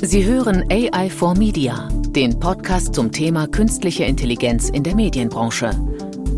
Sie 0.00 0.24
hören 0.24 0.64
AI 0.70 1.10
for 1.10 1.36
Media, 1.36 1.88
den 1.90 2.38
Podcast 2.38 2.94
zum 2.94 3.10
Thema 3.10 3.48
künstliche 3.48 4.04
Intelligenz 4.04 4.70
in 4.70 4.84
der 4.84 4.94
Medienbranche. 4.94 5.70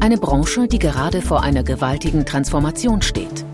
Eine 0.00 0.16
Branche, 0.16 0.66
die 0.66 0.78
gerade 0.78 1.20
vor 1.20 1.42
einer 1.42 1.62
gewaltigen 1.62 2.24
Transformation 2.24 3.02
steht. 3.02 3.44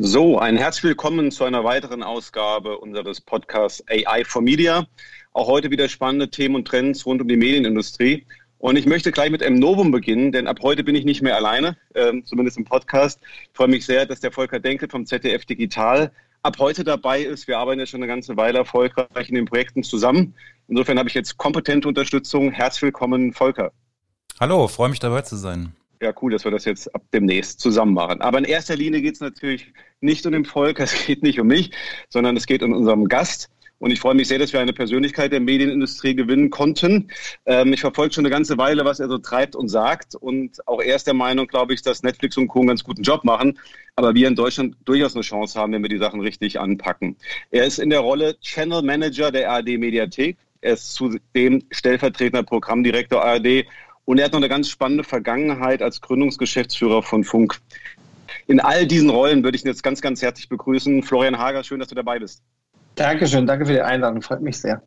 So, 0.00 0.40
ein 0.40 0.56
herzlich 0.56 0.82
willkommen 0.82 1.30
zu 1.30 1.44
einer 1.44 1.62
weiteren 1.62 2.02
Ausgabe 2.02 2.78
unseres 2.78 3.20
Podcasts 3.20 3.84
AI 3.88 4.24
for 4.24 4.42
Media. 4.42 4.84
Auch 5.32 5.46
heute 5.46 5.70
wieder 5.70 5.88
spannende 5.88 6.28
Themen 6.30 6.56
und 6.56 6.66
Trends 6.66 7.06
rund 7.06 7.22
um 7.22 7.28
die 7.28 7.36
Medienindustrie. 7.36 8.26
Und 8.58 8.76
ich 8.76 8.86
möchte 8.86 9.12
gleich 9.12 9.30
mit 9.30 9.44
einem 9.44 9.60
Novum 9.60 9.92
beginnen, 9.92 10.32
denn 10.32 10.48
ab 10.48 10.58
heute 10.62 10.82
bin 10.82 10.96
ich 10.96 11.04
nicht 11.04 11.22
mehr 11.22 11.36
alleine, 11.36 11.76
äh, 11.94 12.12
zumindest 12.24 12.58
im 12.58 12.64
Podcast. 12.64 13.20
Ich 13.44 13.50
freue 13.52 13.68
mich 13.68 13.86
sehr, 13.86 14.04
dass 14.04 14.18
der 14.18 14.32
Volker 14.32 14.58
Denkel 14.58 14.90
vom 14.90 15.06
ZDF 15.06 15.44
Digital 15.44 16.10
ab 16.42 16.56
heute 16.58 16.84
dabei 16.84 17.22
ist. 17.22 17.48
Wir 17.48 17.58
arbeiten 17.58 17.80
ja 17.80 17.86
schon 17.86 18.02
eine 18.02 18.06
ganze 18.06 18.36
Weile 18.36 18.58
erfolgreich 18.58 19.28
in 19.28 19.34
den 19.34 19.44
Projekten 19.44 19.82
zusammen. 19.82 20.34
Insofern 20.68 20.98
habe 20.98 21.08
ich 21.08 21.14
jetzt 21.14 21.36
kompetente 21.36 21.88
Unterstützung. 21.88 22.52
Herzlich 22.52 22.82
willkommen, 22.82 23.32
Volker. 23.32 23.72
Hallo, 24.40 24.68
freue 24.68 24.90
mich 24.90 25.00
dabei 25.00 25.22
zu 25.22 25.36
sein. 25.36 25.72
Ja, 26.00 26.12
cool, 26.22 26.30
dass 26.30 26.44
wir 26.44 26.52
das 26.52 26.64
jetzt 26.64 26.94
ab 26.94 27.02
demnächst 27.12 27.58
zusammen 27.58 27.92
machen. 27.92 28.20
Aber 28.20 28.38
in 28.38 28.44
erster 28.44 28.76
Linie 28.76 29.02
geht 29.02 29.14
es 29.14 29.20
natürlich 29.20 29.72
nicht 30.00 30.24
um 30.26 30.32
den 30.32 30.44
Volker, 30.44 30.84
es 30.84 31.06
geht 31.06 31.22
nicht 31.22 31.40
um 31.40 31.48
mich, 31.48 31.72
sondern 32.08 32.36
es 32.36 32.46
geht 32.46 32.62
um 32.62 32.72
unseren 32.72 33.06
Gast. 33.06 33.50
Und 33.78 33.92
ich 33.92 34.00
freue 34.00 34.14
mich 34.14 34.28
sehr, 34.28 34.38
dass 34.38 34.52
wir 34.52 34.60
eine 34.60 34.72
Persönlichkeit 34.72 35.32
der 35.32 35.40
Medienindustrie 35.40 36.14
gewinnen 36.14 36.50
konnten. 36.50 37.08
Ähm, 37.46 37.72
ich 37.72 37.80
verfolge 37.80 38.12
schon 38.12 38.26
eine 38.26 38.30
ganze 38.30 38.58
Weile, 38.58 38.84
was 38.84 38.98
er 38.98 39.08
so 39.08 39.18
treibt 39.18 39.54
und 39.54 39.68
sagt. 39.68 40.14
Und 40.16 40.66
auch 40.66 40.80
er 40.80 40.96
ist 40.96 41.06
der 41.06 41.14
Meinung, 41.14 41.46
glaube 41.46 41.74
ich, 41.74 41.82
dass 41.82 42.02
Netflix 42.02 42.36
und 42.36 42.48
Co. 42.48 42.60
einen 42.60 42.68
ganz 42.68 42.82
guten 42.82 43.02
Job 43.02 43.24
machen. 43.24 43.58
Aber 43.94 44.14
wir 44.14 44.26
in 44.26 44.34
Deutschland 44.34 44.76
durchaus 44.84 45.14
eine 45.14 45.22
Chance 45.22 45.58
haben, 45.58 45.72
wenn 45.72 45.82
wir 45.82 45.88
die 45.88 45.98
Sachen 45.98 46.20
richtig 46.20 46.58
anpacken. 46.58 47.16
Er 47.50 47.64
ist 47.64 47.78
in 47.78 47.90
der 47.90 48.00
Rolle 48.00 48.38
Channel 48.40 48.82
Manager 48.82 49.30
der 49.30 49.50
ARD 49.50 49.78
Mediathek. 49.78 50.36
Er 50.60 50.72
ist 50.72 50.92
zudem 50.94 51.62
stellvertretender 51.70 52.42
Programmdirektor 52.42 53.24
ARD. 53.24 53.66
Und 54.04 54.18
er 54.18 54.24
hat 54.24 54.32
noch 54.32 54.40
eine 54.40 54.48
ganz 54.48 54.70
spannende 54.70 55.04
Vergangenheit 55.04 55.82
als 55.82 56.00
Gründungsgeschäftsführer 56.00 57.02
von 57.02 57.22
Funk. 57.22 57.60
In 58.46 58.58
all 58.58 58.86
diesen 58.86 59.10
Rollen 59.10 59.44
würde 59.44 59.56
ich 59.56 59.64
ihn 59.64 59.68
jetzt 59.68 59.82
ganz, 59.82 60.00
ganz 60.00 60.22
herzlich 60.22 60.48
begrüßen. 60.48 61.02
Florian 61.02 61.38
Hager, 61.38 61.62
schön, 61.62 61.78
dass 61.78 61.88
du 61.88 61.94
dabei 61.94 62.18
bist. 62.18 62.42
Dankeschön, 62.98 63.46
danke 63.46 63.64
für 63.64 63.72
die 63.74 63.80
Einladung, 63.80 64.22
freut 64.22 64.40
mich 64.40 64.58
sehr. 64.58 64.82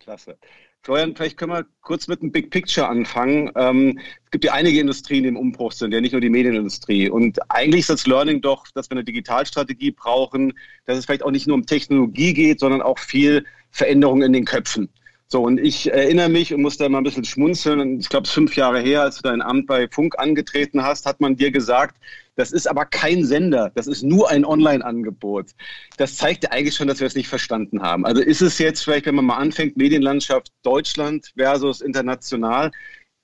Klasse. 0.00 0.36
Florian, 0.82 1.14
vielleicht 1.14 1.36
können 1.36 1.52
wir 1.52 1.66
kurz 1.82 2.08
mit 2.08 2.22
einem 2.22 2.32
Big 2.32 2.50
Picture 2.50 2.88
anfangen. 2.88 3.52
Ähm, 3.54 4.00
es 4.24 4.30
gibt 4.30 4.44
ja 4.44 4.52
einige 4.52 4.80
Industrien, 4.80 5.22
die 5.22 5.28
im 5.28 5.36
Umbruch 5.36 5.72
sind, 5.72 5.92
ja 5.92 6.00
nicht 6.00 6.12
nur 6.12 6.20
die 6.20 6.30
Medienindustrie. 6.30 7.08
Und 7.08 7.38
eigentlich 7.50 7.82
ist 7.82 7.90
das 7.90 8.06
Learning 8.06 8.40
doch, 8.40 8.66
dass 8.74 8.90
wir 8.90 8.96
eine 8.96 9.04
Digitalstrategie 9.04 9.92
brauchen, 9.92 10.54
dass 10.86 10.98
es 10.98 11.04
vielleicht 11.04 11.22
auch 11.22 11.30
nicht 11.30 11.46
nur 11.46 11.54
um 11.54 11.66
Technologie 11.66 12.32
geht, 12.32 12.58
sondern 12.58 12.82
auch 12.82 12.98
viel 12.98 13.44
Veränderung 13.70 14.22
in 14.22 14.32
den 14.32 14.44
Köpfen. 14.44 14.88
So, 15.28 15.42
und 15.42 15.60
ich 15.60 15.92
erinnere 15.92 16.30
mich 16.30 16.52
und 16.52 16.62
muss 16.62 16.78
da 16.78 16.88
mal 16.88 16.98
ein 16.98 17.04
bisschen 17.04 17.24
schmunzeln. 17.24 18.00
Ich 18.00 18.08
glaube, 18.08 18.24
es 18.24 18.30
ist 18.30 18.34
fünf 18.34 18.56
Jahre 18.56 18.80
her, 18.80 19.02
als 19.02 19.18
du 19.18 19.28
dein 19.28 19.42
Amt 19.42 19.68
bei 19.68 19.86
Funk 19.86 20.18
angetreten 20.18 20.82
hast, 20.82 21.06
hat 21.06 21.20
man 21.20 21.36
dir 21.36 21.52
gesagt, 21.52 21.96
das 22.40 22.52
ist 22.52 22.66
aber 22.66 22.86
kein 22.86 23.24
Sender, 23.26 23.70
das 23.74 23.86
ist 23.86 24.02
nur 24.02 24.30
ein 24.30 24.46
Online-Angebot. 24.46 25.50
Das 25.98 26.16
zeigt 26.16 26.44
ja 26.44 26.50
eigentlich 26.50 26.74
schon, 26.74 26.88
dass 26.88 26.98
wir 26.98 27.06
es 27.06 27.14
nicht 27.14 27.28
verstanden 27.28 27.82
haben. 27.82 28.06
Also 28.06 28.22
ist 28.22 28.40
es 28.40 28.58
jetzt 28.58 28.82
vielleicht, 28.82 29.04
wenn 29.04 29.14
man 29.14 29.26
mal 29.26 29.36
anfängt, 29.36 29.76
Medienlandschaft 29.76 30.50
Deutschland 30.62 31.32
versus 31.36 31.82
international, 31.82 32.70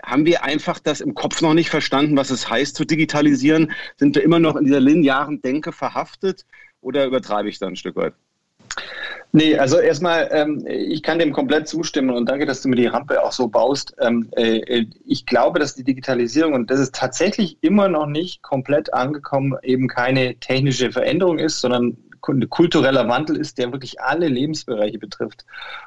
haben 0.05 0.27
wir 0.27 0.44
einfach 0.44 0.78
das 0.78 1.00
im 1.00 1.14
Kopf 1.14 1.41
noch 1.41 1.55
nicht 1.55 1.70
verstanden, 1.70 2.14
was 2.14 2.28
es 2.28 2.50
heißt 2.50 2.77
zu 2.77 2.84
digitalisieren? 2.84 3.72
Sind 3.97 4.14
wir 4.14 4.22
immer 4.22 4.39
noch 4.39 4.55
in 4.55 4.67
dieser 4.67 4.81
linearen 4.81 5.41
Denke 5.41 5.72
verhaftet 5.72 6.44
oder 6.83 7.06
übertreibe 7.06 7.48
ich 7.48 7.59
da 7.59 7.69
ein 7.69 7.77
Stück 7.77 7.97
weit? 7.97 8.12
Nee, 9.33 9.59
also 9.59 9.79
erstmal, 9.79 10.29
ähm, 10.33 10.65
ich 10.67 11.03
kann 11.03 11.19
dem 11.19 11.33
komplett 11.33 11.69
zustimmen 11.69 12.11
und 12.11 12.27
danke, 12.27 12.47
dass 12.47 12.63
du 12.63 12.69
mir 12.69 12.77
die 12.77 12.87
Rampe 12.87 13.23
auch 13.23 13.33
so 13.33 13.49
baust. 13.49 13.95
Ähm, 14.01 14.29
äh, 14.33 14.87
ich 15.05 15.27
glaube, 15.27 15.59
dass 15.59 15.75
die 15.75 15.85
Digitalisierung, 15.85 16.55
und 16.55 16.71
das 16.71 16.81
ist 16.81 16.95
tatsächlich 16.95 17.59
immer 17.61 17.89
noch 17.89 18.06
nicht 18.06 18.43
komplett 18.43 18.95
angekommen, 18.95 19.55
eben 19.62 19.89
keine 19.89 20.37
technische 20.37 20.91
Veränderung 20.91 21.39
ist, 21.39 21.61
sondern 21.61 21.99
kultureller 22.49 23.09
Wandel 23.09 23.37
ist, 23.37 23.59
der 23.59 23.73
wirklich 23.73 24.00
alle 24.00 24.28
Lebensbereiche 24.28 24.99
betrifft. 24.99 25.45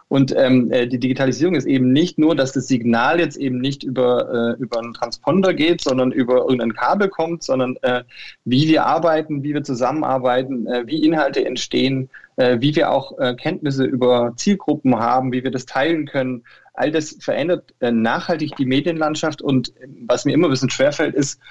Und 0.07 0.33
ähm, 0.35 0.71
äh, 0.71 0.87
die 0.87 0.99
Digitalisierung 0.99 1.55
ist 1.55 1.65
eben 1.65 1.91
nicht 1.91 2.17
nur, 2.17 2.35
dass 2.35 2.51
das 2.51 2.67
Signal 2.67 3.19
jetzt 3.19 3.37
eben 3.37 3.59
nicht 3.59 3.83
über, 3.83 4.55
äh, 4.57 4.61
über 4.61 4.79
einen 4.79 4.93
Transponder 4.93 5.53
geht, 5.53 5.81
sondern 5.81 6.11
über 6.11 6.37
irgendein 6.39 6.73
Kabel 6.73 7.09
kommt, 7.09 7.43
sondern 7.43 7.75
äh, 7.81 8.03
wie 8.45 8.67
wir 8.67 8.85
arbeiten, 8.85 9.43
wie 9.43 9.53
wir 9.53 9.63
zusammenarbeiten, 9.63 10.67
äh, 10.67 10.83
wie 10.87 11.05
Inhalte 11.05 11.45
entstehen, 11.45 12.09
wie 12.59 12.75
wir 12.75 12.91
auch 12.91 13.17
äh, 13.19 13.35
Kenntnisse 13.35 13.83
über 13.83 14.33
Zielgruppen 14.37 14.97
haben, 14.97 15.33
wie 15.33 15.43
wir 15.43 15.51
das 15.51 15.65
teilen 15.65 16.05
können. 16.05 16.43
All 16.73 16.91
das 16.91 17.17
verändert 17.19 17.73
äh, 17.81 17.91
nachhaltig 17.91 18.55
die 18.55 18.65
Medienlandschaft 18.65 19.41
und 19.41 19.75
äh, 19.81 19.87
was 20.07 20.23
mir 20.23 20.33
immer 20.33 20.47
ein 20.47 20.51
bisschen 20.51 20.69
schwerfällt, 20.69 21.15
ist, 21.15 21.41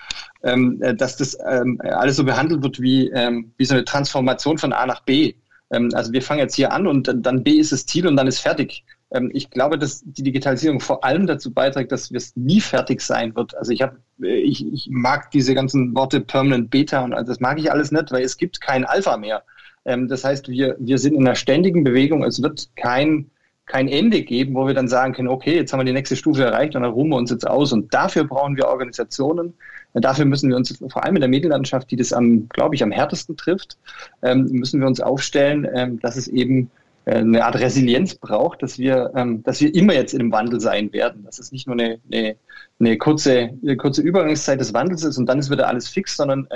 ähm, 0.43 0.81
äh, 0.81 0.95
dass 0.95 1.19
das 1.19 1.37
ähm, 1.47 1.79
alles 1.85 2.17
so 2.17 2.25
behandelt 2.25 2.63
wird 2.63 2.81
wie, 2.81 3.11
ähm, 3.11 3.53
wie 3.59 3.67
so 3.67 3.75
eine 3.75 3.85
Transformation 3.85 4.57
von 4.57 4.73
A 4.73 4.87
nach 4.87 5.03
B. 5.03 5.35
Also 5.71 6.15
wir 6.15 6.23
fangen 6.23 6.41
jetzt 6.41 6.55
hier 6.55 6.73
an 6.73 6.87
und 6.87 7.13
dann 7.15 7.45
B 7.45 7.51
ist 7.51 7.73
das 7.73 7.85
Ziel 7.85 8.07
und 8.07 8.17
dann 8.17 8.27
ist 8.27 8.39
fertig. 8.39 8.87
Ich 9.33 9.51
glaube, 9.51 9.79
dass 9.79 10.03
die 10.03 10.23
Digitalisierung 10.23 10.81
vor 10.81 11.05
allem 11.05 11.27
dazu 11.27 11.53
beiträgt, 11.53 11.93
dass 11.93 12.11
es 12.11 12.35
nie 12.37 12.63
fertig 12.63 13.03
sein 13.03 13.37
wird. 13.37 13.55
Also 13.55 13.73
ich 13.73 13.83
habe, 13.83 13.99
äh, 14.23 14.41
ich, 14.41 14.67
ich 14.67 14.89
mag 14.91 15.31
diese 15.31 15.55
ganzen 15.55 15.95
Worte 15.95 16.23
Permanent 16.23 16.71
Beta 16.71 17.05
und 17.05 17.11
das 17.11 17.39
mag 17.41 17.59
ich 17.59 17.71
alles 17.71 17.93
nicht, 17.93 18.11
weil 18.13 18.23
es 18.23 18.39
gibt 18.39 18.63
kein 18.63 18.87
Alpha 18.87 19.19
mehr. 19.19 19.43
Ähm, 19.89 20.07
das 20.07 20.23
heißt, 20.23 20.49
wir, 20.49 20.77
wir 20.79 20.99
sind 20.99 21.15
in 21.15 21.27
einer 21.27 21.35
ständigen 21.35 21.83
Bewegung. 21.83 22.23
Es 22.23 22.43
wird 22.43 22.69
kein, 22.77 23.31
kein 23.65 23.89
Ende 23.89 24.23
geben, 24.23 24.55
wo 24.55 24.67
wir 24.67 24.75
dann 24.75 24.87
sagen 24.87 25.15
können, 25.15 25.29
okay, 25.29 25.57
jetzt 25.57 25.73
haben 25.73 25.81
wir 25.81 25.85
die 25.85 25.93
nächste 25.93 26.15
Stufe 26.15 26.45
erreicht 26.45 26.77
und 26.77 26.83
dann 26.83 26.93
ruhen 26.93 27.09
wir 27.09 27.17
uns 27.17 27.31
jetzt 27.31 27.47
aus. 27.47 27.73
Und 27.73 27.93
dafür 27.93 28.25
brauchen 28.25 28.57
wir 28.57 28.69
Organisationen. 28.69 29.55
Dafür 29.95 30.27
müssen 30.27 30.51
wir 30.51 30.57
uns, 30.57 30.77
vor 30.91 31.05
allem 31.05 31.17
in 31.17 31.21
der 31.21 31.31
Medienlandschaft, 31.31 31.91
die 31.91 31.97
das 31.97 32.13
am, 32.13 32.49
glaube 32.51 32.75
ich, 32.75 32.83
am 32.83 32.91
härtesten 32.91 33.37
trifft, 33.37 33.79
ähm, 34.23 34.45
müssen 34.51 34.81
wir 34.81 34.87
uns 34.87 35.01
aufstellen, 35.01 35.67
ähm, 35.75 35.99
dass 36.01 36.17
es 36.17 36.29
eben 36.29 36.71
äh, 37.07 37.17
eine 37.17 37.43
Art 37.43 37.59
Resilienz 37.59 38.15
braucht, 38.15 38.63
dass 38.63 38.79
wir, 38.79 39.11
dass 39.43 39.63
wir 39.63 39.75
immer 39.75 39.95
jetzt 39.95 40.13
in 40.13 40.21
einem 40.21 40.33
Wandel 40.33 40.61
sein 40.61 40.93
werden. 40.93 41.25
Dass 41.25 41.39
es 41.39 41.51
nicht 41.51 41.67
nur 41.67 41.77
eine, 41.77 41.99
eine, 42.13 42.37
eine, 42.79 42.99
kurze, 42.99 43.51
eine 43.63 43.77
kurze 43.79 44.03
Übergangszeit 44.03 44.61
des 44.61 44.75
Wandels 44.75 45.03
ist 45.03 45.17
und 45.17 45.27
dann 45.27 45.39
ist 45.39 45.51
wieder 45.51 45.67
alles 45.67 45.89
fix, 45.89 46.17
sondern 46.17 46.47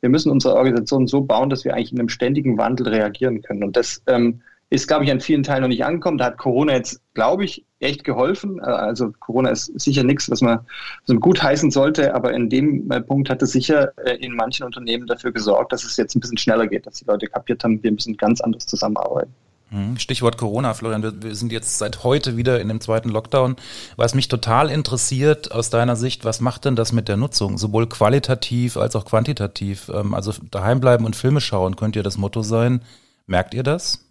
wir 0.00 0.10
müssen 0.10 0.30
unsere 0.30 0.54
Organisation 0.54 1.06
so 1.06 1.22
bauen, 1.22 1.50
dass 1.50 1.64
wir 1.64 1.74
eigentlich 1.74 1.92
in 1.92 1.98
einem 1.98 2.08
ständigen 2.08 2.58
Wandel 2.58 2.88
reagieren 2.88 3.42
können. 3.42 3.64
Und 3.64 3.76
das 3.76 4.02
ähm, 4.06 4.40
ist, 4.68 4.88
glaube 4.88 5.04
ich, 5.04 5.10
an 5.10 5.20
vielen 5.20 5.42
Teilen 5.42 5.62
noch 5.62 5.68
nicht 5.68 5.84
angekommen. 5.84 6.18
Da 6.18 6.26
hat 6.26 6.38
Corona 6.38 6.72
jetzt, 6.72 7.00
glaube 7.14 7.44
ich, 7.44 7.64
echt 7.78 8.04
geholfen. 8.04 8.58
Äh, 8.58 8.64
also 8.64 9.12
Corona 9.20 9.50
ist 9.50 9.78
sicher 9.78 10.02
nichts, 10.02 10.30
was 10.30 10.40
man 10.40 10.60
so 11.04 11.14
gut 11.16 11.42
heißen 11.42 11.70
sollte, 11.70 12.14
aber 12.14 12.32
in 12.32 12.48
dem 12.48 12.90
äh, 12.90 13.00
Punkt 13.00 13.30
hat 13.30 13.42
es 13.42 13.52
sicher 13.52 13.92
äh, 14.04 14.16
in 14.16 14.34
manchen 14.34 14.64
Unternehmen 14.64 15.06
dafür 15.06 15.32
gesorgt, 15.32 15.72
dass 15.72 15.84
es 15.84 15.96
jetzt 15.96 16.16
ein 16.16 16.20
bisschen 16.20 16.38
schneller 16.38 16.66
geht, 16.66 16.86
dass 16.86 16.94
die 16.94 17.04
Leute 17.04 17.26
kapiert 17.26 17.62
haben, 17.64 17.82
wir 17.82 17.92
müssen 17.92 18.16
ganz 18.16 18.40
anders 18.40 18.66
zusammenarbeiten. 18.66 19.32
Mhm. 19.76 19.98
Stichwort 19.98 20.38
Corona, 20.38 20.72
Florian. 20.74 21.02
Wir, 21.02 21.34
sind 21.34 21.52
jetzt 21.52 21.78
seit 21.78 22.02
heute 22.02 22.36
wieder 22.36 22.60
in 22.60 22.68
dem 22.68 22.80
zweiten 22.80 23.10
Lockdown. 23.10 23.56
Was 23.96 24.14
mich 24.14 24.28
total 24.28 24.70
interessiert 24.70 25.52
aus 25.52 25.68
deiner 25.68 25.96
Sicht, 25.96 26.24
was 26.24 26.40
macht 26.40 26.64
denn 26.64 26.76
das 26.76 26.92
mit 26.92 27.08
der 27.08 27.16
Nutzung? 27.16 27.58
Sowohl 27.58 27.86
qualitativ 27.86 28.76
als 28.76 28.96
auch 28.96 29.04
quantitativ. 29.04 29.90
Ähm, 29.94 30.14
also 30.14 30.32
daheim 30.50 30.80
bleiben 30.80 31.04
und 31.04 31.14
Filme 31.14 31.40
schauen, 31.40 31.76
könnte 31.76 31.98
ja 31.98 32.02
das 32.02 32.16
Motto 32.16 32.42
sein. 32.42 32.80
Merkt 33.26 33.52
ihr 33.52 33.62
das? 33.62 34.02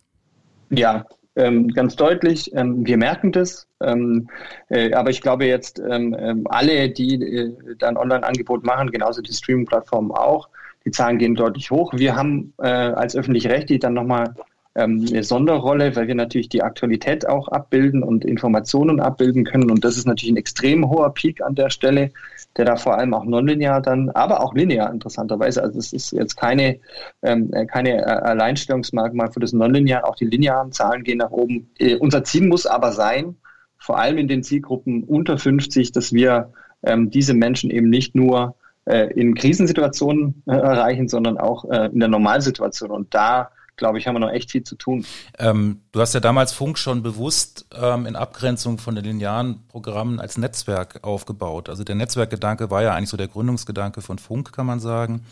Ja, 0.70 1.06
ähm, 1.36 1.70
ganz 1.70 1.96
deutlich. 1.96 2.54
Ähm, 2.54 2.86
wir 2.86 2.98
merken 2.98 3.32
das. 3.32 3.68
Ähm, 3.82 4.30
äh, 4.70 4.94
aber 4.94 5.10
ich 5.10 5.22
glaube 5.22 5.46
jetzt, 5.46 5.80
ähm, 5.80 6.16
ähm, 6.20 6.46
alle, 6.48 6.90
die 6.90 7.16
äh, 7.16 7.76
dann 7.80 7.98
Online-Angebot 7.98 8.64
machen, 8.64 8.92
genauso 8.92 9.22
die 9.22 9.34
Streaming-Plattformen 9.34 10.12
auch, 10.12 10.48
die 10.86 10.92
Zahlen 10.92 11.18
gehen 11.18 11.34
deutlich 11.34 11.72
hoch. 11.72 11.92
Wir 11.96 12.16
haben 12.16 12.54
äh, 12.60 12.68
als 12.68 13.16
öffentlich-rechtlich 13.16 13.80
dann 13.80 13.96
nochmal 13.96 14.36
ähm, 14.76 15.06
eine 15.10 15.24
Sonderrolle, 15.24 15.96
weil 15.96 16.08
wir 16.08 16.16
natürlich 16.16 16.50
die 16.50 16.62
Aktualität 16.62 17.28
auch 17.28 17.48
abbilden 17.48 18.04
und 18.04 18.26
Informationen 18.26 19.00
abbilden 19.00 19.46
können. 19.46 19.72
Und 19.72 19.86
das 19.86 19.98
ist 19.98 20.06
natürlich 20.06 20.34
ein 20.34 20.38
extrem 20.38 20.90
hoher 20.90 21.14
Peak 21.14 21.42
an 21.42 21.56
der 21.56 21.70
Stelle, 21.70 22.12
der 22.58 22.66
da 22.66 22.76
vor 22.76 22.98
allem 22.98 23.14
auch 23.14 23.24
nonlinear 23.24 23.82
dann, 23.82 24.10
aber 24.10 24.42
auch 24.42 24.54
linear 24.54 24.92
interessanterweise. 24.92 25.64
Also 25.64 25.80
es 25.80 25.94
ist 25.94 26.12
jetzt 26.12 26.36
keine, 26.36 26.80
ähm, 27.24 27.52
keine 27.68 28.02
äh, 28.02 28.04
Alleinstellungsmerkmal 28.04 29.32
für 29.32 29.40
das 29.40 29.54
Nonlinear. 29.54 30.08
Auch 30.08 30.16
die 30.16 30.26
linearen 30.26 30.72
Zahlen 30.72 31.04
gehen 31.04 31.20
nach 31.20 31.32
oben. 31.32 31.70
Äh, 31.80 31.96
unser 31.96 32.24
Ziel 32.26 32.48
muss 32.48 32.66
aber 32.66 32.92
sein, 32.92 33.38
vor 33.78 33.98
allem 33.98 34.18
in 34.18 34.28
den 34.28 34.44
Zielgruppen 34.44 35.04
unter 35.04 35.38
50, 35.38 35.94
dass 35.94 36.12
wir 36.12 36.52
ähm, 36.84 37.10
diese 37.10 37.34
Menschen 37.34 37.70
eben 37.72 37.90
nicht 37.90 38.14
nur 38.14 38.56
äh, 38.86 39.12
in 39.14 39.36
Krisensituationen 39.36 40.44
äh, 40.48 40.52
erreichen, 40.52 41.08
sondern 41.08 41.38
auch 41.38 41.66
äh, 41.70 41.90
in 41.94 42.00
der 42.00 42.10
Normalsituation. 42.10 42.92
Und 42.92 43.14
da 43.14 43.52
glaube 43.78 43.98
ich, 43.98 44.08
haben 44.08 44.16
wir 44.16 44.20
noch 44.20 44.32
echt 44.32 44.52
viel 44.52 44.64
zu 44.64 44.76
tun. 44.76 45.06
Ähm, 45.38 45.82
du 45.92 46.02
hast 46.02 46.14
ja 46.14 46.20
damals 46.20 46.54
Funk 46.54 46.78
schon 46.78 47.04
bewusst 47.04 47.66
ähm, 47.74 48.06
in 48.06 48.16
Abgrenzung 48.16 48.78
von 48.78 48.96
den 48.96 49.06
linearen 49.06 49.68
Programmen 49.68 50.20
als 50.20 50.38
Netzwerk 50.38 51.04
aufgebaut. 51.04 51.70
Also 51.70 51.84
der 51.84 51.96
Netzwerkgedanke 51.96 52.70
war 52.70 52.84
ja 52.84 52.94
eigentlich 52.94 53.10
so 53.10 53.18
der 53.18 53.28
Gründungsgedanke 53.28 54.02
von 54.02 54.20
Funk, 54.20 54.52
kann 54.54 54.66
man 54.66 54.80
sagen. 54.80 55.26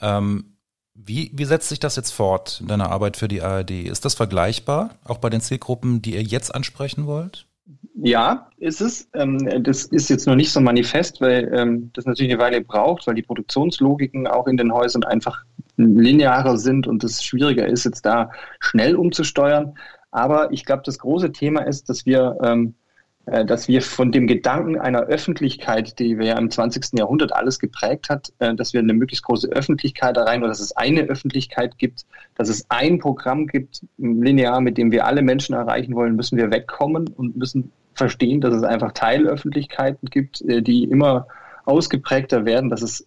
Ähm, 0.00 0.56
Wie, 0.94 1.30
wie 1.34 1.46
setzt 1.46 1.70
sich 1.70 1.80
das 1.80 1.96
jetzt 1.96 2.12
fort 2.12 2.60
in 2.60 2.68
deiner 2.68 2.90
Arbeit 2.90 3.16
für 3.16 3.28
die 3.28 3.40
ARD? 3.40 3.70
Ist 3.70 4.04
das 4.04 4.14
vergleichbar, 4.14 4.90
auch 5.04 5.18
bei 5.18 5.30
den 5.30 5.40
Zielgruppen, 5.40 6.02
die 6.02 6.14
ihr 6.14 6.22
jetzt 6.22 6.54
ansprechen 6.54 7.06
wollt? 7.06 7.46
Ja, 7.94 8.48
ist 8.56 8.80
es. 8.80 9.08
Ähm, 9.14 9.62
das 9.62 9.84
ist 9.84 10.10
jetzt 10.10 10.26
noch 10.26 10.34
nicht 10.34 10.50
so 10.50 10.60
manifest, 10.60 11.20
weil 11.20 11.52
ähm, 11.54 11.90
das 11.92 12.04
natürlich 12.04 12.32
eine 12.32 12.42
Weile 12.42 12.60
braucht, 12.60 13.06
weil 13.06 13.14
die 13.14 13.22
Produktionslogiken 13.22 14.26
auch 14.26 14.46
in 14.48 14.56
den 14.56 14.72
Häusern 14.72 15.04
einfach 15.04 15.44
linearer 15.76 16.58
sind 16.58 16.86
und 16.86 17.04
es 17.04 17.22
schwieriger 17.22 17.66
ist, 17.66 17.84
jetzt 17.84 18.04
da 18.04 18.30
schnell 18.60 18.96
umzusteuern. 18.96 19.74
Aber 20.10 20.52
ich 20.52 20.64
glaube, 20.64 20.82
das 20.84 20.98
große 20.98 21.32
Thema 21.32 21.62
ist, 21.62 21.88
dass 21.88 22.04
wir 22.04 22.36
ähm, 22.42 22.74
äh, 22.74 22.81
dass 23.24 23.68
wir 23.68 23.82
von 23.82 24.10
dem 24.10 24.26
Gedanken 24.26 24.78
einer 24.78 25.02
Öffentlichkeit, 25.02 25.98
die 25.98 26.18
wir 26.18 26.26
ja 26.26 26.38
im 26.38 26.50
20. 26.50 26.98
Jahrhundert 26.98 27.32
alles 27.32 27.58
geprägt 27.58 28.08
hat, 28.08 28.32
äh, 28.40 28.54
dass 28.54 28.72
wir 28.72 28.80
eine 28.80 28.94
möglichst 28.94 29.24
große 29.24 29.48
Öffentlichkeit 29.48 30.16
da 30.16 30.24
rein 30.24 30.40
oder 30.40 30.48
dass 30.48 30.60
es 30.60 30.76
eine 30.76 31.02
Öffentlichkeit 31.02 31.78
gibt, 31.78 32.04
dass 32.34 32.48
es 32.48 32.66
ein 32.68 32.98
Programm 32.98 33.46
gibt, 33.46 33.82
linear, 33.98 34.60
mit 34.60 34.76
dem 34.76 34.90
wir 34.90 35.06
alle 35.06 35.22
Menschen 35.22 35.54
erreichen 35.54 35.94
wollen, 35.94 36.16
müssen 36.16 36.36
wir 36.36 36.50
wegkommen 36.50 37.08
und 37.08 37.36
müssen 37.36 37.70
verstehen, 37.94 38.40
dass 38.40 38.54
es 38.54 38.64
einfach 38.64 38.92
Teilöffentlichkeiten 38.92 40.08
gibt, 40.08 40.42
äh, 40.42 40.60
die 40.60 40.84
immer 40.84 41.28
ausgeprägter 41.64 42.44
werden, 42.44 42.70
dass 42.70 42.82
es 42.82 43.06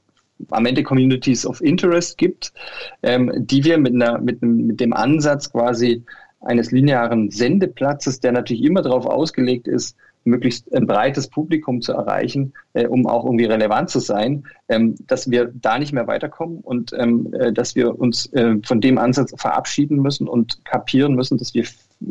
am 0.52 0.66
Ende 0.66 0.84
Communities 0.84 1.46
of 1.46 1.62
Interest 1.62 2.18
gibt, 2.18 2.54
ähm, 3.04 3.32
die 3.36 3.64
wir 3.64 3.78
mit, 3.78 3.94
einer, 3.94 4.20
mit, 4.20 4.42
mit 4.42 4.80
dem 4.80 4.94
Ansatz 4.94 5.52
quasi 5.52 6.04
eines 6.46 6.72
linearen 6.72 7.32
Sendeplatzes, 7.32 8.20
der 8.20 8.32
natürlich 8.32 8.64
immer 8.64 8.82
darauf 8.82 9.06
ausgelegt 9.06 9.68
ist, 9.68 9.98
möglichst 10.26 10.74
ein 10.74 10.88
breites 10.88 11.28
Publikum 11.28 11.82
zu 11.82 11.94
erreichen, 11.94 12.54
äh, 12.74 12.88
um 12.88 13.08
auch 13.08 13.26
irgendwie 13.26 13.46
relevant 13.46 13.90
zu 13.90 14.00
sein, 14.00 14.46
ähm, 14.68 14.96
dass 15.08 15.30
wir 15.30 15.52
da 15.54 15.78
nicht 15.78 15.94
mehr 15.94 16.08
weiterkommen 16.08 16.60
und 16.60 16.94
ähm, 16.98 17.34
äh, 17.34 17.54
dass 17.54 17.76
wir 17.76 18.00
uns 18.00 18.32
äh, 18.34 18.56
von 18.64 18.82
dem 18.82 18.98
Ansatz 18.98 19.34
verabschieden 19.38 20.02
müssen 20.02 20.28
und 20.28 20.66
kapieren 20.66 21.14
müssen, 21.16 21.38
dass 21.38 21.54
wir 21.54 21.66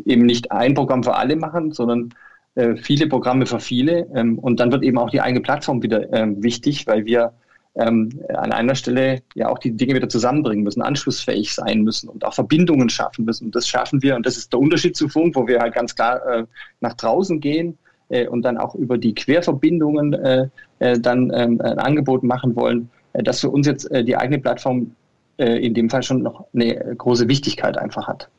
eben 0.05 0.25
nicht 0.25 0.51
ein 0.51 0.73
Programm 0.73 1.03
für 1.03 1.15
alle 1.15 1.35
machen, 1.35 1.71
sondern 1.73 2.13
äh, 2.55 2.77
viele 2.77 3.07
Programme 3.07 3.45
für 3.45 3.59
viele. 3.59 4.07
Ähm, 4.15 4.39
und 4.39 4.59
dann 4.59 4.71
wird 4.71 4.83
eben 4.83 4.97
auch 4.97 5.09
die 5.09 5.21
eigene 5.21 5.41
Plattform 5.41 5.83
wieder 5.83 6.11
ähm, 6.13 6.41
wichtig, 6.41 6.87
weil 6.87 7.05
wir 7.05 7.33
ähm, 7.75 8.09
an 8.29 8.51
einer 8.51 8.75
Stelle 8.75 9.21
ja 9.33 9.49
auch 9.49 9.59
die 9.59 9.71
Dinge 9.71 9.95
wieder 9.95 10.09
zusammenbringen 10.09 10.63
müssen, 10.63 10.81
anschlussfähig 10.81 11.53
sein 11.53 11.81
müssen 11.81 12.09
und 12.09 12.23
auch 12.25 12.33
Verbindungen 12.33 12.89
schaffen 12.89 13.25
müssen. 13.25 13.45
Und 13.45 13.55
das 13.55 13.67
schaffen 13.67 14.01
wir. 14.01 14.15
Und 14.15 14.25
das 14.25 14.37
ist 14.37 14.53
der 14.53 14.59
Unterschied 14.59 14.95
zu 14.95 15.09
Funk, 15.09 15.35
wo 15.35 15.47
wir 15.47 15.59
halt 15.59 15.73
ganz 15.73 15.95
klar 15.95 16.25
äh, 16.25 16.45
nach 16.79 16.93
draußen 16.93 17.39
gehen 17.39 17.77
äh, 18.09 18.27
und 18.27 18.43
dann 18.43 18.57
auch 18.57 18.75
über 18.75 18.97
die 18.97 19.13
Querverbindungen 19.13 20.13
äh, 20.13 20.47
äh 20.79 20.99
dann 20.99 21.31
ähm, 21.33 21.59
ein 21.61 21.79
Angebot 21.79 22.23
machen 22.23 22.55
wollen, 22.55 22.89
äh, 23.13 23.23
dass 23.23 23.41
für 23.41 23.49
uns 23.49 23.67
jetzt 23.67 23.91
äh, 23.91 24.03
die 24.03 24.15
eigene 24.15 24.39
Plattform 24.39 24.95
in 25.37 25.73
dem 25.73 25.89
Fall 25.89 26.01
schon 26.01 26.21
noch 26.21 26.45
eine 26.53 26.95
große 26.95 27.27
Wichtigkeit 27.27 27.77
einfach 27.77 28.07
hat. 28.07 28.29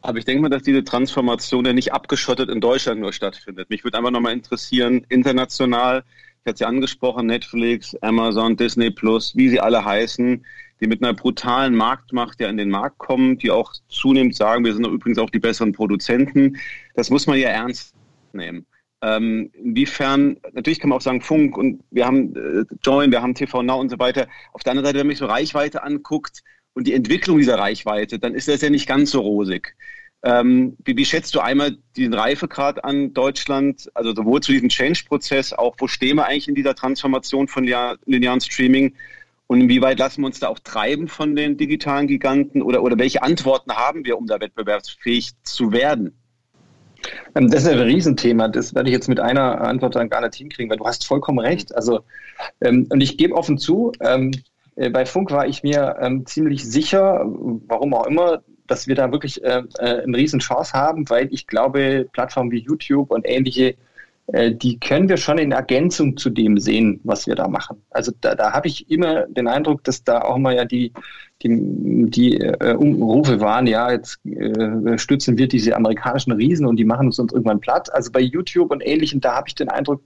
Aber 0.00 0.16
ich 0.16 0.24
denke 0.24 0.40
mal, 0.40 0.48
dass 0.48 0.62
diese 0.62 0.82
Transformation 0.82 1.66
ja 1.66 1.74
nicht 1.74 1.92
abgeschottet 1.92 2.48
in 2.48 2.62
Deutschland 2.62 3.00
nur 3.00 3.12
stattfindet. 3.12 3.68
Mich 3.68 3.84
würde 3.84 3.98
einfach 3.98 4.10
nochmal 4.10 4.32
interessieren, 4.32 5.04
international, 5.10 6.02
ich 6.44 6.48
hatte 6.48 6.58
sie 6.58 6.64
angesprochen, 6.64 7.26
Netflix, 7.26 7.94
Amazon, 8.02 8.56
Disney 8.56 8.90
Plus, 8.90 9.36
wie 9.36 9.48
sie 9.48 9.60
alle 9.60 9.84
heißen, 9.84 10.44
die 10.80 10.86
mit 10.88 11.00
einer 11.00 11.14
brutalen 11.14 11.76
Marktmacht 11.76 12.40
ja 12.40 12.48
in 12.48 12.56
den 12.56 12.68
Markt 12.68 12.98
kommen, 12.98 13.38
die 13.38 13.52
auch 13.52 13.72
zunehmend 13.88 14.34
sagen, 14.34 14.64
wir 14.64 14.74
sind 14.74 14.84
übrigens 14.84 15.18
auch 15.18 15.30
die 15.30 15.38
besseren 15.38 15.72
Produzenten. 15.72 16.58
Das 16.96 17.10
muss 17.10 17.28
man 17.28 17.38
ja 17.38 17.48
ernst 17.48 17.94
nehmen. 18.32 18.66
Ähm, 19.02 19.52
inwiefern, 19.54 20.36
natürlich 20.52 20.80
kann 20.80 20.90
man 20.90 20.96
auch 20.96 21.02
sagen 21.02 21.20
Funk 21.20 21.56
und 21.56 21.84
wir 21.92 22.06
haben 22.06 22.34
äh, 22.34 22.64
Join, 22.82 23.12
wir 23.12 23.22
haben 23.22 23.36
TV 23.36 23.62
Now 23.62 23.78
und 23.78 23.90
so 23.90 24.00
weiter. 24.00 24.26
Auf 24.52 24.64
der 24.64 24.72
anderen 24.72 24.86
Seite, 24.86 24.98
wenn 24.98 25.06
man 25.06 25.12
sich 25.14 25.20
so 25.20 25.26
Reichweite 25.26 25.84
anguckt 25.84 26.42
und 26.74 26.88
die 26.88 26.94
Entwicklung 26.94 27.38
dieser 27.38 27.58
Reichweite, 27.58 28.18
dann 28.18 28.34
ist 28.34 28.48
das 28.48 28.62
ja 28.62 28.70
nicht 28.70 28.88
ganz 28.88 29.12
so 29.12 29.20
rosig. 29.20 29.76
Ähm, 30.24 30.76
wie, 30.84 31.04
schätzt 31.04 31.34
du 31.34 31.40
einmal 31.40 31.76
den 31.96 32.14
Reifegrad 32.14 32.84
an 32.84 33.12
Deutschland, 33.12 33.90
also 33.94 34.14
sowohl 34.14 34.40
zu 34.40 34.52
diesem 34.52 34.68
Change-Prozess, 34.68 35.52
auch 35.52 35.74
wo 35.78 35.88
stehen 35.88 36.16
wir 36.16 36.26
eigentlich 36.26 36.48
in 36.48 36.54
dieser 36.54 36.76
Transformation 36.76 37.48
von 37.48 37.64
linearen 37.64 38.40
Streaming 38.40 38.94
und 39.48 39.60
inwieweit 39.60 39.98
lassen 39.98 40.22
wir 40.22 40.26
uns 40.26 40.40
da 40.40 40.48
auch 40.48 40.60
treiben 40.60 41.08
von 41.08 41.36
den 41.36 41.56
digitalen 41.56 42.06
Giganten 42.06 42.62
oder, 42.62 42.82
oder 42.82 42.98
welche 42.98 43.22
Antworten 43.22 43.72
haben 43.72 44.04
wir, 44.04 44.16
um 44.16 44.26
da 44.26 44.40
wettbewerbsfähig 44.40 45.32
zu 45.42 45.72
werden? 45.72 46.16
Ähm, 47.34 47.50
das 47.50 47.64
ist 47.64 47.68
ein 47.68 47.78
Riesenthema. 47.78 48.48
Das 48.48 48.74
werde 48.74 48.88
ich 48.88 48.94
jetzt 48.94 49.08
mit 49.08 49.20
einer 49.20 49.60
Antwort 49.60 49.96
dann 49.96 50.08
gar 50.08 50.20
nicht 50.22 50.36
hinkriegen, 50.36 50.70
weil 50.70 50.78
du 50.78 50.86
hast 50.86 51.06
vollkommen 51.06 51.38
recht. 51.38 51.74
Also, 51.74 52.00
ähm, 52.60 52.86
und 52.90 53.00
ich 53.00 53.18
gebe 53.18 53.34
offen 53.34 53.58
zu, 53.58 53.92
ähm, 54.00 54.30
äh, 54.76 54.88
bei 54.88 55.04
Funk 55.04 55.30
war 55.30 55.46
ich 55.46 55.62
mir 55.62 55.96
ähm, 56.00 56.24
ziemlich 56.26 56.64
sicher, 56.64 57.22
warum 57.66 57.92
auch 57.92 58.06
immer, 58.06 58.42
dass 58.72 58.86
wir 58.86 58.94
da 58.94 59.12
wirklich 59.12 59.44
äh, 59.44 59.62
äh, 59.78 60.02
eine 60.02 60.16
riesen 60.16 60.40
Chance 60.40 60.72
haben, 60.72 61.08
weil 61.10 61.28
ich 61.30 61.46
glaube, 61.46 62.08
Plattformen 62.10 62.50
wie 62.50 62.60
YouTube 62.60 63.10
und 63.10 63.26
ähnliche, 63.28 63.74
äh, 64.28 64.54
die 64.54 64.80
können 64.80 65.10
wir 65.10 65.18
schon 65.18 65.36
in 65.36 65.52
Ergänzung 65.52 66.16
zu 66.16 66.30
dem 66.30 66.56
sehen, 66.56 66.98
was 67.04 67.26
wir 67.26 67.34
da 67.34 67.48
machen. 67.48 67.82
Also 67.90 68.12
da, 68.22 68.34
da 68.34 68.52
habe 68.52 68.68
ich 68.68 68.90
immer 68.90 69.26
den 69.26 69.46
Eindruck, 69.46 69.84
dass 69.84 70.04
da 70.04 70.22
auch 70.22 70.38
mal 70.38 70.54
ja 70.54 70.64
die, 70.64 70.90
die, 71.42 71.50
die 72.08 72.38
äh, 72.38 72.74
Umrufe 72.74 73.42
waren, 73.42 73.66
ja, 73.66 73.92
jetzt 73.92 74.24
äh, 74.24 74.96
stützen 74.96 75.36
wir 75.36 75.48
diese 75.48 75.76
amerikanischen 75.76 76.32
Riesen 76.32 76.64
und 76.64 76.76
die 76.76 76.86
machen 76.86 77.08
uns, 77.08 77.18
uns 77.18 77.30
irgendwann 77.34 77.60
platt. 77.60 77.92
Also 77.92 78.10
bei 78.10 78.20
YouTube 78.20 78.70
und 78.70 78.80
ähnlichen, 78.80 79.20
da 79.20 79.34
habe 79.34 79.48
ich 79.48 79.54
den 79.54 79.68
Eindruck, 79.68 80.02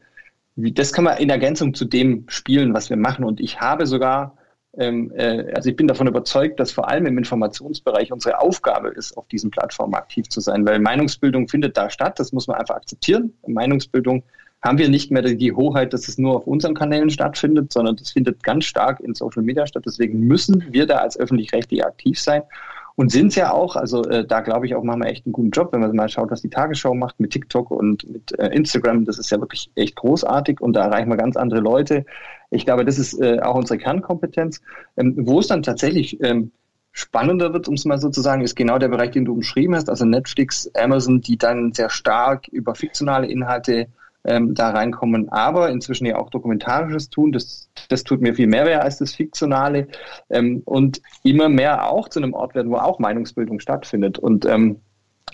das 0.56 0.92
kann 0.92 1.04
man 1.04 1.18
in 1.18 1.30
Ergänzung 1.30 1.72
zu 1.72 1.84
dem 1.84 2.24
spielen, 2.26 2.74
was 2.74 2.90
wir 2.90 2.96
machen. 2.96 3.24
Und 3.24 3.38
ich 3.38 3.60
habe 3.60 3.86
sogar 3.86 4.36
also 4.78 5.70
ich 5.70 5.76
bin 5.76 5.88
davon 5.88 6.06
überzeugt, 6.06 6.60
dass 6.60 6.70
vor 6.70 6.88
allem 6.88 7.06
im 7.06 7.16
Informationsbereich 7.16 8.12
unsere 8.12 8.40
Aufgabe 8.40 8.88
ist, 8.88 9.16
auf 9.16 9.26
diesen 9.28 9.50
Plattformen 9.50 9.94
aktiv 9.94 10.28
zu 10.28 10.40
sein, 10.40 10.66
weil 10.66 10.78
Meinungsbildung 10.80 11.48
findet 11.48 11.76
da 11.76 11.88
statt, 11.88 12.18
das 12.18 12.32
muss 12.32 12.46
man 12.46 12.58
einfach 12.58 12.76
akzeptieren. 12.76 13.32
Meinungsbildung 13.46 14.22
haben 14.62 14.78
wir 14.78 14.88
nicht 14.88 15.10
mehr 15.10 15.22
die 15.22 15.52
Hoheit, 15.52 15.92
dass 15.92 16.08
es 16.08 16.18
nur 16.18 16.36
auf 16.36 16.46
unseren 16.46 16.74
Kanälen 16.74 17.10
stattfindet, 17.10 17.72
sondern 17.72 17.96
das 17.96 18.10
findet 18.10 18.42
ganz 18.42 18.64
stark 18.64 19.00
in 19.00 19.14
Social 19.14 19.42
Media 19.42 19.66
statt. 19.66 19.84
Deswegen 19.86 20.20
müssen 20.20 20.64
wir 20.70 20.86
da 20.86 20.98
als 20.98 21.18
öffentlich-rechtlich 21.18 21.84
aktiv 21.84 22.20
sein 22.20 22.42
und 22.96 23.12
sind 23.12 23.28
es 23.28 23.34
ja 23.36 23.52
auch. 23.52 23.76
Also 23.76 24.02
äh, 24.04 24.26
da 24.26 24.40
glaube 24.40 24.66
ich 24.66 24.74
auch, 24.74 24.82
machen 24.82 25.02
wir 25.02 25.08
echt 25.08 25.26
einen 25.26 25.32
guten 25.32 25.50
Job, 25.50 25.72
wenn 25.72 25.80
man 25.80 25.94
mal 25.94 26.08
schaut, 26.08 26.30
was 26.30 26.42
die 26.42 26.50
Tagesschau 26.50 26.94
macht 26.94 27.20
mit 27.20 27.30
TikTok 27.30 27.70
und 27.70 28.08
mit 28.10 28.36
äh, 28.38 28.48
Instagram. 28.48 29.04
Das 29.04 29.18
ist 29.18 29.30
ja 29.30 29.38
wirklich 29.38 29.70
echt 29.74 29.96
großartig 29.96 30.60
und 30.60 30.72
da 30.72 30.84
erreichen 30.84 31.10
wir 31.10 31.16
ganz 31.16 31.36
andere 31.36 31.60
Leute. 31.60 32.06
Ich 32.50 32.64
glaube, 32.64 32.84
das 32.84 32.98
ist 32.98 33.20
äh, 33.20 33.40
auch 33.40 33.54
unsere 33.54 33.78
Kernkompetenz. 33.78 34.62
Ähm, 34.96 35.14
wo 35.18 35.40
es 35.40 35.46
dann 35.46 35.62
tatsächlich 35.62 36.22
ähm, 36.22 36.52
spannender 36.92 37.52
wird, 37.52 37.68
um 37.68 37.74
es 37.74 37.84
mal 37.84 37.98
so 37.98 38.08
zu 38.08 38.22
sagen, 38.22 38.42
ist 38.42 38.56
genau 38.56 38.78
der 38.78 38.88
Bereich, 38.88 39.10
den 39.10 39.26
du 39.26 39.34
umschrieben 39.34 39.76
hast, 39.76 39.90
also 39.90 40.06
Netflix, 40.06 40.70
Amazon, 40.74 41.20
die 41.20 41.36
dann 41.36 41.74
sehr 41.74 41.90
stark 41.90 42.48
über 42.48 42.74
fiktionale 42.74 43.26
Inhalte 43.26 43.88
ähm, 44.26 44.54
da 44.54 44.70
reinkommen, 44.70 45.28
aber 45.30 45.70
inzwischen 45.70 46.06
ja 46.06 46.16
auch 46.18 46.30
dokumentarisches 46.30 47.10
tun. 47.10 47.32
Das, 47.32 47.70
das 47.88 48.04
tut 48.04 48.20
mir 48.20 48.34
viel 48.34 48.48
mehr 48.48 48.66
weh 48.66 48.74
als 48.74 48.98
das 48.98 49.14
Fiktionale 49.14 49.88
ähm, 50.30 50.62
und 50.64 51.00
immer 51.22 51.48
mehr 51.48 51.90
auch 51.90 52.08
zu 52.08 52.20
einem 52.20 52.34
Ort 52.34 52.54
werden, 52.54 52.70
wo 52.70 52.76
auch 52.76 52.98
Meinungsbildung 52.98 53.60
stattfindet. 53.60 54.18
Und 54.18 54.44
ähm, 54.44 54.80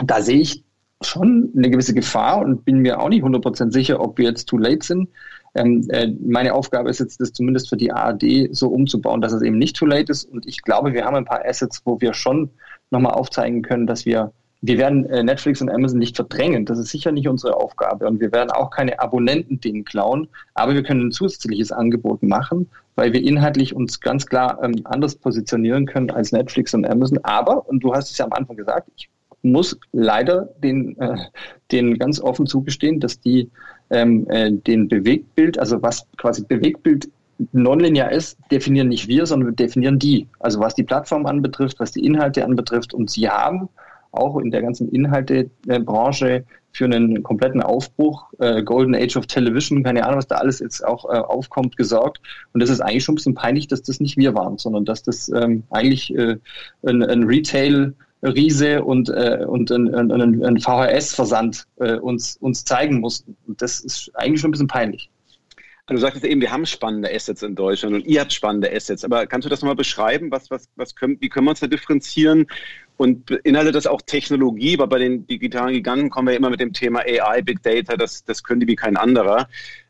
da 0.05 0.23
sehe 0.23 0.41
ich 0.41 0.65
schon 1.01 1.53
eine 1.57 1.71
gewisse 1.71 1.95
Gefahr 1.95 2.39
und 2.39 2.65
bin 2.65 2.79
mir 2.79 3.01
auch 3.01 3.09
nicht 3.09 3.25
100% 3.25 3.73
sicher, 3.73 4.01
ob 4.01 4.19
wir 4.19 4.27
jetzt 4.27 4.47
too 4.47 4.59
late 4.59 4.87
sind. 4.87 5.09
Ähm, 5.55 5.87
äh, 5.91 6.09
meine 6.25 6.55
Aufgabe 6.55 6.89
ist 6.91 7.01
jetzt, 7.01 7.21
das 7.21 7.33
zumindest 7.33 7.69
für 7.69 7.77
die 7.77 7.93
ARD 7.93 8.49
so 8.53 8.69
umzubauen, 8.69 9.21
dass 9.21 9.33
es 9.33 9.43
eben 9.43 9.59
nicht 9.59 9.77
too 9.77 9.87
late 9.87 10.11
ist. 10.13 10.25
Und 10.25 10.47
ich 10.47 10.63
glaube, 10.63 10.93
wir 10.93 11.05
haben 11.05 11.17
ein 11.17 11.25
paar 11.25 11.45
Assets, 11.45 11.83
wo 11.85 12.01
wir 12.01 12.15
schon 12.15 12.51
nochmal 12.91 13.13
aufzeigen 13.13 13.63
können, 13.63 13.87
dass 13.87 14.07
wir 14.07 14.33
wir 14.65 14.79
werden 14.79 15.07
äh, 15.07 15.25
Netflix 15.25 15.61
und 15.61 15.71
Amazon 15.71 15.99
nicht 15.99 16.15
verdrängen. 16.15 16.65
Das 16.65 16.79
ist 16.79 16.91
sicher 16.91 17.11
nicht 17.11 17.29
unsere 17.29 17.57
Aufgabe. 17.57 18.07
Und 18.07 18.21
wir 18.21 18.31
werden 18.31 18.51
auch 18.53 18.71
keine 18.71 19.01
Abonnenten 19.01 19.61
denen 19.61 19.85
klauen. 19.85 20.29
Aber 20.55 20.75
wir 20.75 20.85
können 20.85 21.09
ein 21.09 21.13
zusätzliches 21.13 21.73
Angebot 21.73 22.23
machen, 22.23 22.71
weil 22.95 23.13
wir 23.13 23.23
inhaltlich 23.23 23.75
uns 23.75 24.01
ganz 24.01 24.25
klar 24.25 24.61
ähm, 24.63 24.75
anders 24.85 25.17
positionieren 25.17 25.87
können 25.87 26.13
als 26.13 26.31
Netflix 26.31 26.73
und 26.75 26.87
Amazon. 26.87 27.19
Aber, 27.25 27.69
und 27.69 27.81
du 27.81 27.93
hast 27.93 28.13
es 28.13 28.19
ja 28.19 28.25
am 28.25 28.33
Anfang 28.33 28.57
gesagt, 28.57 28.89
ich 28.97 29.09
muss 29.43 29.77
leider 29.91 30.49
den, 30.63 30.97
äh, 31.01 31.17
den 31.73 31.99
ganz 31.99 32.21
offen 32.21 32.47
zugestehen, 32.47 33.01
dass 33.01 33.19
die 33.19 33.51
ähm, 33.91 34.29
äh, 34.31 34.53
den 34.53 34.87
Bewegtbild, 34.87 35.59
also 35.59 35.83
was 35.83 36.07
quasi 36.17 36.45
Bewegtbild 36.45 37.11
nonlinear 37.51 38.13
ist, 38.13 38.39
definieren 38.53 38.89
nicht 38.89 39.09
wir, 39.09 39.27
sondern 39.27 39.57
definieren 39.57 39.99
die. 39.99 40.29
Also 40.39 40.61
was 40.61 40.77
die 40.77 40.85
Plattform 40.85 41.27
anbetrifft, 41.27 41.81
was 41.81 41.91
die 41.91 42.05
Inhalte 42.05 42.45
anbetrifft. 42.45 42.95
Und 42.95 43.11
sie 43.11 43.29
haben 43.29 43.69
auch 44.13 44.39
in 44.39 44.51
der 44.51 44.63
ganzen 44.63 44.89
Inhaltebranche 44.91 46.45
für 46.73 46.85
einen 46.85 47.23
kompletten 47.23 47.63
Aufbruch, 47.63 48.33
äh, 48.39 48.63
Golden 48.63 48.95
Age 48.95 49.17
of 49.17 49.27
Television, 49.27 49.83
keine 49.83 50.05
Ahnung, 50.05 50.19
was 50.19 50.27
da 50.27 50.37
alles 50.37 50.61
jetzt 50.61 50.85
auch 50.85 51.05
äh, 51.07 51.19
aufkommt, 51.19 51.77
gesorgt. 51.77 52.21
Und 52.53 52.61
das 52.61 52.71
ist 52.71 52.81
eigentlich 52.81 53.05
schon 53.05 53.15
ein 53.15 53.17
bisschen 53.17 53.35
peinlich, 53.35 53.69
dass 53.69 53.83
das 53.83 54.01
nicht 54.01 54.17
wir 54.17 54.35
waren, 54.35 54.59
sondern 54.59 54.85
dass 54.85 55.03
das 55.03 55.31
ähm, 55.35 55.65
eigentlich 55.71 56.15
äh, 56.15 56.37
ein, 56.83 57.03
ein 57.03 57.25
Retail 57.25 57.95
Riese 58.23 58.85
und, 58.85 59.09
äh, 59.09 59.45
und 59.47 59.71
ein, 59.71 59.93
ein, 59.95 60.45
ein 60.45 60.61
VHS-Versand 60.61 61.67
äh, 61.81 61.97
uns, 61.97 62.37
uns 62.37 62.65
zeigen 62.65 63.01
mussten. 63.01 63.37
Und 63.47 63.61
das 63.61 63.81
ist 63.81 64.11
eigentlich 64.15 64.41
schon 64.41 64.49
ein 64.49 64.53
bisschen 64.53 64.69
peinlich. 64.69 65.11
Du 65.93 65.99
sagtest 65.99 66.25
eben, 66.25 66.41
wir 66.41 66.51
haben 66.51 66.67
spannende 66.67 67.13
Assets 67.13 67.43
in 67.43 67.55
Deutschland 67.55 67.95
und 67.95 68.07
ihr 68.07 68.21
habt 68.21 68.33
spannende 68.33 68.73
Assets. 68.73 69.05
Aber 69.05 69.27
kannst 69.27 69.45
du 69.45 69.51
das 69.51 69.61
nochmal 69.61 69.77
beschreiben? 69.77 70.31
Was, 70.31 70.51
was, 70.51 70.69
was 70.77 70.95
können, 70.95 71.19
wie 71.21 71.29
können 71.29 71.47
wir 71.47 71.51
uns 71.51 71.61
da 71.61 71.67
differenzieren? 71.67 72.47
Und 72.97 73.27
beinhaltet 73.27 73.75
das 73.75 73.87
auch 73.87 74.03
Technologie? 74.03 74.79
Weil 74.79 74.87
bei 74.89 74.99
den 74.99 75.27
digitalen 75.27 75.75
Giganten 75.75 76.11
kommen 76.11 76.29
wir 76.29 76.37
immer 76.37 76.51
mit 76.51 76.61
dem 76.61 76.73
Thema 76.73 77.01
AI, 77.01 77.43
Big 77.43 77.63
Data, 77.63 77.97
das, 77.97 78.25
das 78.25 78.43
können 78.43 78.61
die 78.61 78.69
wie 78.69 78.77
kein 78.77 78.97
anderer. 78.97 79.49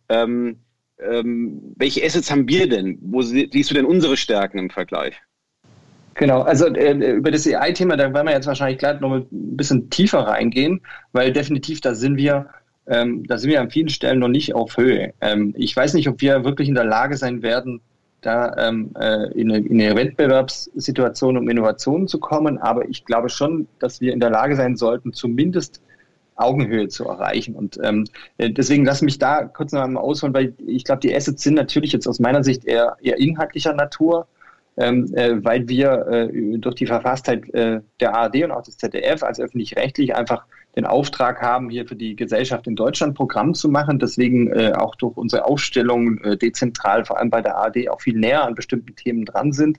Ähm, 0.08 0.58
ähm, 0.98 1.74
welche 1.76 2.04
Assets 2.04 2.30
haben 2.30 2.48
wir 2.48 2.68
denn? 2.68 2.98
Wo 3.00 3.22
siehst 3.22 3.70
du 3.70 3.74
denn 3.74 3.84
unsere 3.84 4.16
Stärken 4.16 4.58
im 4.58 4.70
Vergleich? 4.70 5.14
Genau, 6.14 6.42
also 6.42 6.66
äh, 6.66 7.16
über 7.16 7.30
das 7.30 7.46
AI-Thema, 7.46 7.96
da 7.96 8.12
werden 8.12 8.26
wir 8.26 8.34
jetzt 8.34 8.46
wahrscheinlich 8.46 8.78
gleich 8.78 9.00
noch 9.00 9.12
ein 9.12 9.26
bisschen 9.30 9.88
tiefer 9.88 10.20
reingehen, 10.20 10.82
weil 11.12 11.32
definitiv 11.32 11.80
da 11.80 11.94
sind 11.94 12.18
wir, 12.18 12.50
ähm, 12.86 13.26
da 13.26 13.38
sind 13.38 13.50
wir 13.50 13.60
an 13.60 13.70
vielen 13.70 13.88
Stellen 13.88 14.18
noch 14.18 14.28
nicht 14.28 14.54
auf 14.54 14.76
Höhe. 14.76 15.12
Ähm, 15.20 15.54
ich 15.56 15.76
weiß 15.76 15.94
nicht, 15.94 16.08
ob 16.08 16.20
wir 16.20 16.44
wirklich 16.44 16.68
in 16.68 16.74
der 16.74 16.84
Lage 16.84 17.16
sein 17.16 17.42
werden, 17.42 17.80
da 18.20 18.54
ähm, 18.56 18.90
äh, 18.98 19.32
in, 19.32 19.50
eine, 19.50 19.66
in 19.66 19.80
eine 19.80 19.96
Wettbewerbssituation 19.96 21.36
um 21.36 21.48
Innovationen 21.48 22.08
zu 22.08 22.18
kommen, 22.18 22.58
aber 22.58 22.88
ich 22.88 23.04
glaube 23.04 23.28
schon, 23.28 23.66
dass 23.78 24.00
wir 24.00 24.12
in 24.12 24.20
der 24.20 24.30
Lage 24.30 24.56
sein 24.56 24.76
sollten, 24.76 25.12
zumindest 25.12 25.80
Augenhöhe 26.36 26.88
zu 26.88 27.04
erreichen. 27.04 27.54
Und 27.54 27.78
ähm, 27.82 28.06
äh, 28.38 28.50
deswegen 28.50 28.84
lass 28.84 29.02
mich 29.02 29.18
da 29.18 29.44
kurz 29.44 29.72
noch 29.72 29.82
einmal 29.82 30.02
ausholen, 30.02 30.34
weil 30.34 30.54
ich 30.66 30.84
glaube, 30.84 31.00
die 31.00 31.14
Assets 31.14 31.42
sind 31.42 31.54
natürlich 31.54 31.92
jetzt 31.92 32.06
aus 32.06 32.20
meiner 32.20 32.42
Sicht 32.42 32.64
eher, 32.64 32.96
eher 33.00 33.18
inhaltlicher 33.18 33.74
Natur 33.74 34.26
ähm, 34.76 35.12
äh, 35.14 35.44
weil 35.44 35.68
wir 35.68 36.06
äh, 36.06 36.58
durch 36.58 36.76
die 36.76 36.86
Verfasstheit 36.86 37.48
äh, 37.54 37.80
der 38.00 38.14
ARD 38.14 38.44
und 38.44 38.52
auch 38.52 38.62
des 38.62 38.78
ZDF 38.78 39.22
als 39.22 39.38
öffentlich-rechtlich 39.38 40.14
einfach 40.14 40.46
den 40.76 40.86
Auftrag 40.86 41.42
haben, 41.42 41.68
hier 41.68 41.86
für 41.86 41.96
die 41.96 42.16
Gesellschaft 42.16 42.66
in 42.66 42.76
Deutschland 42.76 43.14
Programm 43.14 43.54
zu 43.54 43.68
machen. 43.68 43.98
Deswegen 43.98 44.50
äh, 44.52 44.72
auch 44.72 44.94
durch 44.94 45.16
unsere 45.16 45.44
Aufstellung 45.44 46.18
äh, 46.18 46.36
dezentral, 46.36 47.04
vor 47.04 47.18
allem 47.18 47.30
bei 47.30 47.42
der 47.42 47.56
ARD, 47.56 47.88
auch 47.90 48.00
viel 48.00 48.18
näher 48.18 48.44
an 48.44 48.54
bestimmten 48.54 48.96
Themen 48.96 49.24
dran 49.24 49.52
sind, 49.52 49.78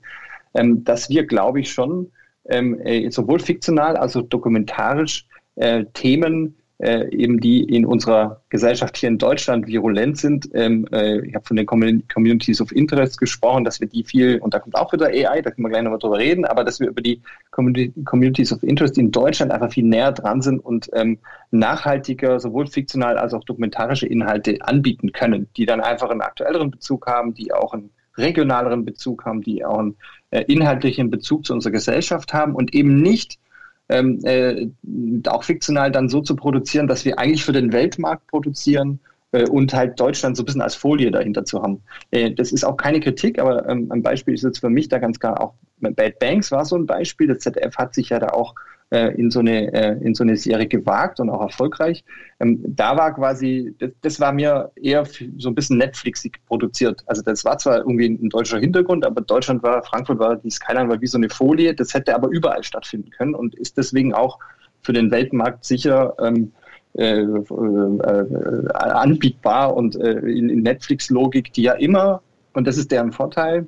ähm, 0.54 0.84
dass 0.84 1.08
wir, 1.08 1.26
glaube 1.26 1.60
ich, 1.60 1.72
schon 1.72 2.12
ähm, 2.48 2.78
äh, 2.80 3.10
sowohl 3.10 3.40
fiktional 3.40 3.96
als 3.96 4.16
auch 4.16 4.22
dokumentarisch 4.22 5.26
äh, 5.56 5.84
Themen 5.94 6.56
äh, 6.84 7.08
eben 7.10 7.40
die 7.40 7.64
in 7.64 7.86
unserer 7.86 8.42
Gesellschaft 8.50 8.98
hier 8.98 9.08
in 9.08 9.16
Deutschland 9.16 9.66
virulent 9.66 10.18
sind. 10.18 10.50
Ähm, 10.52 10.86
äh, 10.92 11.20
ich 11.26 11.34
habe 11.34 11.44
von 11.44 11.56
den 11.56 11.66
Communities 11.66 12.60
of 12.60 12.72
Interest 12.72 13.18
gesprochen, 13.18 13.64
dass 13.64 13.80
wir 13.80 13.88
die 13.88 14.04
viel, 14.04 14.38
und 14.38 14.52
da 14.52 14.58
kommt 14.58 14.76
auch 14.76 14.92
wieder 14.92 15.06
AI, 15.06 15.40
da 15.40 15.50
können 15.50 15.64
wir 15.64 15.70
gleich 15.70 15.82
nochmal 15.82 15.98
drüber 15.98 16.18
reden, 16.18 16.44
aber 16.44 16.62
dass 16.62 16.80
wir 16.80 16.88
über 16.88 17.00
die 17.00 17.22
Communities 17.50 18.52
of 18.52 18.62
Interest 18.62 18.98
in 18.98 19.10
Deutschland 19.10 19.50
einfach 19.50 19.72
viel 19.72 19.84
näher 19.84 20.12
dran 20.12 20.42
sind 20.42 20.58
und 20.58 20.90
ähm, 20.92 21.18
nachhaltiger, 21.50 22.38
sowohl 22.38 22.66
fiktional 22.66 23.16
als 23.16 23.32
auch 23.32 23.44
dokumentarische 23.44 24.06
Inhalte 24.06 24.58
anbieten 24.60 25.12
können, 25.12 25.48
die 25.56 25.64
dann 25.64 25.80
einfach 25.80 26.10
einen 26.10 26.20
aktuelleren 26.20 26.70
Bezug 26.70 27.06
haben, 27.06 27.32
die 27.32 27.52
auch 27.52 27.72
einen 27.72 27.90
regionaleren 28.18 28.84
Bezug 28.84 29.24
haben, 29.24 29.40
die 29.40 29.64
auch 29.64 29.78
einen 29.78 29.96
äh, 30.30 30.42
inhaltlichen 30.42 31.10
Bezug 31.10 31.46
zu 31.46 31.54
unserer 31.54 31.72
Gesellschaft 31.72 32.34
haben 32.34 32.54
und 32.54 32.74
eben 32.74 33.00
nicht 33.00 33.38
ähm, 33.88 34.20
äh, 34.24 34.68
auch 35.28 35.44
fiktional 35.44 35.90
dann 35.90 36.08
so 36.08 36.20
zu 36.20 36.36
produzieren, 36.36 36.86
dass 36.86 37.04
wir 37.04 37.18
eigentlich 37.18 37.44
für 37.44 37.52
den 37.52 37.72
Weltmarkt 37.72 38.26
produzieren 38.28 39.00
äh, 39.32 39.48
und 39.48 39.74
halt 39.74 40.00
Deutschland 40.00 40.36
so 40.36 40.42
ein 40.42 40.46
bisschen 40.46 40.62
als 40.62 40.74
Folie 40.74 41.10
dahinter 41.10 41.44
zu 41.44 41.62
haben. 41.62 41.82
Äh, 42.10 42.32
das 42.32 42.52
ist 42.52 42.64
auch 42.64 42.76
keine 42.76 43.00
Kritik, 43.00 43.38
aber 43.38 43.68
ähm, 43.68 43.90
ein 43.90 44.02
Beispiel 44.02 44.34
ist 44.34 44.44
jetzt 44.44 44.60
für 44.60 44.70
mich 44.70 44.88
da 44.88 44.98
ganz 44.98 45.18
klar 45.18 45.40
auch 45.40 45.54
Bad 45.80 46.18
Banks 46.18 46.50
war 46.50 46.64
so 46.64 46.76
ein 46.76 46.86
Beispiel. 46.86 47.26
Das 47.26 47.40
ZDF 47.40 47.76
hat 47.76 47.94
sich 47.94 48.08
ja 48.08 48.18
da 48.18 48.28
auch 48.28 48.54
in, 48.90 49.30
so 49.30 49.40
eine, 49.40 49.72
äh, 49.72 49.98
in 50.04 50.14
so 50.14 50.22
eine 50.22 50.36
Serie 50.36 50.66
gewagt 50.66 51.18
und 51.20 51.30
auch 51.30 51.40
erfolgreich. 51.40 52.04
Ähm, 52.40 52.62
da 52.66 52.96
war 52.96 53.14
quasi, 53.14 53.74
das, 53.78 53.90
das, 54.02 54.20
war 54.20 54.32
mir 54.32 54.70
eher 54.76 55.04
so 55.38 55.48
ein 55.48 55.54
bisschen 55.54 55.78
Netflixig 55.78 56.38
produziert. 56.46 57.02
Also 57.06 57.22
das 57.22 57.44
war 57.44 57.58
zwar 57.58 57.78
irgendwie 57.78 58.06
ein, 58.06 58.28
deutscher 58.28 58.58
Hintergrund, 58.58 59.04
aber 59.04 59.20
Deutschland 59.20 59.62
war, 59.62 59.82
Frankfurt 59.82 60.18
war, 60.18 60.36
die 60.36 60.50
Skyline 60.50 60.88
war 60.88 61.00
wie 61.00 61.06
so 61.06 61.18
eine 61.18 61.28
Folie. 61.28 61.74
Das 61.74 61.94
hätte 61.94 62.14
aber 62.14 62.28
überall 62.28 62.62
stattfinden 62.62 63.10
können 63.10 63.34
und 63.34 63.54
ist 63.54 63.76
deswegen 63.76 64.14
auch 64.14 64.38
für 64.82 64.92
den 64.92 65.10
Weltmarkt 65.10 65.64
sicher 65.64 66.14
ähm, 66.20 66.52
äh, 66.96 67.22
äh, 67.22 68.68
anbietbar 68.72 69.74
und 69.74 69.96
äh, 69.96 70.12
in, 70.20 70.48
in 70.48 70.62
Netflix-Logik, 70.62 71.52
die 71.52 71.62
ja 71.62 71.72
immer, 71.72 72.22
und 72.52 72.68
das 72.68 72.76
ist 72.76 72.92
deren 72.92 73.10
Vorteil, 73.10 73.66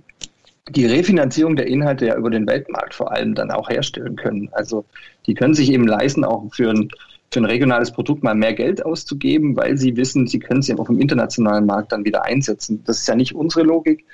die 0.70 0.86
Refinanzierung 0.86 1.56
der 1.56 1.68
Inhalte 1.68 2.06
ja 2.06 2.16
über 2.16 2.30
den 2.30 2.46
Weltmarkt 2.46 2.94
vor 2.94 3.12
allem 3.12 3.34
dann 3.34 3.50
auch 3.50 3.70
herstellen 3.70 4.16
können. 4.16 4.48
Also 4.52 4.84
die 5.26 5.34
können 5.34 5.54
sich 5.54 5.70
eben 5.70 5.86
leisten, 5.86 6.24
auch 6.24 6.52
für 6.52 6.70
ein, 6.70 6.88
für 7.30 7.40
ein 7.40 7.44
regionales 7.44 7.92
Produkt 7.92 8.22
mal 8.22 8.34
mehr 8.34 8.54
Geld 8.54 8.84
auszugeben, 8.84 9.56
weil 9.56 9.76
sie 9.76 9.96
wissen, 9.96 10.26
sie 10.26 10.38
können 10.38 10.60
es 10.60 10.68
ja 10.68 10.76
auf 10.76 10.88
dem 10.88 11.00
internationalen 11.00 11.66
Markt 11.66 11.92
dann 11.92 12.04
wieder 12.04 12.24
einsetzen. 12.24 12.82
Das 12.84 12.98
ist 12.98 13.08
ja 13.08 13.14
nicht 13.14 13.34
unsere 13.34 13.64
Logik. 13.64 14.04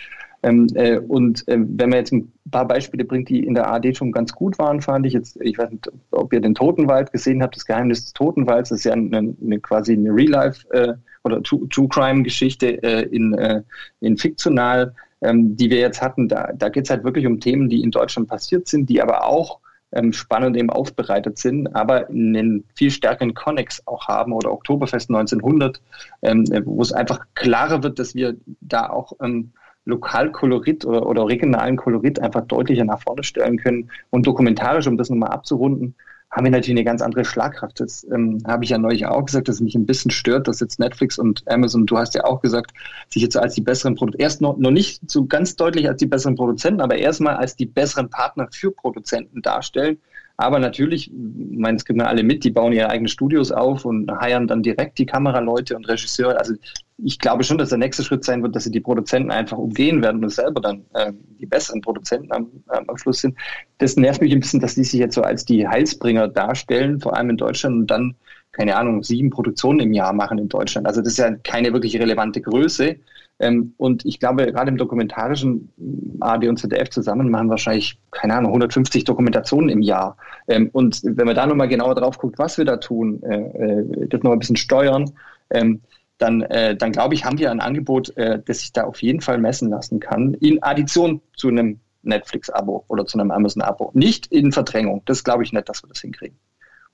Ähm, 0.45 0.67
äh, 0.75 0.99
und 0.99 1.47
äh, 1.47 1.57
wenn 1.57 1.91
man 1.91 2.01
jetzt 2.01 2.13
ein 2.13 2.33
paar 2.51 2.67
Beispiele 2.67 3.05
bringt, 3.05 3.29
die 3.29 3.47
in 3.47 3.55
der 3.55 3.71
AD 3.71 3.95
schon 3.95 4.11
ganz 4.11 4.33
gut 4.33 4.59
waren, 4.59 4.83
fand 4.83 5.07
ich 5.07 5.13
jetzt, 5.13 5.41
ich 5.41 5.57
weiß 5.57 5.71
nicht, 5.71 5.89
ob 6.11 6.33
ihr 6.33 6.41
den 6.41 6.55
Totenwald 6.55 7.13
gesehen 7.13 7.43
habt, 7.43 7.55
das 7.55 7.65
Geheimnis 7.65 8.05
des 8.05 8.13
Totenwalds, 8.13 8.71
das 8.71 8.79
ist 8.79 8.85
ja 8.85 8.93
eine, 8.93 9.35
eine 9.41 9.61
quasi 9.61 9.93
eine 9.93 10.11
Real-Life- 10.11 10.69
äh, 10.73 10.95
oder 11.25 11.41
True-Crime-Geschichte 11.43 12.83
äh, 12.83 13.03
in, 13.03 13.35
äh, 13.35 13.63
in 14.01 14.17
fiktional 14.17 14.93
ähm, 15.23 15.57
die 15.57 15.71
wir 15.71 15.79
jetzt 15.79 16.03
hatten, 16.03 16.29
da, 16.29 16.51
da 16.55 16.69
geht 16.69 16.85
es 16.85 16.91
halt 16.91 17.05
wirklich 17.05 17.27
um 17.27 17.41
Themen, 17.41 17.69
die 17.69 17.83
in 17.83 17.91
Deutschland 17.91 18.29
passiert 18.29 18.69
sind, 18.69 18.89
die 18.89 19.01
aber 19.01 19.27
auch 19.27 19.61
ähm, 19.93 20.13
spannend 20.13 20.57
eben 20.57 20.71
aufbereitet 20.71 21.39
sind, 21.39 21.75
aber 21.75 22.09
einen 22.09 22.65
viel 22.75 22.91
stärkeren 22.91 23.35
Connex 23.35 23.87
auch 23.87 24.09
haben 24.09 24.33
oder 24.33 24.53
Oktoberfest 24.53 25.11
1900, 25.11 25.81
ähm, 26.23 26.45
wo 26.65 26.83
es 26.83 26.93
einfach 26.93 27.27
klarer 27.35 27.83
wird, 27.83 27.99
dass 27.99 28.15
wir 28.15 28.37
da 28.61 28.89
auch 28.89 29.13
ähm, 29.21 29.53
Lokalkolorit 29.85 30.85
oder, 30.85 31.07
oder 31.07 31.27
regionalen 31.27 31.77
Kolorit 31.77 32.21
einfach 32.21 32.43
deutlicher 32.43 32.85
nach 32.85 33.01
vorne 33.01 33.25
stellen 33.25 33.59
können 33.59 33.91
und 34.11 34.27
dokumentarisch, 34.27 34.87
um 34.87 34.97
das 34.97 35.11
nochmal 35.11 35.31
abzurunden, 35.31 35.95
haben 36.33 36.45
wir 36.45 36.51
natürlich 36.51 36.79
eine 36.79 36.85
ganz 36.85 37.03
andere 37.03 37.27
Schlagkraft. 37.27 37.79
Das 37.79 38.05
ähm, 38.11 38.43
habe 38.47 38.65
ich 38.65 38.71
ja 38.71 38.79
neulich 38.79 39.05
auch 39.07 39.27
gesagt, 39.27 39.49
dass 39.49 39.57
es 39.57 39.61
mich 39.61 39.75
ein 39.75 39.85
bisschen 39.85 40.11
stört, 40.11 40.49
dass 40.49 40.61
jetzt 40.61 40.79
Netflix 40.79 41.19
und 41.19 41.43
Amazon, 41.47 41.85
du 41.85 41.99
hast 41.99 42.15
ja 42.15 42.25
auch 42.25 42.41
gesagt, 42.41 42.73
sich 43.11 43.23
jetzt 43.23 43.37
als 43.37 43.55
die 43.55 43.61
besseren 43.61 43.95
Produzenten, 43.95 44.23
erst 44.23 44.41
noch, 44.41 44.57
noch 44.57 44.71
nicht 44.71 45.09
so 45.11 45.27
ganz 45.27 45.57
deutlich 45.57 45.89
als 45.89 45.99
die 45.99 46.07
besseren 46.07 46.35
Produzenten, 46.35 46.81
aber 46.81 46.97
erstmal 46.97 47.37
als 47.37 47.55
die 47.55 47.67
besseren 47.67 48.09
Partner 48.09 48.49
für 48.51 48.71
Produzenten 48.71 49.43
darstellen 49.43 49.99
aber 50.37 50.59
natürlich, 50.59 51.09
ich 51.09 51.59
meine, 51.59 51.77
es 51.77 51.85
gibt 51.85 52.01
ja 52.01 52.07
alle 52.07 52.23
mit, 52.23 52.45
die 52.45 52.51
bauen 52.51 52.73
ihre 52.73 52.89
eigenen 52.89 53.09
Studios 53.09 53.53
auf 53.53 53.85
und 53.85 54.11
heiern 54.11 54.47
dann 54.47 54.63
direkt 54.63 54.99
die 54.99 55.07
Kameraleute 55.07 55.77
und 55.77 55.89
Regisseure. 55.89 56.39
Also 56.39 56.55
ich 56.99 57.19
glaube 57.19 57.45
schon, 57.45 57.59
dass 57.59 57.71
der 57.71 57.79
nächste 57.79 58.03
Schritt 58.03 58.25
sein 58.25 58.43
wird, 58.43 58.55
dass 58.57 58.65
sie 58.65 58.71
die 58.71 58.81
Produzenten 58.81 59.31
einfach 59.31 59.59
umgehen 59.59 60.03
werden 60.03 60.23
und 60.23 60.31
selber 60.31 60.61
dann 60.61 60.85
äh, 60.95 61.13
die 61.39 61.47
besseren 61.47 61.81
Produzenten 61.81 62.33
am, 62.33 62.51
äh, 62.71 62.81
am 62.87 62.97
Schluss 62.97 63.21
sind. 63.21 63.37
Das 63.79 63.97
nervt 63.97 64.21
mich 64.21 64.33
ein 64.33 64.41
bisschen, 64.41 64.61
dass 64.61 64.75
die 64.75 64.85
sich 64.85 65.01
jetzt 65.01 65.15
so 65.15 65.23
als 65.23 65.45
die 65.45 65.67
Heilsbringer 65.67 66.29
darstellen, 66.29 67.01
vor 67.01 67.17
allem 67.17 67.31
in 67.31 67.37
Deutschland 67.37 67.77
und 67.77 67.87
dann, 67.91 68.15
keine 68.53 68.77
Ahnung, 68.77 69.03
sieben 69.03 69.31
Produktionen 69.31 69.81
im 69.81 69.93
Jahr 69.93 70.13
machen 70.13 70.39
in 70.39 70.49
Deutschland. 70.49 70.87
Also 70.87 71.01
das 71.01 71.13
ist 71.13 71.19
ja 71.19 71.31
keine 71.43 71.73
wirklich 71.73 71.99
relevante 71.99 72.41
Größe. 72.41 72.97
Ähm, 73.39 73.75
und 73.77 74.05
ich 74.05 74.21
glaube, 74.21 74.47
gerade 74.47 74.71
im 74.71 74.77
dokumentarischen 74.77 75.73
AD 76.21 76.49
und 76.49 76.59
ZDF 76.59 76.91
zusammen 76.91 77.31
machen 77.31 77.51
wahrscheinlich, 77.51 77.99
keine 78.11 78.35
Ahnung, 78.37 78.51
150 78.51 79.05
Dokumentationen 79.05 79.69
im 79.69 79.83
Jahr. 79.83 80.17
Ähm, 80.49 80.71
und 80.73 81.03
wenn 81.05 81.27
man 81.27 81.35
da 81.35 81.47
nochmal 81.47 81.69
genauer 81.69 81.95
drauf 81.95 82.19
guckt, 82.19 82.39
was 82.39 82.59
wir 82.59 82.65
da 82.65 82.77
tun, 82.77 83.23
äh, 83.23 83.37
äh, 83.37 84.09
das 84.09 84.23
noch 84.23 84.33
ein 84.33 84.39
bisschen 84.39 84.57
steuern, 84.57 85.11
ähm, 85.51 85.81
dann, 86.19 86.43
äh, 86.43 86.77
dann 86.77 86.93
glaube 86.93 87.15
ich, 87.15 87.25
haben 87.25 87.39
wir 87.39 87.51
ein 87.51 87.61
Angebot, 87.61 88.15
das 88.17 88.61
sich 88.61 88.73
da 88.73 88.85
auf 88.85 89.03
jeden 89.03 89.21
Fall 89.21 89.39
messen 89.39 89.71
lassen 89.71 89.99
kann, 89.99 90.35
in 90.35 90.63
Addition 90.63 91.21
zu 91.37 91.49
einem 91.49 91.81
Netflix-Abo 92.03 92.85
oder 92.87 93.07
zu 93.07 93.19
einem 93.19 93.33
Amazon-Abo. 93.33 93.91
Nicht 93.95 94.29
in 94.29 94.53
Verdrängung. 94.53 95.03
Das 95.07 95.25
glaube 95.25 95.43
ich 95.43 95.53
nicht, 95.53 95.69
dass 95.69 95.83
wir 95.83 95.89
das 95.89 96.01
hinkriegen. 96.01 96.39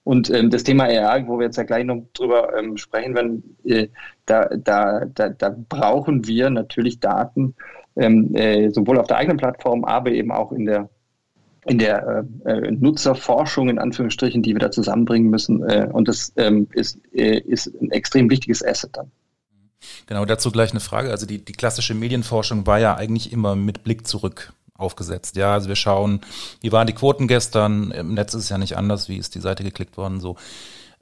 Und 0.08 0.30
ähm, 0.30 0.48
das 0.48 0.64
Thema 0.64 0.84
AI, 0.84 1.26
wo 1.26 1.38
wir 1.38 1.44
jetzt 1.44 1.58
ja 1.58 1.64
gleich 1.64 1.84
noch 1.84 2.02
drüber 2.14 2.56
ähm, 2.58 2.78
sprechen 2.78 3.14
werden, 3.14 3.58
äh, 3.64 3.88
da, 4.24 4.48
da, 4.56 5.04
da, 5.04 5.28
da 5.28 5.54
brauchen 5.68 6.26
wir 6.26 6.48
natürlich 6.48 6.98
Daten, 6.98 7.54
ähm, 7.94 8.34
äh, 8.34 8.70
sowohl 8.70 8.98
auf 8.98 9.06
der 9.06 9.18
eigenen 9.18 9.36
Plattform, 9.36 9.84
aber 9.84 10.10
eben 10.10 10.32
auch 10.32 10.50
in 10.52 10.64
der 10.64 10.88
in 11.66 11.76
der 11.76 12.24
äh, 12.46 12.50
äh 12.50 12.70
Nutzerforschung 12.70 13.68
in 13.68 13.78
Anführungsstrichen, 13.78 14.42
die 14.42 14.54
wir 14.54 14.60
da 14.60 14.70
zusammenbringen 14.70 15.28
müssen. 15.28 15.62
Äh, 15.68 15.90
und 15.92 16.08
das 16.08 16.32
ähm, 16.38 16.68
ist, 16.72 16.98
äh, 17.12 17.40
ist 17.40 17.66
ein 17.66 17.90
extrem 17.90 18.30
wichtiges 18.30 18.64
Asset 18.64 18.96
dann. 18.96 19.10
Genau, 20.06 20.24
dazu 20.24 20.50
gleich 20.50 20.70
eine 20.70 20.80
Frage. 20.80 21.10
Also 21.10 21.26
die, 21.26 21.44
die 21.44 21.52
klassische 21.52 21.92
Medienforschung 21.92 22.66
war 22.66 22.78
ja 22.78 22.96
eigentlich 22.96 23.30
immer 23.30 23.56
mit 23.56 23.84
Blick 23.84 24.06
zurück 24.06 24.54
aufgesetzt. 24.78 25.36
Ja, 25.36 25.52
also 25.52 25.68
wir 25.68 25.76
schauen, 25.76 26.20
wie 26.62 26.72
waren 26.72 26.86
die 26.86 26.94
Quoten 26.94 27.28
gestern? 27.28 27.90
Im 27.90 28.14
Netz 28.14 28.32
ist 28.32 28.44
es 28.44 28.48
ja 28.48 28.56
nicht 28.56 28.76
anders, 28.76 29.08
wie 29.08 29.18
ist 29.18 29.34
die 29.34 29.40
Seite 29.40 29.64
geklickt 29.64 29.98
worden, 29.98 30.20
so. 30.20 30.36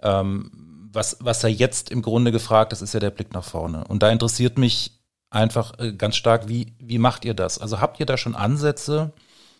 Ähm, 0.02 0.50
was, 0.92 1.18
was 1.21 1.42
ja 1.42 1.49
jetzt 1.49 1.90
im 1.90 2.02
Grunde 2.02 2.33
gefragt 2.33 2.73
ist, 2.73 2.80
ist 2.80 2.95
ja 2.95 3.00
der 3.00 3.11
Blick 3.11 3.33
nach 3.33 3.45
vorne. 3.45 3.85
Und 3.85 4.02
da 4.02 4.11
interessiert 4.11 4.56
mich 4.59 4.92
einfach 5.30 5.78
äh, 5.78 5.92
ganz 5.92 6.16
stark, 6.16 6.49
wie, 6.49 6.75
wie 6.78 6.99
macht 6.99 7.25
ihr 7.25 7.35
das? 7.35 7.59
Also 7.59 7.80
habt 7.80 8.00
ihr 8.00 8.06
da 8.06 8.16
schon 8.16 8.35
Ansätze? 8.35 9.12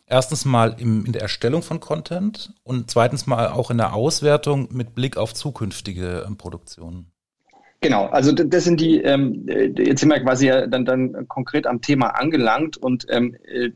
Erstens 0.07 0.45
mal 0.45 0.77
im, 0.79 1.05
in 1.05 1.13
der 1.13 1.23
Erstellung 1.23 1.63
von 1.63 1.81
Content 1.81 2.53
und 2.63 2.91
zweitens 2.91 3.27
mal 3.27 3.49
auch 3.49 3.71
in 3.71 3.79
der 3.79 3.93
Auswertung 3.93 4.69
mit 4.71 4.95
Blick 4.95 5.17
auf 5.17 5.35
zukünftige 5.35 6.25
ähm, 6.27 6.37
Produktionen. 6.37 7.13
Genau, 7.81 8.07
also 8.07 8.33
das 8.33 8.65
sind 8.65 8.81
die, 8.81 9.03
ähm, 9.03 9.47
jetzt 9.47 10.01
sind 10.01 10.09
wir 10.09 10.21
quasi 10.21 10.47
ja 10.47 10.67
dann, 10.67 10.85
dann 10.85 11.29
konkret 11.29 11.67
am 11.67 11.81
Thema 11.81 12.09
angelangt 12.19 12.77
und 12.77 13.07
ähm, 13.11 13.37
äh, 13.45 13.71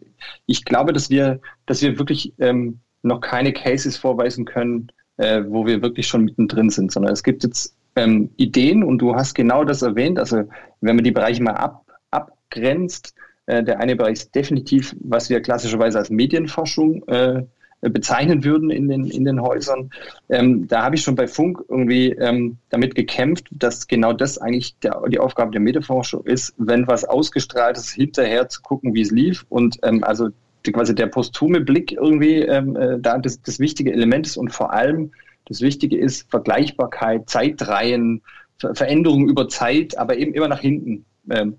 ich 0.46 0.64
glaube, 0.64 0.92
dass 0.92 1.10
wir, 1.10 1.40
dass 1.66 1.82
wir 1.82 1.98
wirklich 1.98 2.32
ähm, 2.38 2.80
noch 3.02 3.20
keine 3.20 3.52
Cases 3.52 3.96
vorweisen 3.96 4.46
können, 4.46 4.90
äh, 5.18 5.42
wo 5.46 5.66
wir 5.66 5.82
wirklich 5.82 6.06
schon 6.06 6.24
mittendrin 6.24 6.70
sind, 6.70 6.92
sondern 6.92 7.12
es 7.12 7.22
gibt 7.22 7.44
jetzt 7.44 7.76
ähm, 7.96 8.30
Ideen 8.36 8.82
und 8.82 8.98
du 8.98 9.14
hast 9.14 9.34
genau 9.34 9.64
das 9.64 9.82
erwähnt, 9.82 10.18
also 10.18 10.44
wenn 10.80 10.96
man 10.96 11.04
die 11.04 11.12
Bereiche 11.12 11.42
mal 11.42 11.52
ab, 11.52 11.84
abgrenzt, 12.10 13.14
äh, 13.46 13.62
der 13.62 13.80
eine 13.80 13.96
Bereich 13.96 14.14
ist 14.14 14.34
definitiv, 14.34 14.96
was 15.00 15.28
wir 15.28 15.40
klassischerweise 15.40 15.98
als 15.98 16.10
Medienforschung 16.10 17.06
äh, 17.08 17.44
bezeichnen 17.80 18.44
würden 18.44 18.70
in 18.70 18.88
den, 18.88 19.06
in 19.06 19.24
den 19.24 19.40
Häusern. 19.40 19.90
Ähm, 20.28 20.68
da 20.68 20.82
habe 20.82 20.96
ich 20.96 21.02
schon 21.02 21.14
bei 21.14 21.26
Funk 21.26 21.64
irgendwie 21.68 22.10
ähm, 22.10 22.58
damit 22.68 22.94
gekämpft, 22.94 23.48
dass 23.50 23.86
genau 23.86 24.12
das 24.12 24.38
eigentlich 24.38 24.78
der, 24.80 25.00
die 25.08 25.18
Aufgabe 25.18 25.50
der 25.50 25.60
Medienforschung 25.60 26.24
ist, 26.24 26.54
wenn 26.58 26.86
was 26.86 27.04
ausgestrahlt 27.04 27.78
ist, 27.78 27.90
hinterher 27.90 28.48
zu 28.48 28.60
gucken, 28.60 28.94
wie 28.94 29.00
es 29.00 29.10
lief 29.10 29.46
und 29.48 29.78
ähm, 29.82 30.04
also 30.04 30.28
die, 30.66 30.72
quasi 30.72 30.94
der 30.94 31.06
posthume 31.06 31.60
Blick 31.60 31.92
irgendwie 31.92 32.40
ähm, 32.40 32.76
äh, 32.76 32.98
da 33.00 33.16
das, 33.18 33.40
das 33.40 33.58
wichtige 33.58 33.92
Element 33.92 34.26
ist 34.26 34.36
und 34.36 34.52
vor 34.52 34.72
allem 34.72 35.12
das 35.46 35.62
Wichtige 35.62 35.98
ist 35.98 36.30
Vergleichbarkeit, 36.30 37.28
Zeitreihen, 37.28 38.22
Ver 38.58 38.74
Veränderungen 38.74 39.28
über 39.28 39.48
Zeit, 39.48 39.96
aber 39.96 40.18
eben 40.18 40.34
immer 40.34 40.48
nach 40.48 40.60
hinten. 40.60 41.06
Ähm, 41.30 41.56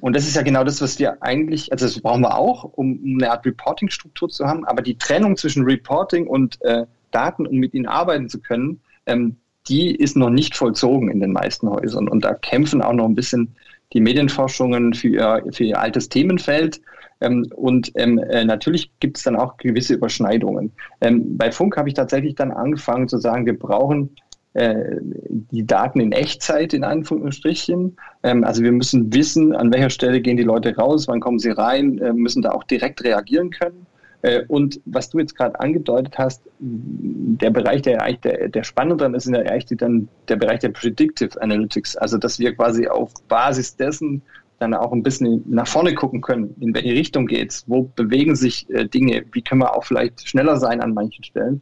und 0.00 0.16
das 0.16 0.26
ist 0.26 0.36
ja 0.36 0.42
genau 0.42 0.64
das, 0.64 0.80
was 0.80 0.98
wir 0.98 1.22
eigentlich, 1.22 1.72
also 1.72 1.86
das 1.86 2.00
brauchen 2.00 2.22
wir 2.22 2.36
auch, 2.36 2.64
um 2.64 3.00
eine 3.04 3.30
Art 3.30 3.44
Reporting-Struktur 3.46 4.28
zu 4.28 4.46
haben. 4.46 4.64
Aber 4.64 4.82
die 4.82 4.96
Trennung 4.98 5.36
zwischen 5.36 5.64
Reporting 5.64 6.26
und 6.26 6.60
äh, 6.62 6.86
Daten, 7.10 7.46
um 7.46 7.56
mit 7.56 7.74
ihnen 7.74 7.86
arbeiten 7.86 8.28
zu 8.28 8.40
können, 8.40 8.80
ähm, 9.06 9.36
die 9.68 9.94
ist 9.94 10.16
noch 10.16 10.30
nicht 10.30 10.56
vollzogen 10.56 11.10
in 11.10 11.20
den 11.20 11.32
meisten 11.32 11.68
Häusern. 11.68 12.08
Und 12.08 12.24
da 12.24 12.34
kämpfen 12.34 12.82
auch 12.82 12.92
noch 12.92 13.06
ein 13.06 13.14
bisschen 13.14 13.54
die 13.92 14.00
Medienforschungen 14.00 14.94
für 14.94 15.08
ihr, 15.08 15.44
für 15.52 15.64
ihr 15.64 15.80
altes 15.80 16.08
Themenfeld. 16.08 16.80
Ähm, 17.20 17.46
und 17.54 17.92
ähm, 17.94 18.18
äh, 18.18 18.44
natürlich 18.44 18.90
gibt 19.00 19.16
es 19.16 19.24
dann 19.24 19.36
auch 19.36 19.56
gewisse 19.56 19.94
Überschneidungen. 19.94 20.72
Ähm, 21.00 21.36
bei 21.36 21.50
Funk 21.50 21.76
habe 21.76 21.88
ich 21.88 21.94
tatsächlich 21.94 22.34
dann 22.34 22.50
angefangen 22.50 23.08
zu 23.08 23.18
sagen, 23.18 23.46
wir 23.46 23.58
brauchen 23.58 24.16
äh, 24.56 24.98
die 25.02 25.66
Daten 25.66 26.00
in 26.00 26.12
Echtzeit 26.12 26.72
in 26.72 26.82
Anführungsstrichen. 26.82 27.96
Ähm, 28.22 28.44
also 28.44 28.62
wir 28.62 28.72
müssen 28.72 29.12
wissen, 29.12 29.54
an 29.54 29.72
welcher 29.72 29.90
Stelle 29.90 30.20
gehen 30.20 30.36
die 30.36 30.42
Leute 30.42 30.74
raus, 30.76 31.08
wann 31.08 31.20
kommen 31.20 31.38
sie 31.38 31.50
rein, 31.50 31.98
äh, 31.98 32.12
müssen 32.12 32.42
da 32.42 32.52
auch 32.52 32.64
direkt 32.64 33.04
reagieren 33.04 33.50
können. 33.50 33.86
Äh, 34.22 34.44
und 34.48 34.80
was 34.86 35.10
du 35.10 35.18
jetzt 35.18 35.36
gerade 35.36 35.60
angedeutet 35.60 36.16
hast, 36.16 36.42
der 36.58 37.50
Bereich, 37.50 37.82
der 37.82 38.02
eigentlich 38.02 38.20
der, 38.20 38.48
der 38.48 38.64
spannend 38.64 39.00
dann 39.02 39.14
ist, 39.14 39.26
ist 39.26 39.34
ja 39.34 39.40
eigentlich 39.40 39.78
dann 39.78 40.08
der 40.28 40.36
Bereich 40.36 40.60
der 40.60 40.70
Predictive 40.70 41.40
Analytics. 41.40 41.96
Also 41.96 42.16
dass 42.16 42.38
wir 42.38 42.54
quasi 42.54 42.88
auf 42.88 43.12
Basis 43.28 43.76
dessen 43.76 44.22
dann 44.58 44.72
auch 44.72 44.92
ein 44.92 45.02
bisschen 45.02 45.44
nach 45.46 45.66
vorne 45.66 45.94
gucken 45.94 46.22
können, 46.22 46.54
in 46.60 46.74
welche 46.74 46.92
Richtung 46.92 47.26
geht's, 47.26 47.64
wo 47.66 47.82
bewegen 47.94 48.36
sich 48.36 48.68
äh, 48.70 48.86
Dinge, 48.86 49.24
wie 49.32 49.42
können 49.42 49.60
wir 49.60 49.76
auch 49.76 49.84
vielleicht 49.84 50.26
schneller 50.26 50.56
sein 50.56 50.80
an 50.80 50.94
manchen 50.94 51.24
Stellen. 51.24 51.60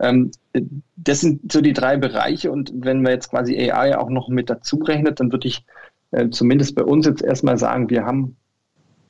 Ähm, 0.00 0.30
das 0.96 1.20
sind 1.20 1.52
so 1.52 1.60
die 1.60 1.72
drei 1.72 1.96
Bereiche 1.96 2.50
und 2.50 2.72
wenn 2.74 3.02
wir 3.02 3.10
jetzt 3.10 3.30
quasi 3.30 3.56
AI 3.56 3.96
auch 3.96 4.10
noch 4.10 4.28
mit 4.28 4.50
dazu 4.50 4.76
rechnet, 4.76 5.20
dann 5.20 5.30
würde 5.30 5.48
ich 5.48 5.64
äh, 6.10 6.30
zumindest 6.30 6.74
bei 6.74 6.82
uns 6.82 7.06
jetzt 7.06 7.22
erstmal 7.22 7.58
sagen, 7.58 7.90
wir 7.90 8.04
haben 8.04 8.36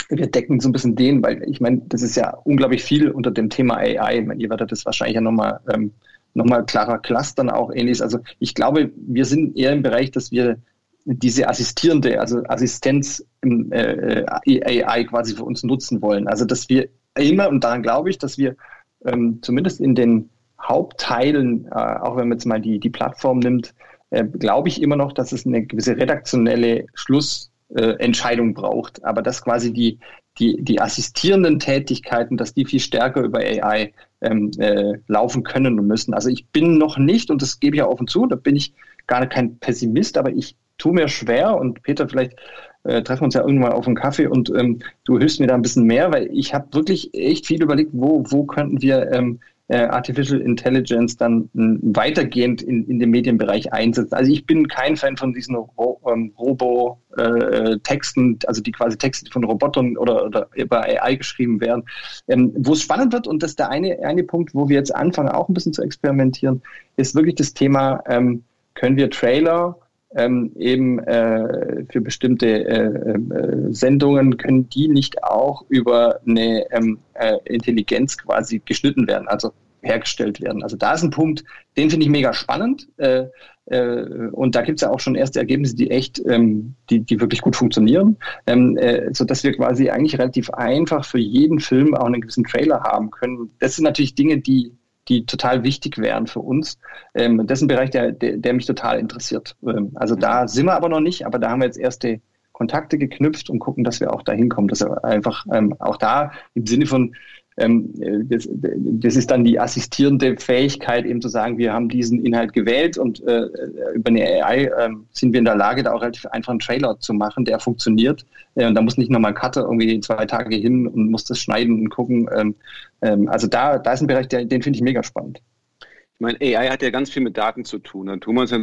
wir 0.08 0.26
decken 0.26 0.60
so 0.60 0.68
ein 0.68 0.72
bisschen 0.72 0.96
den, 0.96 1.22
weil 1.22 1.42
ich 1.48 1.60
meine, 1.60 1.82
das 1.86 2.02
ist 2.02 2.16
ja 2.16 2.36
unglaublich 2.44 2.82
viel 2.82 3.10
unter 3.10 3.30
dem 3.30 3.48
Thema 3.48 3.76
AI. 3.76 4.18
Ich 4.18 4.26
meine, 4.26 4.42
ihr 4.42 4.50
werdet 4.50 4.72
das 4.72 4.84
wahrscheinlich 4.84 5.14
ja 5.14 5.20
nochmal 5.20 5.60
ähm, 5.72 5.92
noch 6.34 6.66
klarer 6.66 6.98
clustern 6.98 7.50
auch 7.50 7.72
ähnliches. 7.72 8.02
Also 8.02 8.18
ich 8.38 8.54
glaube, 8.54 8.90
wir 8.96 9.24
sind 9.24 9.56
eher 9.56 9.72
im 9.72 9.82
Bereich, 9.82 10.10
dass 10.10 10.30
wir 10.30 10.58
diese 11.04 11.48
assistierende, 11.48 12.20
also 12.20 12.42
Assistenz 12.44 13.24
im 13.40 13.72
äh, 13.72 14.24
äh 14.46 14.82
AI 14.82 15.04
quasi 15.04 15.34
für 15.34 15.44
uns 15.44 15.62
nutzen 15.62 16.02
wollen. 16.02 16.28
Also 16.28 16.44
dass 16.44 16.68
wir 16.68 16.88
immer, 17.16 17.48
und 17.48 17.64
daran 17.64 17.82
glaube 17.82 18.10
ich, 18.10 18.18
dass 18.18 18.38
wir 18.38 18.56
ähm, 19.04 19.38
zumindest 19.42 19.80
in 19.80 19.94
den 19.94 20.30
Hauptteilen, 20.62 21.66
äh, 21.66 21.74
auch 21.74 22.16
wenn 22.16 22.28
man 22.28 22.38
jetzt 22.38 22.46
mal 22.46 22.60
die, 22.60 22.78
die 22.78 22.90
Plattform 22.90 23.38
nimmt, 23.38 23.74
äh, 24.10 24.24
glaube 24.24 24.68
ich 24.68 24.82
immer 24.82 24.96
noch, 24.96 25.12
dass 25.12 25.32
es 25.32 25.46
eine 25.46 25.64
gewisse 25.64 25.96
redaktionelle 25.96 26.86
Schlussentscheidung 26.94 28.54
braucht. 28.54 29.04
Aber 29.04 29.22
dass 29.22 29.42
quasi 29.42 29.72
die, 29.72 29.98
die, 30.38 30.62
die 30.62 30.80
assistierenden 30.80 31.58
Tätigkeiten, 31.58 32.36
dass 32.36 32.54
die 32.54 32.64
viel 32.64 32.80
stärker 32.80 33.22
über 33.22 33.38
AI 33.38 33.92
ähm, 34.20 34.50
äh, 34.58 34.94
laufen 35.06 35.42
können 35.42 35.78
und 35.78 35.86
müssen. 35.86 36.14
Also 36.14 36.28
ich 36.28 36.46
bin 36.48 36.78
noch 36.78 36.98
nicht, 36.98 37.30
und 37.30 37.42
das 37.42 37.60
gebe 37.60 37.76
ich 37.76 37.80
ja 37.80 37.86
offen 37.86 38.06
zu, 38.06 38.26
da 38.26 38.36
bin 38.36 38.56
ich 38.56 38.74
gar 39.06 39.26
kein 39.26 39.58
Pessimist, 39.58 40.18
aber 40.18 40.30
ich 40.30 40.56
tue 40.78 40.92
mir 40.92 41.08
schwer 41.08 41.56
und 41.56 41.82
Peter, 41.82 42.08
vielleicht 42.08 42.36
äh, 42.84 43.02
treffen 43.02 43.22
wir 43.22 43.24
uns 43.26 43.34
ja 43.34 43.42
irgendwann 43.42 43.72
auf 43.72 43.86
einen 43.86 43.96
Kaffee 43.96 44.26
und 44.26 44.50
ähm, 44.50 44.80
du 45.04 45.18
hilfst 45.18 45.40
mir 45.40 45.46
da 45.46 45.54
ein 45.54 45.62
bisschen 45.62 45.84
mehr, 45.84 46.12
weil 46.12 46.28
ich 46.32 46.54
habe 46.54 46.72
wirklich 46.72 47.12
echt 47.12 47.46
viel 47.46 47.62
überlegt, 47.62 47.90
wo, 47.92 48.24
wo 48.28 48.44
könnten 48.44 48.80
wir 48.80 49.12
ähm, 49.12 49.40
äh, 49.70 49.84
Artificial 49.84 50.40
Intelligence 50.40 51.16
dann 51.16 51.44
äh, 51.54 51.78
weitergehend 51.94 52.60
in, 52.60 52.84
in 52.88 52.98
dem 52.98 53.10
Medienbereich 53.10 53.72
einsetzen. 53.72 54.12
Also 54.14 54.32
ich 54.32 54.44
bin 54.44 54.66
kein 54.66 54.96
Fan 54.96 55.16
von 55.16 55.32
diesen 55.32 55.54
Ro 55.54 56.00
ähm, 56.12 56.32
Robo-Texten, 56.36 58.32
äh, 58.42 58.46
also 58.48 58.62
die 58.62 58.72
quasi 58.72 58.98
Texte 58.98 59.30
von 59.30 59.44
Robotern 59.44 59.96
oder, 59.96 60.26
oder 60.26 60.48
über 60.56 60.82
AI 60.82 61.14
geschrieben 61.14 61.60
werden. 61.60 61.84
Ähm, 62.26 62.52
wo 62.56 62.72
es 62.72 62.82
spannend 62.82 63.12
wird, 63.12 63.28
und 63.28 63.44
das 63.44 63.52
ist 63.52 63.60
der 63.60 63.70
eine, 63.70 63.96
eine 64.02 64.24
Punkt, 64.24 64.54
wo 64.54 64.68
wir 64.68 64.76
jetzt 64.76 64.94
anfangen, 64.94 65.28
auch 65.28 65.48
ein 65.48 65.54
bisschen 65.54 65.72
zu 65.72 65.82
experimentieren, 65.82 66.62
ist 66.96 67.14
wirklich 67.14 67.36
das 67.36 67.54
Thema, 67.54 68.02
ähm, 68.08 68.42
können 68.74 68.96
wir 68.96 69.08
Trailer 69.08 69.76
ähm, 70.14 70.52
eben 70.56 70.98
äh, 71.00 71.84
für 71.90 72.00
bestimmte 72.00 72.46
äh, 72.46 73.12
äh, 73.12 73.72
Sendungen 73.72 74.36
können 74.36 74.68
die 74.68 74.88
nicht 74.88 75.22
auch 75.22 75.64
über 75.68 76.20
eine 76.26 76.70
ähm, 76.72 76.98
äh, 77.14 77.36
Intelligenz 77.44 78.18
quasi 78.18 78.60
geschnitten 78.64 79.06
werden, 79.06 79.28
also 79.28 79.52
hergestellt 79.82 80.40
werden. 80.40 80.62
Also 80.62 80.76
da 80.76 80.92
ist 80.94 81.02
ein 81.02 81.10
Punkt, 81.10 81.44
den 81.76 81.90
finde 81.90 82.04
ich 82.04 82.10
mega 82.10 82.32
spannend. 82.32 82.88
Äh, 82.96 83.26
äh, 83.66 84.28
und 84.32 84.54
da 84.54 84.62
gibt 84.62 84.78
es 84.78 84.82
ja 84.82 84.90
auch 84.90 85.00
schon 85.00 85.14
erste 85.14 85.38
Ergebnisse, 85.38 85.76
die 85.76 85.90
echt, 85.90 86.20
ähm, 86.26 86.74
die, 86.90 87.00
die 87.00 87.20
wirklich 87.20 87.40
gut 87.40 87.56
funktionieren, 87.56 88.16
ähm, 88.46 88.76
äh, 88.76 89.14
sodass 89.14 89.44
wir 89.44 89.52
quasi 89.52 89.90
eigentlich 89.90 90.18
relativ 90.18 90.50
einfach 90.50 91.04
für 91.04 91.18
jeden 91.20 91.60
Film 91.60 91.94
auch 91.94 92.06
einen 92.06 92.20
gewissen 92.20 92.44
Trailer 92.44 92.82
haben 92.82 93.10
können. 93.10 93.50
Das 93.60 93.76
sind 93.76 93.84
natürlich 93.84 94.14
Dinge, 94.14 94.38
die 94.38 94.72
die 95.10 95.26
total 95.26 95.64
wichtig 95.64 95.98
wären 95.98 96.26
für 96.26 96.40
uns. 96.40 96.78
Ähm, 97.14 97.46
das 97.46 97.58
ist 97.58 97.64
ein 97.64 97.68
Bereich, 97.68 97.90
der, 97.90 98.12
der, 98.12 98.38
der 98.38 98.54
mich 98.54 98.66
total 98.66 98.98
interessiert. 98.98 99.56
Ähm, 99.66 99.92
also 99.96 100.14
da 100.14 100.48
sind 100.48 100.66
wir 100.66 100.74
aber 100.74 100.88
noch 100.88 101.00
nicht, 101.00 101.26
aber 101.26 101.38
da 101.38 101.50
haben 101.50 101.60
wir 101.60 101.66
jetzt 101.66 101.78
erste 101.78 102.20
Kontakte 102.52 102.98
geknüpft 102.98 103.50
und 103.50 103.58
gucken, 103.58 103.84
dass 103.84 104.00
wir 104.00 104.12
auch 104.12 104.22
da 104.22 104.32
hinkommen, 104.32 104.68
dass 104.68 104.80
wir 104.80 105.04
einfach 105.04 105.44
ähm, 105.52 105.74
auch 105.78 105.96
da 105.96 106.32
im 106.54 106.66
Sinne 106.66 106.86
von 106.86 107.14
das, 107.56 108.48
das, 108.50 109.16
ist 109.16 109.30
dann 109.30 109.44
die 109.44 109.60
assistierende 109.60 110.36
Fähigkeit, 110.36 111.04
eben 111.04 111.20
zu 111.20 111.28
sagen, 111.28 111.58
wir 111.58 111.72
haben 111.72 111.88
diesen 111.88 112.24
Inhalt 112.24 112.52
gewählt 112.52 112.96
und 112.96 113.22
äh, 113.26 113.48
über 113.94 114.08
eine 114.08 114.22
AI 114.22 114.64
äh, 114.64 114.90
sind 115.12 115.32
wir 115.32 115.40
in 115.40 115.44
der 115.44 115.56
Lage, 115.56 115.82
da 115.82 115.92
auch 115.92 116.00
relativ 116.00 116.26
einfach 116.26 116.50
einen 116.50 116.60
Trailer 116.60 116.98
zu 117.00 117.12
machen, 117.12 117.44
der 117.44 117.58
funktioniert. 117.58 118.24
Äh, 118.54 118.66
und 118.66 118.74
da 118.74 118.82
muss 118.82 118.96
nicht 118.96 119.10
nochmal 119.10 119.32
ein 119.32 119.34
Cutter 119.34 119.62
irgendwie 119.62 120.00
zwei 120.00 120.24
Tage 120.26 120.56
hin 120.56 120.86
und 120.86 121.10
muss 121.10 121.24
das 121.24 121.38
schneiden 121.38 121.80
und 121.80 121.90
gucken. 121.90 122.28
Ähm, 122.34 122.54
ähm, 123.02 123.28
also 123.28 123.46
da, 123.46 123.78
da 123.78 123.92
ist 123.92 124.00
ein 124.00 124.06
Bereich, 124.06 124.28
der, 124.28 124.44
den 124.44 124.62
finde 124.62 124.78
ich 124.78 124.82
mega 124.82 125.02
spannend. 125.02 125.42
Ich 125.80 126.20
meine, 126.20 126.38
AI 126.40 126.68
hat 126.70 126.82
ja 126.82 126.90
ganz 126.90 127.10
viel 127.10 127.22
mit 127.22 127.36
Daten 127.36 127.64
zu 127.64 127.78
tun. 127.78 128.06
Dann 128.06 128.20
tun 128.20 128.36
wir 128.36 128.42
uns 128.42 128.50
ja 128.50 128.58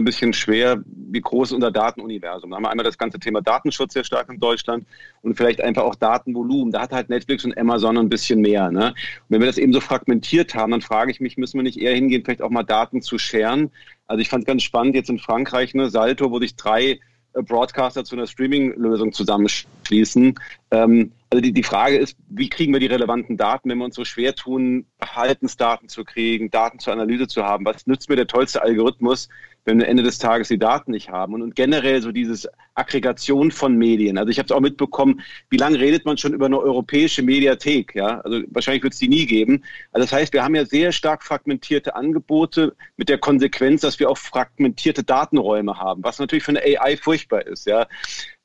ein 0.00 0.04
bisschen 0.04 0.32
schwer, 0.32 0.82
wie 0.86 1.20
groß 1.20 1.52
unser 1.52 1.70
Datenuniversum. 1.70 2.50
Da 2.50 2.56
haben 2.56 2.64
wir 2.64 2.70
einmal 2.70 2.84
das 2.84 2.98
ganze 2.98 3.18
Thema 3.18 3.40
Datenschutz 3.40 3.92
sehr 3.92 4.04
stark 4.04 4.28
in 4.28 4.40
Deutschland 4.40 4.86
und 5.22 5.36
vielleicht 5.36 5.60
einfach 5.60 5.82
auch 5.82 5.94
Datenvolumen. 5.94 6.72
Da 6.72 6.82
hat 6.82 6.92
halt 6.92 7.08
Netflix 7.08 7.44
und 7.44 7.56
Amazon 7.56 7.98
ein 7.98 8.08
bisschen 8.08 8.40
mehr. 8.40 8.70
Ne? 8.70 8.88
Und 8.88 8.94
wenn 9.28 9.40
wir 9.40 9.46
das 9.46 9.58
eben 9.58 9.72
so 9.72 9.80
fragmentiert 9.80 10.54
haben, 10.54 10.72
dann 10.72 10.82
frage 10.82 11.10
ich 11.10 11.20
mich, 11.20 11.36
müssen 11.36 11.58
wir 11.58 11.62
nicht 11.62 11.80
eher 11.80 11.94
hingehen, 11.94 12.22
vielleicht 12.24 12.42
auch 12.42 12.50
mal 12.50 12.62
Daten 12.62 13.02
zu 13.02 13.18
scheren? 13.18 13.70
Also 14.06 14.20
ich 14.20 14.28
fand 14.28 14.42
es 14.42 14.46
ganz 14.46 14.62
spannend, 14.62 14.94
jetzt 14.94 15.10
in 15.10 15.18
Frankreich, 15.18 15.74
ne, 15.74 15.88
Salto, 15.88 16.30
wo 16.30 16.40
sich 16.40 16.56
drei 16.56 16.98
äh, 17.34 17.42
Broadcaster 17.42 18.04
zu 18.04 18.16
einer 18.16 18.26
Streaming-Lösung 18.26 19.12
zusammenschließen. 19.12 20.34
Ähm, 20.72 21.12
also 21.30 21.40
die, 21.40 21.52
die 21.52 21.62
Frage 21.62 21.96
ist, 21.96 22.16
wie 22.28 22.48
kriegen 22.48 22.72
wir 22.72 22.80
die 22.80 22.86
relevanten 22.86 23.36
Daten, 23.36 23.70
wenn 23.70 23.78
wir 23.78 23.84
uns 23.84 23.94
so 23.94 24.04
schwer 24.04 24.34
tun, 24.34 24.86
Verhaltensdaten 24.98 25.88
zu 25.88 26.04
kriegen, 26.04 26.50
Daten 26.50 26.80
zur 26.80 26.92
Analyse 26.92 27.28
zu 27.28 27.44
haben? 27.44 27.64
Was 27.64 27.86
nützt 27.86 28.08
mir 28.08 28.16
der 28.16 28.26
tollste 28.26 28.62
Algorithmus, 28.62 29.28
wenn 29.64 29.78
wir 29.78 29.88
Ende 29.88 30.02
des 30.02 30.18
Tages 30.18 30.48
die 30.48 30.58
Daten 30.58 30.90
nicht 30.90 31.10
haben. 31.10 31.34
Und, 31.34 31.42
und 31.42 31.54
generell 31.54 32.02
so 32.02 32.12
dieses 32.12 32.48
Aggregation 32.74 33.50
von 33.50 33.76
Medien. 33.76 34.18
Also 34.18 34.30
ich 34.30 34.38
habe 34.38 34.46
es 34.46 34.52
auch 34.52 34.60
mitbekommen, 34.60 35.20
wie 35.50 35.56
lange 35.56 35.78
redet 35.78 36.04
man 36.04 36.16
schon 36.16 36.32
über 36.32 36.46
eine 36.46 36.58
europäische 36.58 37.22
Mediathek? 37.22 37.94
Ja, 37.94 38.20
also 38.20 38.42
wahrscheinlich 38.50 38.82
wird 38.82 38.94
es 38.94 38.98
die 38.98 39.08
nie 39.08 39.26
geben. 39.26 39.64
Also 39.92 40.06
das 40.06 40.12
heißt, 40.12 40.32
wir 40.32 40.42
haben 40.42 40.54
ja 40.54 40.64
sehr 40.64 40.92
stark 40.92 41.22
fragmentierte 41.22 41.94
Angebote 41.94 42.74
mit 42.96 43.08
der 43.08 43.18
Konsequenz, 43.18 43.82
dass 43.82 43.98
wir 43.98 44.08
auch 44.10 44.18
fragmentierte 44.18 45.04
Datenräume 45.04 45.78
haben, 45.78 46.02
was 46.02 46.18
natürlich 46.18 46.44
für 46.44 46.52
eine 46.52 46.80
AI 46.80 46.96
furchtbar 46.96 47.46
ist. 47.46 47.66
Ja, 47.66 47.86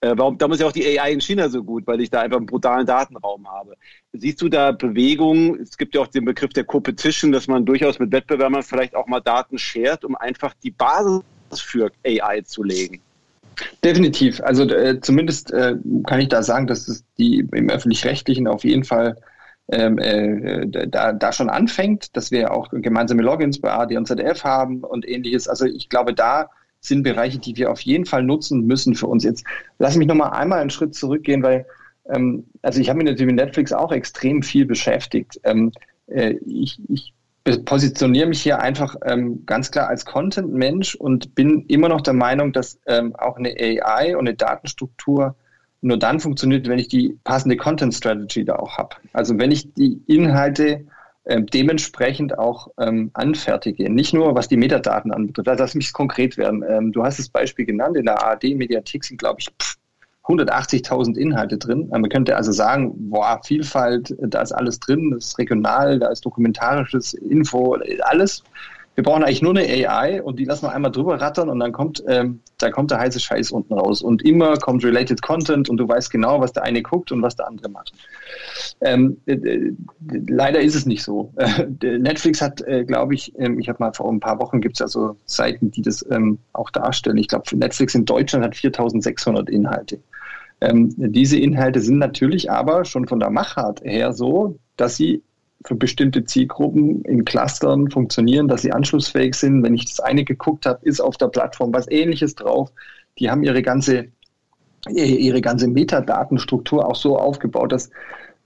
äh, 0.05 0.17
warum, 0.17 0.37
da 0.37 0.45
ist 0.47 0.59
ja 0.59 0.67
auch 0.67 0.71
die 0.71 0.99
AI 0.99 1.13
in 1.13 1.21
China 1.21 1.49
so 1.49 1.63
gut, 1.63 1.87
weil 1.87 1.99
ich 1.99 2.11
da 2.11 2.21
einfach 2.21 2.37
einen 2.37 2.45
brutalen 2.45 2.85
Datenraum 2.85 3.47
habe. 3.49 3.75
Siehst 4.13 4.39
du 4.41 4.49
da 4.49 4.71
Bewegungen? 4.71 5.59
Es 5.59 5.77
gibt 5.77 5.95
ja 5.95 6.01
auch 6.01 6.07
den 6.07 6.25
Begriff 6.25 6.53
der 6.53 6.63
Competition, 6.63 7.31
dass 7.31 7.47
man 7.47 7.65
durchaus 7.65 7.97
mit 7.97 8.11
Wettbewerbern 8.11 8.61
vielleicht 8.61 8.95
auch 8.95 9.07
mal 9.07 9.19
Daten 9.19 9.57
shared, 9.57 10.05
um 10.05 10.15
einfach 10.15 10.53
die 10.63 10.71
Basis 10.71 11.23
für 11.55 11.91
AI 12.05 12.41
zu 12.41 12.61
legen. 12.63 13.01
Definitiv. 13.83 14.41
Also 14.41 14.63
äh, 14.69 14.99
zumindest 15.01 15.51
äh, 15.51 15.75
kann 16.05 16.19
ich 16.19 16.27
da 16.27 16.43
sagen, 16.43 16.67
dass 16.67 16.87
es 16.87 17.03
die 17.17 17.39
im 17.39 17.69
öffentlich-rechtlichen 17.69 18.47
auf 18.47 18.63
jeden 18.63 18.83
Fall 18.83 19.15
ähm, 19.69 19.97
äh, 19.97 20.67
da, 20.87 21.13
da 21.13 21.31
schon 21.31 21.49
anfängt, 21.49 22.15
dass 22.15 22.29
wir 22.29 22.53
auch 22.53 22.69
gemeinsame 22.69 23.23
Logins 23.23 23.59
bei 23.59 23.71
AD 23.71 23.97
und 23.97 24.07
ZDF 24.07 24.43
haben 24.43 24.83
und 24.83 25.07
ähnliches. 25.07 25.47
Also 25.47 25.65
ich 25.65 25.89
glaube, 25.89 26.13
da 26.13 26.49
sind 26.87 27.03
Bereiche, 27.03 27.39
die 27.39 27.55
wir 27.57 27.71
auf 27.71 27.81
jeden 27.81 28.05
Fall 28.05 28.23
nutzen 28.23 28.65
müssen 28.65 28.95
für 28.95 29.07
uns. 29.07 29.23
Jetzt 29.23 29.45
lass 29.79 29.95
mich 29.95 30.07
nochmal 30.07 30.31
einmal 30.31 30.59
einen 30.59 30.69
Schritt 30.69 30.95
zurückgehen, 30.95 31.43
weil 31.43 31.65
ähm, 32.09 32.45
also 32.61 32.79
ich 32.79 32.89
habe 32.89 32.97
mich 32.97 33.05
natürlich 33.05 33.33
mit 33.33 33.43
Netflix 33.43 33.71
auch 33.73 33.91
extrem 33.91 34.43
viel 34.43 34.65
beschäftigt. 34.65 35.39
Ähm, 35.43 35.71
äh, 36.07 36.35
ich, 36.45 36.79
ich 36.89 37.13
positioniere 37.65 38.27
mich 38.27 38.41
hier 38.41 38.59
einfach 38.59 38.95
ähm, 39.05 39.45
ganz 39.45 39.71
klar 39.71 39.87
als 39.87 40.05
Content-Mensch 40.05 40.95
und 40.95 41.35
bin 41.35 41.65
immer 41.67 41.89
noch 41.89 42.01
der 42.01 42.13
Meinung, 42.13 42.53
dass 42.53 42.79
ähm, 42.87 43.15
auch 43.15 43.37
eine 43.37 43.55
AI 43.59 44.15
und 44.15 44.27
eine 44.27 44.35
Datenstruktur 44.35 45.35
nur 45.81 45.97
dann 45.97 46.19
funktioniert, 46.19 46.67
wenn 46.67 46.79
ich 46.79 46.87
die 46.87 47.19
passende 47.23 47.57
Content-Strategy 47.57 48.43
da 48.43 48.55
auch 48.55 48.77
habe. 48.77 48.95
Also 49.13 49.37
wenn 49.37 49.51
ich 49.51 49.71
die 49.73 50.01
Inhalte 50.07 50.85
dementsprechend 51.27 52.37
auch 52.37 52.69
ähm, 52.79 53.11
anfertige. 53.13 53.89
Nicht 53.89 54.13
nur, 54.13 54.35
was 54.35 54.47
die 54.47 54.57
Metadaten 54.57 55.11
anbetrifft. 55.11 55.59
Lass 55.59 55.75
mich 55.75 55.91
konkret 55.93 56.37
werden. 56.37 56.63
Ähm, 56.67 56.91
du 56.91 57.03
hast 57.03 57.19
das 57.19 57.29
Beispiel 57.29 57.65
genannt, 57.65 57.97
in 57.97 58.05
der 58.05 58.21
ARD-Mediathek 58.23 59.03
sind, 59.03 59.17
glaube 59.17 59.39
ich, 59.39 59.47
pff, 59.47 59.77
180.000 60.27 61.17
Inhalte 61.17 61.57
drin. 61.57 61.87
Man 61.89 62.09
könnte 62.09 62.35
also 62.35 62.51
sagen, 62.51 62.93
boah, 63.09 63.39
Vielfalt, 63.43 64.15
da 64.19 64.41
ist 64.41 64.51
alles 64.51 64.79
drin, 64.79 65.11
das 65.11 65.25
ist 65.25 65.37
regional, 65.37 65.99
da 65.99 66.07
ist 66.07 66.25
dokumentarisches 66.25 67.13
Info, 67.13 67.77
alles. 68.01 68.43
Wir 68.95 69.03
brauchen 69.03 69.23
eigentlich 69.23 69.41
nur 69.41 69.55
eine 69.55 69.89
AI 69.89 70.23
und 70.23 70.39
die 70.39 70.45
lassen 70.45 70.65
wir 70.65 70.71
einmal 70.71 70.91
drüber 70.91 71.19
rattern 71.19 71.49
und 71.49 71.59
dann 71.59 71.73
kommt, 71.73 72.03
ähm, 72.07 72.39
da 72.57 72.71
kommt 72.71 72.91
der 72.91 72.99
heiße 72.99 73.19
Scheiß 73.19 73.51
unten 73.51 73.73
raus. 73.73 74.01
Und 74.01 74.23
immer 74.23 74.55
kommt 74.57 74.85
Related 74.85 75.21
Content 75.21 75.69
und 75.69 75.77
du 75.77 75.87
weißt 75.87 76.09
genau, 76.09 76.39
was 76.39 76.53
der 76.53 76.63
eine 76.63 76.81
guckt 76.81 77.11
und 77.11 77.21
was 77.21 77.35
der 77.35 77.47
andere 77.47 77.69
macht. 77.69 77.91
Ähm, 78.79 79.17
äh, 79.25 79.37
leider 80.27 80.61
ist 80.61 80.75
es 80.75 80.85
nicht 80.85 81.03
so. 81.03 81.33
Äh, 81.35 81.97
Netflix 81.97 82.41
hat, 82.41 82.61
äh, 82.61 82.85
glaube 82.85 83.13
ich, 83.13 83.33
ähm, 83.37 83.59
ich 83.59 83.67
habe 83.67 83.77
mal 83.79 83.93
vor 83.93 84.11
ein 84.11 84.21
paar 84.21 84.39
Wochen 84.39 84.61
gibt 84.61 84.75
es 84.75 84.79
ja 84.79 84.87
so 84.87 85.17
Seiten, 85.25 85.71
die 85.71 85.81
das 85.81 86.05
ähm, 86.09 86.39
auch 86.53 86.69
darstellen. 86.69 87.17
Ich 87.17 87.27
glaube, 87.27 87.55
Netflix 87.57 87.95
in 87.95 88.05
Deutschland 88.05 88.45
hat 88.45 88.55
4600 88.55 89.49
Inhalte. 89.49 89.99
Ähm, 90.61 90.93
diese 90.97 91.37
Inhalte 91.37 91.81
sind 91.81 91.97
natürlich 91.97 92.49
aber 92.49 92.85
schon 92.85 93.07
von 93.07 93.19
der 93.19 93.29
Machart 93.29 93.81
her 93.81 94.13
so, 94.13 94.57
dass 94.77 94.95
sie 94.95 95.21
für 95.65 95.75
bestimmte 95.75 96.23
Zielgruppen 96.23 97.03
in 97.03 97.25
Clustern 97.25 97.89
funktionieren, 97.89 98.47
dass 98.47 98.61
sie 98.61 98.71
anschlussfähig 98.71 99.35
sind. 99.35 99.63
Wenn 99.63 99.73
ich 99.73 99.85
das 99.85 99.99
eine 99.99 100.23
geguckt 100.23 100.65
habe, 100.65 100.79
ist 100.83 100.99
auf 100.99 101.17
der 101.17 101.27
Plattform 101.27 101.73
was 101.73 101.89
ähnliches 101.89 102.35
drauf. 102.35 102.71
Die 103.19 103.29
haben 103.29 103.43
ihre 103.43 103.61
ganze, 103.61 104.07
ihre 104.87 105.41
ganze 105.41 105.67
Metadatenstruktur 105.67 106.87
auch 106.87 106.95
so 106.95 107.17
aufgebaut, 107.17 107.71
dass, 107.71 107.89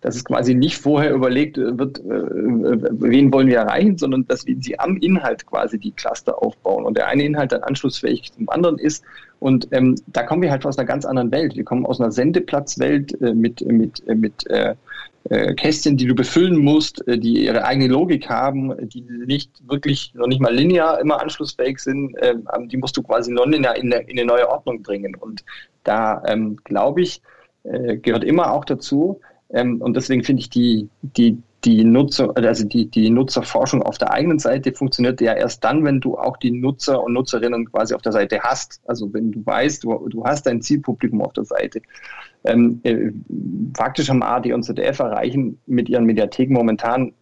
dass 0.01 0.15
es 0.15 0.23
quasi 0.23 0.55
nicht 0.55 0.77
vorher 0.77 1.13
überlegt 1.13 1.57
wird, 1.57 1.99
äh, 1.99 2.03
wen 2.05 3.33
wollen 3.33 3.47
wir 3.47 3.57
erreichen, 3.57 3.97
sondern 3.97 4.25
dass 4.27 4.41
sie 4.41 4.79
am 4.79 4.97
Inhalt 4.97 5.45
quasi 5.45 5.77
die 5.77 5.91
Cluster 5.91 6.41
aufbauen 6.41 6.85
und 6.85 6.97
der 6.97 7.07
eine 7.07 7.23
Inhalt 7.23 7.51
dann 7.51 7.63
anschlussfähig 7.63 8.31
zum 8.31 8.49
anderen 8.49 8.77
ist. 8.77 9.03
Und 9.39 9.67
ähm, 9.71 9.95
da 10.07 10.23
kommen 10.23 10.41
wir 10.41 10.51
halt 10.51 10.65
aus 10.65 10.77
einer 10.77 10.87
ganz 10.87 11.05
anderen 11.05 11.31
Welt. 11.31 11.55
Wir 11.55 11.63
kommen 11.63 11.85
aus 11.85 11.99
einer 11.99 12.11
Sendeplatzwelt 12.11 13.19
äh, 13.21 13.33
mit, 13.33 13.61
mit, 13.65 14.07
äh, 14.07 14.15
mit 14.15 14.47
äh, 14.47 14.75
äh, 15.29 15.53
Kästchen, 15.53 15.97
die 15.97 16.05
du 16.05 16.15
befüllen 16.15 16.57
musst, 16.57 17.05
äh, 17.07 17.17
die 17.17 17.45
ihre 17.45 17.65
eigene 17.65 17.87
Logik 17.87 18.29
haben, 18.29 18.73
die 18.89 19.01
nicht 19.01 19.51
wirklich, 19.67 20.13
noch 20.15 20.27
nicht 20.27 20.41
mal 20.41 20.53
linear 20.53 20.99
immer 20.99 21.21
anschlussfähig 21.21 21.79
sind, 21.79 22.15
äh, 22.17 22.35
die 22.67 22.77
musst 22.77 22.95
du 22.95 23.03
quasi 23.03 23.31
nonlinear 23.31 23.75
in, 23.75 23.91
in 23.91 24.17
eine 24.17 24.25
neue 24.25 24.49
Ordnung 24.49 24.81
bringen. 24.81 25.15
Und 25.15 25.43
da 25.83 26.23
ähm, 26.25 26.57
glaube 26.63 27.01
ich, 27.01 27.21
äh, 27.63 27.97
gehört 27.97 28.23
immer 28.23 28.51
auch 28.51 28.63
dazu, 28.63 29.19
ähm, 29.51 29.81
und 29.81 29.95
deswegen 29.95 30.23
finde 30.23 30.41
ich 30.41 30.49
die, 30.49 30.89
die, 31.01 31.41
die 31.65 31.83
Nutzer, 31.83 32.31
also 32.35 32.65
die, 32.65 32.85
die 32.85 33.09
Nutzerforschung 33.09 33.81
auf 33.81 33.97
der 33.97 34.11
eigenen 34.11 34.39
Seite 34.39 34.71
funktioniert 34.73 35.19
ja 35.21 35.33
erst 35.33 35.63
dann, 35.63 35.83
wenn 35.83 35.99
du 35.99 36.17
auch 36.17 36.37
die 36.37 36.51
Nutzer 36.51 37.03
und 37.03 37.13
Nutzerinnen 37.13 37.65
quasi 37.69 37.93
auf 37.93 38.01
der 38.01 38.11
Seite 38.11 38.39
hast. 38.41 38.79
Also 38.85 39.11
wenn 39.13 39.31
du 39.31 39.45
weißt, 39.45 39.83
du, 39.83 40.07
du 40.07 40.23
hast 40.23 40.45
dein 40.45 40.61
Zielpublikum 40.61 41.21
auf 41.21 41.33
der 41.33 41.45
Seite. 41.45 41.81
Ähm, 42.45 42.79
äh, 42.83 43.11
faktisch 43.75 44.09
haben 44.09 44.23
AD 44.23 44.53
und 44.53 44.63
ZDF 44.63 44.99
erreichen 44.99 45.59
mit 45.65 45.89
ihren 45.89 46.05
Mediatheken 46.05 46.53
momentan 46.53 47.13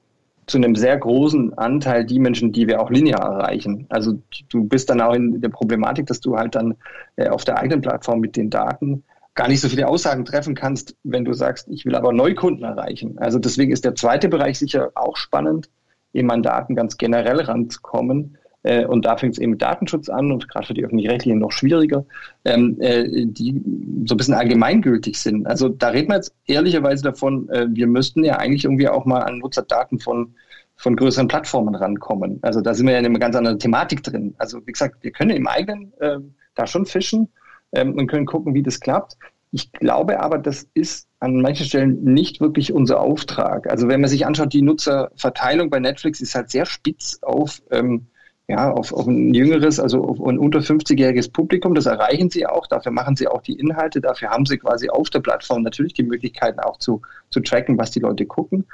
zu 0.46 0.58
einem 0.58 0.76
sehr 0.76 0.98
großen 0.98 1.58
Anteil 1.58 2.06
die 2.06 2.20
Menschen, 2.20 2.54
die 2.54 2.68
wir 2.68 2.82
auch 2.82 2.90
linear 2.90 3.22
erreichen. 3.22 3.86
Also 3.90 4.22
du 4.50 4.64
bist 4.64 4.90
dann 4.90 5.02
auch 5.02 5.14
in 5.14 5.42
der 5.42 5.50
Problematik, 5.50 6.06
dass 6.08 6.22
du 6.22 6.38
halt 6.38 6.56
dann 6.56 6.76
äh, 7.18 7.28
auf 7.28 7.44
der 7.44 7.58
eigenen 7.58 7.82
Plattform 7.82 8.22
mit 8.22 8.38
den 8.38 8.50
Daten 8.50 9.04
gar 9.38 9.48
nicht 9.48 9.62
so 9.62 9.70
viele 9.70 9.88
Aussagen 9.88 10.26
treffen 10.26 10.56
kannst, 10.56 10.96
wenn 11.04 11.24
du 11.24 11.32
sagst, 11.32 11.70
ich 11.70 11.86
will 11.86 11.96
aber 11.96 12.12
Neukunden 12.12 12.64
erreichen. 12.66 13.18
Also 13.20 13.38
deswegen 13.40 13.72
ist 13.72 13.86
der 13.86 13.96
zweite 13.96 14.28
Bereich 14.28 14.58
sicher 14.58 14.92
auch 14.96 15.16
spannend, 15.16 15.70
eben 16.12 16.30
an 16.32 16.42
Daten 16.42 16.76
ganz 16.76 16.98
generell 16.98 17.40
ranzukommen. 17.42 18.38
Äh, 18.64 18.86
und 18.86 19.06
da 19.06 19.16
fängt 19.16 19.34
es 19.36 19.40
eben 19.40 19.52
mit 19.52 19.62
Datenschutz 19.62 20.10
an 20.10 20.32
und 20.32 20.50
gerade 20.50 20.66
für 20.66 20.74
die 20.74 20.84
öffentlich-rechtlichen 20.84 21.38
noch 21.38 21.52
schwieriger, 21.52 22.04
ähm, 22.46 22.78
äh, 22.82 23.06
die 23.28 23.62
so 24.06 24.16
ein 24.16 24.18
bisschen 24.18 24.34
allgemeingültig 24.34 25.20
sind. 25.20 25.46
Also 25.46 25.70
da 25.70 25.90
reden 25.90 26.10
wir 26.10 26.16
jetzt 26.16 26.34
ehrlicherweise 26.48 27.04
davon, 27.04 27.48
äh, 27.50 27.68
wir 27.70 27.86
müssten 27.86 28.24
ja 28.24 28.38
eigentlich 28.38 28.66
irgendwie 28.66 28.90
auch 28.90 29.06
mal 29.06 29.22
an 29.22 29.38
Nutzerdaten 29.38 30.00
von 30.00 30.34
von 30.80 30.96
größeren 30.96 31.28
Plattformen 31.28 31.74
rankommen. 31.74 32.38
Also 32.44 32.62
da 32.62 32.76
sind 32.76 32.86
wir 32.86 32.94
ja 32.94 33.00
in 33.00 33.06
einer 33.08 33.18
ganz 33.18 33.36
anderen 33.36 33.58
Thematik 33.58 34.04
drin. 34.04 34.36
Also 34.38 34.60
wie 34.68 34.72
gesagt, 34.72 35.04
wir 35.04 35.10
können 35.10 35.32
im 35.32 35.48
eigenen 35.48 35.92
äh, 36.00 36.20
da 36.54 36.68
schon 36.68 36.86
fischen 36.86 37.30
ähm, 37.72 37.94
und 37.94 38.08
können 38.08 38.26
gucken, 38.26 38.54
wie 38.54 38.64
das 38.64 38.80
klappt. 38.80 39.18
Ich 39.52 39.72
glaube 39.72 40.20
aber, 40.20 40.38
das 40.38 40.68
ist 40.74 41.08
an 41.20 41.42
manchen 41.42 41.66
Stellen 41.66 42.04
nicht 42.04 42.42
wirklich 42.42 42.74
unser 42.74 43.00
Auftrag. 43.00 43.70
Also 43.70 43.88
wenn 43.88 44.02
man 44.02 44.10
sich 44.10 44.26
anschaut, 44.26 44.54
die 44.54 44.62
Nutzerverteilung 44.62 45.70
bei 45.70 45.80
Netflix 45.80 46.22
ist 46.22 46.36
halt 46.36 46.50
sehr 46.50 46.66
spitz 46.66 47.20
auf 47.22 47.62
ähm, 47.72 48.08
ja, 48.50 48.72
auf, 48.72 48.94
auf 48.94 49.08
ein 49.08 49.34
jüngeres, 49.34 49.80
also 49.80 50.04
auf 50.04 50.22
ein 50.22 50.40
unter 50.40 50.60
50-jähriges 50.60 51.32
Publikum. 51.32 51.76
Das 51.76 51.86
erreichen 51.86 52.30
sie 52.30 52.46
auch. 52.46 52.66
Dafür 52.68 52.94
machen 52.94 53.18
sie 53.18 53.28
auch 53.28 53.42
die 53.42 53.60
Inhalte. 53.60 54.00
Dafür 54.00 54.30
haben 54.30 54.46
sie 54.46 54.58
quasi 54.58 54.90
auf 54.90 55.10
der 55.10 55.20
Plattform 55.20 55.64
natürlich 55.64 55.94
die 55.94 56.04
Möglichkeiten 56.04 56.62
auch 56.62 56.78
zu, 56.78 57.02
zu 57.30 57.42
tracken, 57.42 57.78
was 57.78 57.92
die 57.92 58.00
Leute 58.00 58.26
gucken. 58.26 58.66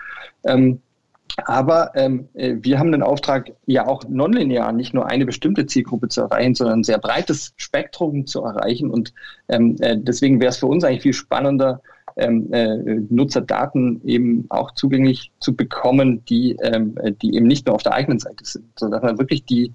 Ähm, 0.45 0.81
aber 1.45 1.91
ähm, 1.95 2.29
äh, 2.33 2.55
wir 2.61 2.79
haben 2.79 2.91
den 2.91 3.01
Auftrag, 3.01 3.51
ja 3.65 3.87
auch 3.87 4.03
nonlinear 4.07 4.71
nicht 4.71 4.93
nur 4.93 5.07
eine 5.07 5.25
bestimmte 5.25 5.65
Zielgruppe 5.65 6.07
zu 6.07 6.21
erreichen, 6.21 6.55
sondern 6.55 6.79
ein 6.79 6.83
sehr 6.83 6.99
breites 6.99 7.53
Spektrum 7.57 8.27
zu 8.27 8.43
erreichen. 8.43 8.89
Und 8.89 9.13
ähm, 9.49 9.75
äh, 9.79 9.97
deswegen 9.97 10.39
wäre 10.39 10.49
es 10.49 10.57
für 10.57 10.67
uns 10.67 10.83
eigentlich 10.83 11.01
viel 11.01 11.13
spannender, 11.13 11.81
ähm, 12.15 12.53
äh, 12.53 12.77
Nutzerdaten 13.09 14.01
eben 14.05 14.45
auch 14.49 14.75
zugänglich 14.75 15.31
zu 15.39 15.55
bekommen, 15.55 16.23
die, 16.25 16.55
ähm, 16.61 16.95
die 17.21 17.35
eben 17.35 17.47
nicht 17.47 17.65
nur 17.65 17.75
auf 17.75 17.83
der 17.83 17.93
eigenen 17.93 18.19
Seite 18.19 18.45
sind, 18.45 18.65
sondern 18.77 19.01
dass 19.01 19.09
man 19.09 19.19
wirklich 19.19 19.45
die 19.45 19.73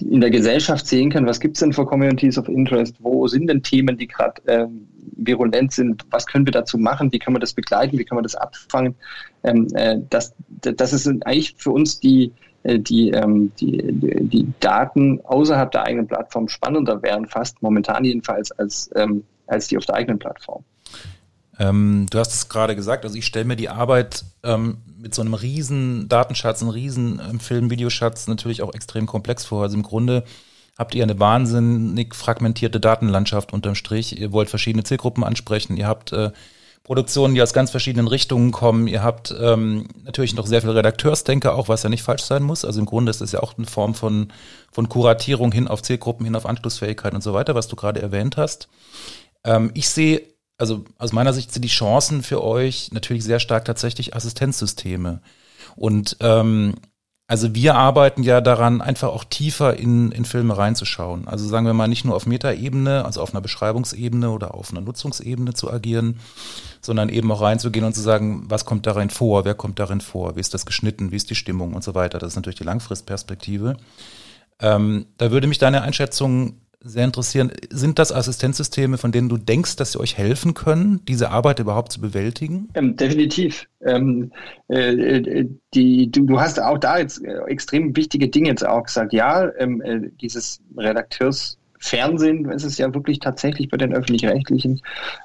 in 0.00 0.20
der 0.20 0.30
Gesellschaft 0.30 0.86
sehen 0.86 1.10
kann, 1.10 1.26
was 1.26 1.40
gibt 1.40 1.56
es 1.56 1.60
denn 1.60 1.72
für 1.72 1.86
Communities 1.86 2.38
of 2.38 2.48
Interest, 2.48 2.96
wo 3.00 3.26
sind 3.26 3.48
denn 3.48 3.62
Themen, 3.62 3.96
die 3.96 4.06
gerade 4.06 4.42
ähm, 4.46 4.88
virulent 5.16 5.72
sind, 5.72 6.04
was 6.10 6.26
können 6.26 6.46
wir 6.46 6.52
dazu 6.52 6.78
machen, 6.78 7.12
wie 7.12 7.18
können 7.18 7.36
wir 7.36 7.40
das 7.40 7.54
begleiten, 7.54 7.98
wie 7.98 8.04
können 8.04 8.18
wir 8.18 8.22
das 8.22 8.34
abfangen. 8.34 8.94
Ähm, 9.42 9.68
äh, 9.74 9.98
das, 10.10 10.34
das 10.48 10.92
ist 10.92 11.08
eigentlich 11.24 11.54
für 11.56 11.70
uns 11.70 11.98
die, 12.00 12.32
äh, 12.64 12.78
die, 12.78 13.10
ähm, 13.10 13.52
die, 13.58 13.80
die 13.92 14.52
Daten 14.60 15.20
außerhalb 15.24 15.70
der 15.70 15.84
eigenen 15.84 16.06
Plattform 16.06 16.48
spannender 16.48 17.02
wären, 17.02 17.26
fast 17.26 17.62
momentan 17.62 18.04
jedenfalls, 18.04 18.52
als, 18.52 18.90
ähm, 18.96 19.24
als 19.46 19.68
die 19.68 19.78
auf 19.78 19.86
der 19.86 19.94
eigenen 19.94 20.18
Plattform. 20.18 20.64
Ähm, 21.58 22.06
du 22.10 22.18
hast 22.18 22.34
es 22.34 22.48
gerade 22.48 22.76
gesagt, 22.76 23.04
also 23.04 23.16
ich 23.16 23.26
stelle 23.26 23.46
mir 23.46 23.56
die 23.56 23.68
Arbeit 23.68 24.24
ähm, 24.42 24.78
mit 24.98 25.14
so 25.14 25.22
einem 25.22 25.34
riesen 25.34 26.08
Datenschatz, 26.08 26.62
einem 26.62 26.70
riesen 26.70 27.20
ähm, 27.30 27.40
Film-Videoschatz 27.40 28.26
natürlich 28.26 28.62
auch 28.62 28.74
extrem 28.74 29.06
komplex 29.06 29.44
vor. 29.44 29.62
Also 29.62 29.76
im 29.76 29.82
Grunde 29.82 30.24
habt 30.78 30.94
ihr 30.94 31.02
eine 31.02 31.18
wahnsinnig 31.18 32.14
fragmentierte 32.14 32.80
Datenlandschaft 32.80 33.52
unterm 33.52 33.74
Strich. 33.74 34.20
Ihr 34.20 34.32
wollt 34.32 34.50
verschiedene 34.50 34.84
Zielgruppen 34.84 35.24
ansprechen. 35.24 35.76
Ihr 35.76 35.86
habt 35.86 36.12
äh, 36.12 36.30
Produktionen, 36.84 37.34
die 37.34 37.42
aus 37.42 37.54
ganz 37.54 37.70
verschiedenen 37.70 38.06
Richtungen 38.06 38.52
kommen. 38.52 38.86
Ihr 38.86 39.02
habt 39.02 39.34
ähm, 39.40 39.88
natürlich 40.04 40.36
noch 40.36 40.46
sehr 40.46 40.60
viel 40.60 40.70
Redakteursdenke 40.70 41.52
auch, 41.52 41.68
was 41.68 41.82
ja 41.82 41.88
nicht 41.88 42.02
falsch 42.02 42.22
sein 42.22 42.42
muss. 42.42 42.64
Also 42.64 42.78
im 42.78 42.86
Grunde 42.86 43.10
ist 43.10 43.22
es 43.22 43.32
ja 43.32 43.40
auch 43.42 43.56
eine 43.56 43.66
Form 43.66 43.94
von, 43.94 44.32
von 44.70 44.88
Kuratierung 44.88 45.50
hin 45.50 45.66
auf 45.66 45.82
Zielgruppen, 45.82 46.26
hin 46.26 46.36
auf 46.36 46.46
Anschlussfähigkeit 46.46 47.14
und 47.14 47.22
so 47.22 47.32
weiter, 47.32 47.54
was 47.54 47.66
du 47.66 47.74
gerade 47.74 48.02
erwähnt 48.02 48.36
hast. 48.36 48.68
Ähm, 49.42 49.72
ich 49.74 49.88
sehe 49.88 50.22
also 50.58 50.84
aus 50.98 51.12
meiner 51.12 51.32
Sicht 51.32 51.52
sind 51.52 51.62
die 51.62 51.68
Chancen 51.68 52.22
für 52.22 52.42
euch 52.42 52.90
natürlich 52.92 53.24
sehr 53.24 53.40
stark 53.40 53.64
tatsächlich 53.64 54.14
Assistenzsysteme. 54.14 55.20
Und 55.76 56.16
ähm, 56.20 56.74
also 57.28 57.54
wir 57.56 57.74
arbeiten 57.74 58.22
ja 58.22 58.40
daran, 58.40 58.80
einfach 58.80 59.08
auch 59.08 59.24
tiefer 59.24 59.76
in, 59.76 60.12
in 60.12 60.24
Filme 60.24 60.56
reinzuschauen. 60.56 61.26
Also 61.26 61.48
sagen 61.48 61.66
wir 61.66 61.74
mal 61.74 61.88
nicht 61.88 62.04
nur 62.04 62.14
auf 62.14 62.24
Metaebene, 62.24 63.04
also 63.04 63.20
auf 63.20 63.34
einer 63.34 63.40
Beschreibungsebene 63.40 64.30
oder 64.30 64.54
auf 64.54 64.70
einer 64.70 64.80
Nutzungsebene 64.80 65.52
zu 65.52 65.70
agieren, 65.70 66.20
sondern 66.80 67.08
eben 67.08 67.30
auch 67.32 67.40
reinzugehen 67.40 67.84
und 67.84 67.94
zu 67.94 68.00
sagen, 68.00 68.44
was 68.48 68.64
kommt 68.64 68.86
darin 68.86 69.10
vor, 69.10 69.44
wer 69.44 69.54
kommt 69.54 69.80
darin 69.80 70.00
vor, 70.00 70.36
wie 70.36 70.40
ist 70.40 70.54
das 70.54 70.66
geschnitten, 70.66 71.10
wie 71.10 71.16
ist 71.16 71.28
die 71.28 71.34
Stimmung 71.34 71.74
und 71.74 71.82
so 71.82 71.96
weiter. 71.96 72.20
Das 72.20 72.30
ist 72.30 72.36
natürlich 72.36 72.58
die 72.58 72.64
Langfristperspektive. 72.64 73.76
Ähm, 74.60 75.06
da 75.18 75.32
würde 75.32 75.48
mich 75.48 75.58
deine 75.58 75.82
Einschätzung 75.82 76.60
sehr 76.86 77.04
interessieren. 77.04 77.52
Sind 77.70 77.98
das 77.98 78.12
Assistenzsysteme, 78.12 78.98
von 78.98 79.12
denen 79.12 79.28
du 79.28 79.36
denkst, 79.36 79.76
dass 79.76 79.92
sie 79.92 80.00
euch 80.00 80.16
helfen 80.16 80.54
können, 80.54 81.00
diese 81.06 81.30
Arbeit 81.30 81.58
überhaupt 81.58 81.92
zu 81.92 82.00
bewältigen? 82.00 82.68
Ähm, 82.74 82.96
definitiv. 82.96 83.66
Ähm, 83.84 84.32
äh, 84.68 84.92
äh 84.92 85.48
die, 85.74 86.10
du, 86.10 86.24
du, 86.24 86.40
hast 86.40 86.60
auch 86.60 86.78
da 86.78 86.98
jetzt 86.98 87.22
äh, 87.24 87.38
extrem 87.46 87.94
wichtige 87.96 88.28
Dinge 88.28 88.48
jetzt 88.48 88.66
auch 88.66 88.84
gesagt. 88.84 89.12
Ja, 89.12 89.50
ähm, 89.58 89.82
äh, 89.82 90.10
dieses 90.20 90.60
Redakteursfernsehen 90.76 92.48
ist 92.50 92.64
es 92.64 92.78
ja 92.78 92.94
wirklich 92.94 93.18
tatsächlich 93.18 93.68
bei 93.68 93.76
den 93.76 93.92
öffentlich-rechtlichen. 93.92 94.80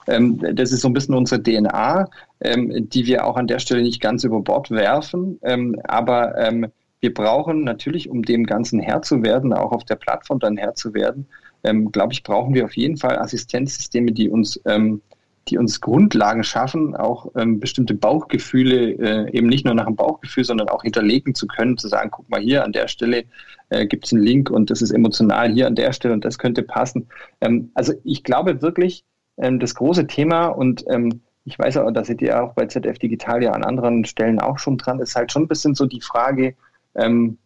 Ähm, 0.07 0.41
das 0.55 0.71
ist 0.71 0.81
so 0.81 0.89
ein 0.89 0.93
bisschen 0.93 1.15
unsere 1.15 1.41
DNA, 1.41 2.09
ähm, 2.41 2.89
die 2.89 3.05
wir 3.05 3.25
auch 3.25 3.37
an 3.37 3.47
der 3.47 3.59
Stelle 3.59 3.81
nicht 3.81 4.01
ganz 4.01 4.23
über 4.23 4.41
Bord 4.41 4.71
werfen. 4.71 5.39
Ähm, 5.43 5.79
aber 5.83 6.37
ähm, 6.37 6.67
wir 7.01 7.13
brauchen 7.13 7.63
natürlich, 7.63 8.09
um 8.09 8.21
dem 8.21 8.45
Ganzen 8.45 8.79
Herr 8.79 9.01
zu 9.01 9.23
werden, 9.23 9.53
auch 9.53 9.71
auf 9.71 9.83
der 9.83 9.95
Plattform 9.95 10.39
dann 10.39 10.57
Herr 10.57 10.75
zu 10.75 10.93
werden, 10.93 11.27
ähm, 11.63 11.91
glaube 11.91 12.13
ich, 12.13 12.23
brauchen 12.23 12.53
wir 12.53 12.65
auf 12.65 12.75
jeden 12.75 12.97
Fall 12.97 13.19
Assistenzsysteme, 13.19 14.11
die 14.11 14.29
uns, 14.29 14.59
ähm, 14.65 15.01
die 15.47 15.57
uns 15.57 15.81
Grundlagen 15.81 16.43
schaffen, 16.43 16.95
auch 16.95 17.31
ähm, 17.35 17.59
bestimmte 17.59 17.93
Bauchgefühle 17.93 18.91
äh, 18.91 19.31
eben 19.37 19.47
nicht 19.47 19.65
nur 19.65 19.73
nach 19.73 19.85
dem 19.85 19.95
Bauchgefühl, 19.95 20.43
sondern 20.43 20.69
auch 20.69 20.83
hinterlegen 20.83 21.33
zu 21.35 21.47
können, 21.47 21.77
zu 21.77 21.87
sagen, 21.87 22.11
guck 22.11 22.29
mal 22.29 22.41
hier 22.41 22.63
an 22.63 22.71
der 22.71 22.87
Stelle 22.87 23.25
äh, 23.69 23.85
gibt 23.85 24.05
es 24.05 24.13
einen 24.13 24.23
Link 24.23 24.49
und 24.49 24.69
das 24.69 24.81
ist 24.81 24.91
emotional 24.91 25.51
hier 25.51 25.67
an 25.67 25.75
der 25.75 25.93
Stelle 25.93 26.13
und 26.13 26.25
das 26.25 26.37
könnte 26.37 26.63
passen. 26.63 27.07
Ähm, 27.41 27.71
also 27.73 27.93
ich 28.03 28.23
glaube 28.23 28.61
wirklich, 28.61 29.03
ähm, 29.37 29.59
das 29.59 29.75
große 29.75 30.07
Thema 30.07 30.47
und 30.47 30.85
ähm, 30.89 31.21
ich 31.43 31.57
weiß 31.57 31.77
auch, 31.77 31.91
da 31.91 32.03
seid 32.03 32.21
ihr 32.21 32.41
auch 32.41 32.53
bei 32.53 32.67
ZF 32.67 32.99
Digital 32.99 33.41
ja 33.43 33.51
an 33.51 33.63
anderen 33.63 34.05
Stellen 34.05 34.39
auch 34.39 34.59
schon 34.59 34.77
dran, 34.77 34.99
ist 34.99 35.15
halt 35.15 35.31
schon 35.31 35.43
ein 35.43 35.47
bisschen 35.47 35.73
so 35.73 35.85
die 35.85 36.01
Frage, 36.01 36.55
ähm, 36.95 37.37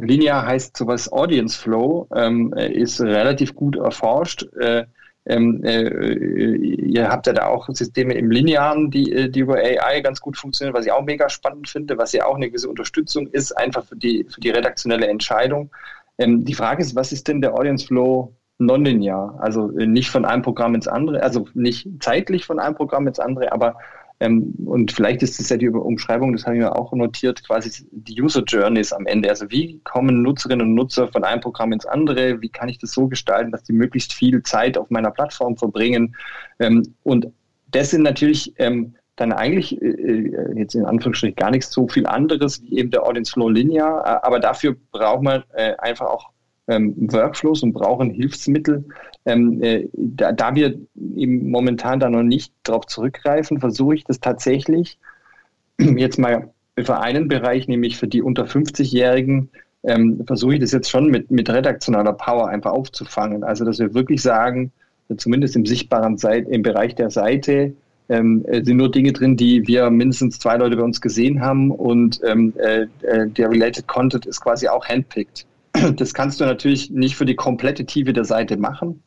Linear 0.00 0.46
heißt 0.46 0.76
sowas 0.76 1.10
Audience 1.12 1.58
Flow, 1.58 2.06
ähm, 2.14 2.52
ist 2.52 3.00
relativ 3.00 3.54
gut 3.54 3.76
erforscht. 3.76 4.46
Äh, 4.58 4.84
ähm, 5.26 5.62
äh, 5.64 6.56
ihr 6.56 7.08
habt 7.08 7.26
ja 7.26 7.32
da 7.32 7.46
auch 7.46 7.68
Systeme 7.68 8.14
im 8.14 8.30
Linearen, 8.30 8.90
die, 8.90 9.12
äh, 9.12 9.28
die 9.28 9.40
über 9.40 9.56
AI 9.56 10.00
ganz 10.00 10.20
gut 10.20 10.36
funktionieren, 10.36 10.74
was 10.74 10.86
ich 10.86 10.92
auch 10.92 11.04
mega 11.04 11.28
spannend 11.28 11.68
finde, 11.68 11.98
was 11.98 12.12
ja 12.12 12.24
auch 12.26 12.36
eine 12.36 12.48
gewisse 12.48 12.68
Unterstützung 12.68 13.26
ist, 13.28 13.52
einfach 13.52 13.84
für 13.84 13.96
die, 13.96 14.26
für 14.28 14.40
die 14.40 14.50
redaktionelle 14.50 15.08
Entscheidung. 15.08 15.70
Ähm, 16.18 16.44
die 16.44 16.54
Frage 16.54 16.82
ist, 16.82 16.96
was 16.96 17.12
ist 17.12 17.28
denn 17.28 17.42
der 17.42 17.54
Audience 17.54 17.86
Flow 17.86 18.34
nonlinear? 18.58 19.36
Also 19.40 19.70
äh, 19.78 19.86
nicht 19.86 20.10
von 20.10 20.24
einem 20.24 20.42
Programm 20.42 20.74
ins 20.74 20.88
andere, 20.88 21.22
also 21.22 21.46
nicht 21.54 21.86
zeitlich 22.00 22.46
von 22.46 22.58
einem 22.58 22.74
Programm 22.74 23.06
ins 23.06 23.20
andere, 23.20 23.52
aber 23.52 23.76
ähm, 24.20 24.54
und 24.66 24.92
vielleicht 24.92 25.22
ist 25.22 25.40
es 25.40 25.48
ja 25.48 25.56
die 25.56 25.70
Umschreibung, 25.70 26.34
das 26.34 26.44
habe 26.44 26.56
ich 26.56 26.62
mir 26.62 26.76
auch 26.76 26.92
notiert, 26.92 27.42
quasi 27.46 27.86
die 27.90 28.20
User 28.20 28.42
Journeys 28.46 28.92
am 28.92 29.06
Ende. 29.06 29.30
Also 29.30 29.50
wie 29.50 29.80
kommen 29.84 30.22
Nutzerinnen 30.22 30.66
und 30.66 30.74
Nutzer 30.74 31.08
von 31.08 31.24
einem 31.24 31.40
Programm 31.40 31.72
ins 31.72 31.86
andere? 31.86 32.40
Wie 32.42 32.50
kann 32.50 32.68
ich 32.68 32.78
das 32.78 32.92
so 32.92 33.08
gestalten, 33.08 33.50
dass 33.50 33.62
die 33.62 33.72
möglichst 33.72 34.12
viel 34.12 34.42
Zeit 34.42 34.76
auf 34.76 34.90
meiner 34.90 35.10
Plattform 35.10 35.56
verbringen? 35.56 36.14
Ähm, 36.58 36.94
und 37.02 37.28
das 37.70 37.90
sind 37.90 38.02
natürlich 38.02 38.52
ähm, 38.58 38.94
dann 39.16 39.32
eigentlich 39.32 39.80
äh, 39.80 39.86
äh, 39.86 40.58
jetzt 40.58 40.74
in 40.74 40.84
Anführungsstrichen 40.84 41.36
gar 41.36 41.50
nichts 41.50 41.70
so 41.70 41.88
viel 41.88 42.06
anderes 42.06 42.62
wie 42.62 42.78
eben 42.78 42.90
der 42.90 43.04
Audience 43.04 43.32
Flow 43.32 43.48
Linear. 43.48 44.22
Aber 44.22 44.38
dafür 44.38 44.76
braucht 44.92 45.22
man 45.22 45.44
äh, 45.54 45.76
einfach 45.78 46.06
auch 46.06 46.30
ähm, 46.70 46.94
Workflows 47.12 47.62
und 47.62 47.72
brauchen 47.72 48.10
Hilfsmittel. 48.10 48.84
Ähm, 49.26 49.62
äh, 49.62 49.88
da, 49.92 50.32
da, 50.32 50.54
wir 50.54 50.78
eben 51.16 51.50
momentan 51.50 52.00
da 52.00 52.08
noch 52.08 52.22
nicht 52.22 52.54
darauf 52.62 52.86
zurückgreifen, 52.86 53.60
versuche 53.60 53.96
ich 53.96 54.04
das 54.04 54.20
tatsächlich 54.20 54.98
jetzt 55.78 56.18
mal 56.18 56.50
für 56.78 57.00
einen 57.00 57.28
Bereich, 57.28 57.68
nämlich 57.68 57.98
für 57.98 58.08
die 58.08 58.22
unter 58.22 58.44
50-Jährigen, 58.44 59.50
ähm, 59.82 60.22
versuche 60.26 60.54
ich 60.54 60.60
das 60.60 60.72
jetzt 60.72 60.90
schon 60.90 61.08
mit, 61.08 61.30
mit 61.30 61.50
redaktionaler 61.50 62.12
Power 62.12 62.48
einfach 62.48 62.70
aufzufangen. 62.70 63.42
Also, 63.42 63.64
dass 63.64 63.78
wir 63.78 63.92
wirklich 63.92 64.22
sagen, 64.22 64.72
zumindest 65.16 65.56
im 65.56 65.66
sichtbaren 65.66 66.16
Seite, 66.16 66.50
im 66.50 66.62
Bereich 66.62 66.94
der 66.94 67.10
Seite, 67.10 67.74
ähm, 68.08 68.44
sind 68.48 68.76
nur 68.76 68.90
Dinge 68.90 69.12
drin, 69.12 69.36
die 69.36 69.66
wir 69.66 69.88
mindestens 69.90 70.38
zwei 70.38 70.56
Leute 70.56 70.76
bei 70.76 70.82
uns 70.82 71.00
gesehen 71.00 71.40
haben 71.40 71.70
und 71.70 72.20
ähm, 72.24 72.52
äh, 72.58 72.86
äh 73.02 73.28
der 73.28 73.50
Related 73.50 73.86
Content 73.86 74.26
ist 74.26 74.40
quasi 74.40 74.68
auch 74.68 74.84
handpicked. 74.86 75.46
Das 75.96 76.14
kannst 76.14 76.40
du 76.40 76.44
natürlich 76.44 76.90
nicht 76.90 77.16
für 77.16 77.26
die 77.26 77.36
komplette 77.36 77.86
Tiefe 77.86 78.12
der 78.12 78.24
Seite 78.24 78.56
machen. 78.56 79.02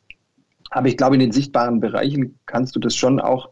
Aber 0.72 0.88
ich 0.88 0.98
glaube, 0.98 1.16
in 1.16 1.20
den 1.20 1.32
sichtbaren 1.32 1.80
Bereichen 1.80 2.40
kannst 2.46 2.76
du 2.76 2.80
das 2.80 2.96
schon 2.96 3.20
auch 3.20 3.50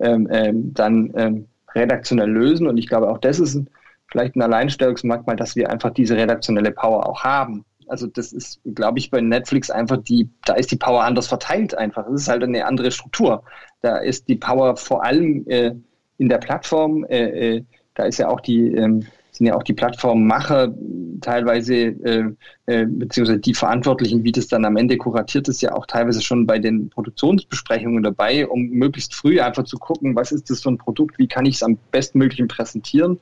ähm, 0.00 0.28
ähm, 0.30 0.74
dann 0.74 1.12
ähm, 1.16 1.46
redaktionell 1.74 2.30
lösen. 2.30 2.66
Und 2.66 2.76
ich 2.76 2.88
glaube, 2.88 3.08
auch 3.08 3.18
das 3.18 3.38
ist 3.38 3.54
ein, 3.54 3.70
vielleicht 4.10 4.36
ein 4.36 4.42
Alleinstellungsmerkmal, 4.42 5.36
dass 5.36 5.54
wir 5.56 5.70
einfach 5.70 5.90
diese 5.90 6.16
redaktionelle 6.16 6.72
Power 6.72 7.08
auch 7.08 7.22
haben. 7.22 7.64
Also 7.88 8.08
das 8.08 8.32
ist, 8.32 8.60
glaube 8.74 8.98
ich, 8.98 9.10
bei 9.10 9.20
Netflix 9.20 9.70
einfach 9.70 9.98
die, 9.98 10.28
da 10.44 10.54
ist 10.54 10.72
die 10.72 10.76
Power 10.76 11.04
anders 11.04 11.28
verteilt 11.28 11.76
einfach. 11.76 12.04
Das 12.04 12.22
ist 12.22 12.28
halt 12.28 12.42
eine 12.42 12.66
andere 12.66 12.90
Struktur. 12.90 13.44
Da 13.82 13.98
ist 13.98 14.28
die 14.28 14.36
Power 14.36 14.76
vor 14.76 15.04
allem 15.04 15.44
äh, 15.46 15.72
in 16.18 16.28
der 16.28 16.38
Plattform. 16.38 17.04
Äh, 17.04 17.56
äh, 17.56 17.64
da 17.94 18.04
ist 18.04 18.18
ja 18.18 18.28
auch 18.28 18.40
die, 18.40 18.72
ähm, 18.72 19.06
sind 19.36 19.46
ja 19.46 19.54
auch 19.54 19.62
die 19.62 19.74
Plattformmacher 19.74 20.74
teilweise, 21.20 21.74
äh, 21.74 22.24
äh, 22.66 22.86
beziehungsweise 22.86 23.38
die 23.38 23.54
Verantwortlichen, 23.54 24.24
wie 24.24 24.32
das 24.32 24.48
dann 24.48 24.64
am 24.64 24.76
Ende 24.76 24.96
kuratiert 24.96 25.48
ist, 25.48 25.62
ja 25.62 25.74
auch 25.74 25.86
teilweise 25.86 26.22
schon 26.22 26.46
bei 26.46 26.58
den 26.58 26.90
Produktionsbesprechungen 26.90 28.02
dabei, 28.02 28.46
um 28.46 28.68
möglichst 28.68 29.14
früh 29.14 29.40
einfach 29.40 29.64
zu 29.64 29.78
gucken, 29.78 30.16
was 30.16 30.32
ist 30.32 30.50
das 30.50 30.62
für 30.62 30.70
ein 30.70 30.78
Produkt, 30.78 31.18
wie 31.18 31.28
kann 31.28 31.46
ich 31.46 31.56
es 31.56 31.62
am 31.62 31.78
bestmöglichen 31.90 32.48
präsentieren. 32.48 33.18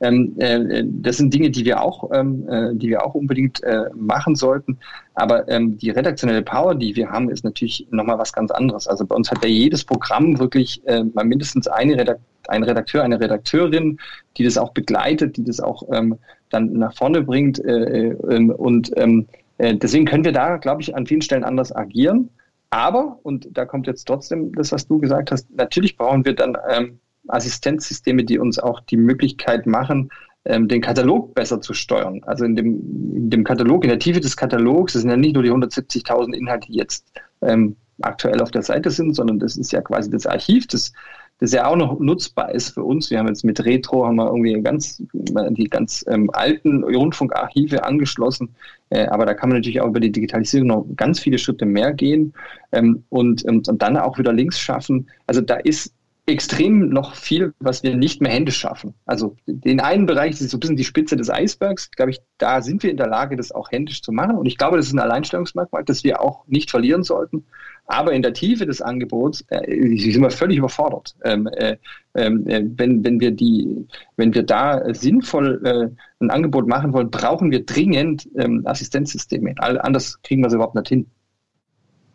Ähm, 0.00 0.34
äh, 0.38 0.84
das 0.84 1.16
sind 1.16 1.32
Dinge, 1.32 1.50
die 1.50 1.64
wir 1.64 1.80
auch, 1.80 2.10
ähm, 2.12 2.46
äh, 2.48 2.74
die 2.74 2.90
wir 2.90 3.04
auch 3.04 3.14
unbedingt 3.14 3.62
äh, 3.62 3.84
machen 3.94 4.36
sollten. 4.36 4.78
Aber 5.14 5.48
ähm, 5.48 5.78
die 5.78 5.90
redaktionelle 5.90 6.42
Power, 6.42 6.74
die 6.74 6.94
wir 6.94 7.08
haben, 7.10 7.30
ist 7.30 7.44
natürlich 7.44 7.86
nochmal 7.90 8.18
was 8.18 8.32
ganz 8.32 8.50
anderes. 8.50 8.86
Also 8.86 9.06
bei 9.06 9.16
uns 9.16 9.30
hat 9.30 9.42
ja 9.42 9.48
jedes 9.48 9.84
Programm 9.84 10.38
wirklich 10.38 10.86
äh, 10.86 11.02
mal 11.02 11.24
mindestens 11.24 11.66
eine 11.66 11.94
Redaktion 11.94 12.35
ein 12.48 12.62
Redakteur, 12.62 13.02
eine 13.02 13.20
Redakteurin, 13.20 13.98
die 14.36 14.44
das 14.44 14.58
auch 14.58 14.72
begleitet, 14.72 15.36
die 15.36 15.44
das 15.44 15.60
auch 15.60 15.82
ähm, 15.92 16.18
dann 16.50 16.72
nach 16.72 16.94
vorne 16.94 17.22
bringt. 17.22 17.64
Äh, 17.64 18.10
äh, 18.10 18.50
und 18.52 18.92
ähm, 18.96 19.26
äh, 19.58 19.76
deswegen 19.76 20.04
können 20.04 20.24
wir 20.24 20.32
da, 20.32 20.56
glaube 20.56 20.82
ich, 20.82 20.94
an 20.94 21.06
vielen 21.06 21.22
Stellen 21.22 21.44
anders 21.44 21.74
agieren. 21.74 22.30
Aber, 22.70 23.18
und 23.22 23.48
da 23.52 23.64
kommt 23.64 23.86
jetzt 23.86 24.04
trotzdem 24.04 24.52
das, 24.54 24.72
was 24.72 24.86
du 24.86 24.98
gesagt 24.98 25.30
hast, 25.30 25.48
natürlich 25.54 25.96
brauchen 25.96 26.24
wir 26.24 26.34
dann 26.34 26.56
ähm, 26.68 27.00
Assistenzsysteme, 27.28 28.24
die 28.24 28.38
uns 28.38 28.58
auch 28.58 28.80
die 28.80 28.96
Möglichkeit 28.96 29.66
machen, 29.66 30.10
ähm, 30.44 30.68
den 30.68 30.80
Katalog 30.80 31.34
besser 31.34 31.60
zu 31.60 31.74
steuern. 31.74 32.22
Also 32.24 32.44
in 32.44 32.56
dem, 32.56 33.14
in 33.14 33.30
dem 33.30 33.44
Katalog, 33.44 33.84
in 33.84 33.90
der 33.90 33.98
Tiefe 33.98 34.20
des 34.20 34.36
Katalogs, 34.36 34.92
das 34.92 35.02
sind 35.02 35.10
ja 35.10 35.16
nicht 35.16 35.34
nur 35.34 35.42
die 35.42 35.50
170.000 35.50 36.34
Inhalte, 36.34 36.68
die 36.68 36.78
jetzt 36.78 37.06
ähm, 37.42 37.76
aktuell 38.02 38.40
auf 38.40 38.50
der 38.50 38.62
Seite 38.62 38.90
sind, 38.90 39.14
sondern 39.14 39.38
das 39.38 39.56
ist 39.56 39.72
ja 39.72 39.80
quasi 39.80 40.10
das 40.10 40.26
Archiv, 40.26 40.66
das 40.66 40.92
das 41.38 41.52
ja 41.52 41.66
auch 41.66 41.76
noch 41.76 41.98
nutzbar 42.00 42.54
ist 42.54 42.70
für 42.70 42.82
uns. 42.82 43.10
Wir 43.10 43.18
haben 43.18 43.28
jetzt 43.28 43.44
mit 43.44 43.64
Retro 43.64 44.06
haben 44.06 44.16
wir 44.16 44.26
irgendwie 44.26 44.60
ganz, 44.62 45.02
die 45.12 45.68
ganz 45.68 46.04
ähm, 46.08 46.30
alten 46.32 46.82
Rundfunkarchive 46.82 47.84
angeschlossen, 47.84 48.54
äh, 48.90 49.06
aber 49.06 49.26
da 49.26 49.34
kann 49.34 49.50
man 49.50 49.58
natürlich 49.58 49.80
auch 49.80 49.88
über 49.88 50.00
die 50.00 50.12
Digitalisierung 50.12 50.68
noch 50.68 50.86
ganz 50.96 51.20
viele 51.20 51.38
Schritte 51.38 51.66
mehr 51.66 51.92
gehen 51.92 52.32
ähm, 52.72 53.04
und, 53.10 53.44
und, 53.44 53.68
und 53.68 53.82
dann 53.82 53.96
auch 53.96 54.18
wieder 54.18 54.32
Links 54.32 54.58
schaffen. 54.58 55.08
Also 55.26 55.40
da 55.40 55.56
ist 55.56 55.92
extrem 56.26 56.88
noch 56.88 57.14
viel, 57.14 57.54
was 57.60 57.82
wir 57.82 57.96
nicht 57.96 58.20
mehr 58.20 58.32
händisch 58.32 58.58
schaffen. 58.58 58.94
Also 59.06 59.36
den 59.46 59.80
einen 59.80 60.06
Bereich 60.06 60.32
das 60.32 60.40
ist 60.40 60.50
so 60.50 60.56
ein 60.56 60.60
bisschen 60.60 60.76
die 60.76 60.84
Spitze 60.84 61.16
des 61.16 61.30
Eisbergs, 61.30 61.90
glaube 61.92 62.10
ich, 62.10 62.20
da 62.38 62.62
sind 62.62 62.82
wir 62.82 62.90
in 62.90 62.96
der 62.96 63.06
Lage, 63.06 63.36
das 63.36 63.52
auch 63.52 63.70
händisch 63.70 64.02
zu 64.02 64.10
machen. 64.10 64.36
Und 64.36 64.46
ich 64.46 64.58
glaube, 64.58 64.76
das 64.76 64.86
ist 64.86 64.92
ein 64.92 64.98
Alleinstellungsmerkmal, 64.98 65.84
das 65.84 66.02
wir 66.02 66.20
auch 66.20 66.46
nicht 66.48 66.70
verlieren 66.70 67.04
sollten. 67.04 67.46
Aber 67.86 68.12
in 68.12 68.22
der 68.22 68.32
Tiefe 68.32 68.66
des 68.66 68.82
Angebots 68.82 69.44
äh, 69.48 69.96
sind 69.96 70.22
wir 70.22 70.30
völlig 70.30 70.58
überfordert. 70.58 71.14
Ähm, 71.24 71.46
äh, 71.56 71.76
ähm, 72.14 72.46
äh, 72.48 72.64
wenn, 72.76 73.04
wenn, 73.04 73.20
wir 73.20 73.30
die, 73.30 73.86
wenn 74.16 74.34
wir 74.34 74.42
da 74.42 74.82
sinnvoll 74.92 75.60
äh, 75.64 76.24
ein 76.24 76.30
Angebot 76.30 76.66
machen 76.66 76.92
wollen, 76.92 77.10
brauchen 77.10 77.50
wir 77.50 77.64
dringend 77.64 78.28
ähm, 78.36 78.62
Assistenzsysteme. 78.64 79.54
All, 79.58 79.80
anders 79.80 80.20
kriegen 80.22 80.42
wir 80.42 80.48
es 80.48 80.54
überhaupt 80.54 80.74
nicht 80.74 80.88
hin. 80.88 81.06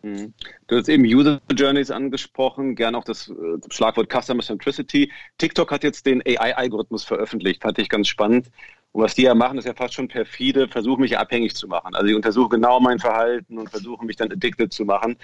Mhm. 0.02 0.34
Du 0.66 0.76
hast 0.76 0.88
eben 0.88 1.04
User 1.04 1.40
Journeys 1.52 1.90
angesprochen, 1.90 2.74
gern 2.74 2.94
auch 2.94 3.04
das 3.04 3.28
äh, 3.28 3.32
Schlagwort 3.70 4.12
Customer 4.12 4.42
Centricity. 4.42 5.10
TikTok 5.38 5.70
hat 5.70 5.84
jetzt 5.84 6.06
den 6.06 6.22
AI-Algorithmus 6.26 7.04
veröffentlicht, 7.04 7.62
fand 7.62 7.78
ich 7.78 7.88
ganz 7.88 8.08
spannend. 8.08 8.50
Und 8.92 9.02
was 9.02 9.14
die 9.14 9.22
ja 9.22 9.34
machen, 9.34 9.56
ist 9.56 9.64
ja 9.64 9.74
fast 9.74 9.94
schon 9.94 10.06
perfide, 10.06 10.68
versuchen 10.68 11.00
mich 11.00 11.16
abhängig 11.16 11.54
zu 11.56 11.66
machen. 11.66 11.94
Also 11.94 12.06
ich 12.08 12.14
untersuche 12.14 12.50
genau 12.50 12.78
mein 12.78 12.98
Verhalten 12.98 13.56
und 13.58 13.70
versuche 13.70 14.04
mich 14.04 14.16
dann 14.16 14.30
addicted 14.30 14.70
zu 14.70 14.84
machen. 14.84 15.16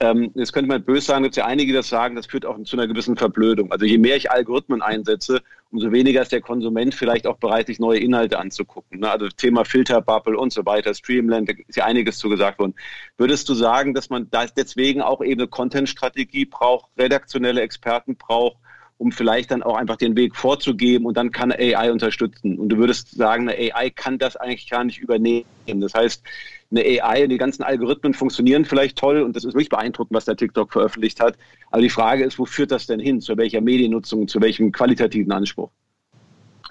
Ähm, 0.00 0.30
jetzt 0.34 0.52
könnte 0.52 0.68
man 0.68 0.84
böse 0.84 1.06
sagen, 1.06 1.22
gibt 1.22 1.36
ja 1.36 1.46
einige, 1.46 1.72
die 1.72 1.76
das 1.76 1.88
sagen, 1.88 2.16
das 2.16 2.26
führt 2.26 2.44
auch 2.44 2.62
zu 2.64 2.76
einer 2.76 2.86
gewissen 2.86 3.16
Verblödung. 3.16 3.72
Also 3.72 3.86
je 3.86 3.96
mehr 3.96 4.16
ich 4.16 4.30
Algorithmen 4.30 4.82
einsetze, 4.82 5.40
umso 5.70 5.90
weniger 5.90 6.20
ist 6.20 6.32
der 6.32 6.42
Konsument 6.42 6.94
vielleicht 6.94 7.26
auch 7.26 7.38
bereit, 7.38 7.66
sich 7.68 7.80
neue 7.80 7.98
Inhalte 7.98 8.38
anzugucken. 8.38 9.00
Ne? 9.00 9.10
Also 9.10 9.28
Thema 9.28 9.64
Filterbubble 9.64 10.38
und 10.38 10.52
so 10.52 10.66
weiter, 10.66 10.92
Streamland, 10.92 11.48
da 11.48 11.54
ist 11.66 11.76
ja 11.76 11.86
einiges 11.86 12.18
zu 12.18 12.28
gesagt 12.28 12.58
worden. 12.58 12.74
Würdest 13.16 13.48
du 13.48 13.54
sagen, 13.54 13.94
dass 13.94 14.10
man 14.10 14.28
da 14.30 14.44
deswegen 14.46 15.00
auch 15.00 15.22
eben 15.22 15.40
eine 15.40 15.48
Content-Strategie 15.48 16.44
braucht, 16.44 16.90
redaktionelle 16.98 17.62
Experten 17.62 18.16
braucht, 18.16 18.58
um 18.98 19.12
vielleicht 19.12 19.50
dann 19.50 19.62
auch 19.62 19.76
einfach 19.76 19.96
den 19.96 20.16
Weg 20.16 20.36
vorzugeben 20.36 21.06
und 21.06 21.16
dann 21.16 21.30
kann 21.30 21.52
AI 21.52 21.90
unterstützen. 21.90 22.58
Und 22.58 22.68
du 22.68 22.76
würdest 22.76 23.10
sagen, 23.10 23.48
eine 23.48 23.74
AI 23.74 23.90
kann 23.90 24.18
das 24.18 24.36
eigentlich 24.36 24.70
gar 24.70 24.84
nicht 24.84 24.98
übernehmen. 24.98 25.44
Das 25.66 25.94
heißt, 25.94 26.22
eine 26.70 27.02
AI 27.02 27.24
und 27.24 27.30
die 27.30 27.38
ganzen 27.38 27.62
Algorithmen 27.62 28.14
funktionieren 28.14 28.64
vielleicht 28.64 28.96
toll 28.96 29.22
und 29.22 29.36
das 29.36 29.44
ist 29.44 29.54
wirklich 29.54 29.68
beeindruckend, 29.68 30.14
was 30.14 30.24
der 30.24 30.36
TikTok 30.36 30.72
veröffentlicht 30.72 31.20
hat. 31.20 31.36
Aber 31.70 31.82
die 31.82 31.90
Frage 31.90 32.24
ist, 32.24 32.38
wo 32.38 32.46
führt 32.46 32.70
das 32.70 32.86
denn 32.86 33.00
hin? 33.00 33.20
Zu 33.20 33.36
welcher 33.36 33.60
Mediennutzung, 33.60 34.28
zu 34.28 34.40
welchem 34.40 34.72
qualitativen 34.72 35.32
Anspruch? 35.32 35.70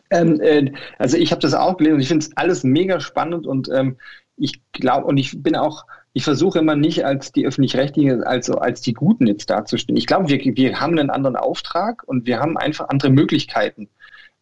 Ähm, 0.09 0.39
äh, 0.41 0.71
also 0.99 1.17
ich 1.17 1.31
habe 1.31 1.41
das 1.41 1.53
auch 1.53 1.77
gelesen 1.77 1.95
und 1.95 2.01
ich 2.01 2.07
finde 2.07 2.25
es 2.25 2.37
alles 2.37 2.63
mega 2.63 2.99
spannend 2.99 3.47
und 3.47 3.69
ähm, 3.69 3.97
ich 4.37 4.61
glaube 4.71 5.07
und 5.07 5.17
ich 5.17 5.41
bin 5.41 5.55
auch, 5.55 5.85
ich 6.13 6.23
versuche 6.23 6.59
immer 6.59 6.75
nicht 6.75 7.05
als 7.05 7.31
die 7.31 7.45
öffentlich-rechtlichen, 7.45 8.23
also 8.23 8.55
als 8.55 8.81
die 8.81 8.93
Guten 8.93 9.27
jetzt 9.27 9.49
dazustehen. 9.49 9.97
Ich 9.97 10.05
glaube, 10.05 10.29
wir, 10.29 10.39
wir 10.55 10.79
haben 10.79 10.97
einen 10.97 11.09
anderen 11.09 11.35
Auftrag 11.35 12.03
und 12.05 12.27
wir 12.27 12.39
haben 12.39 12.57
einfach 12.57 12.89
andere 12.89 13.09
Möglichkeiten. 13.09 13.89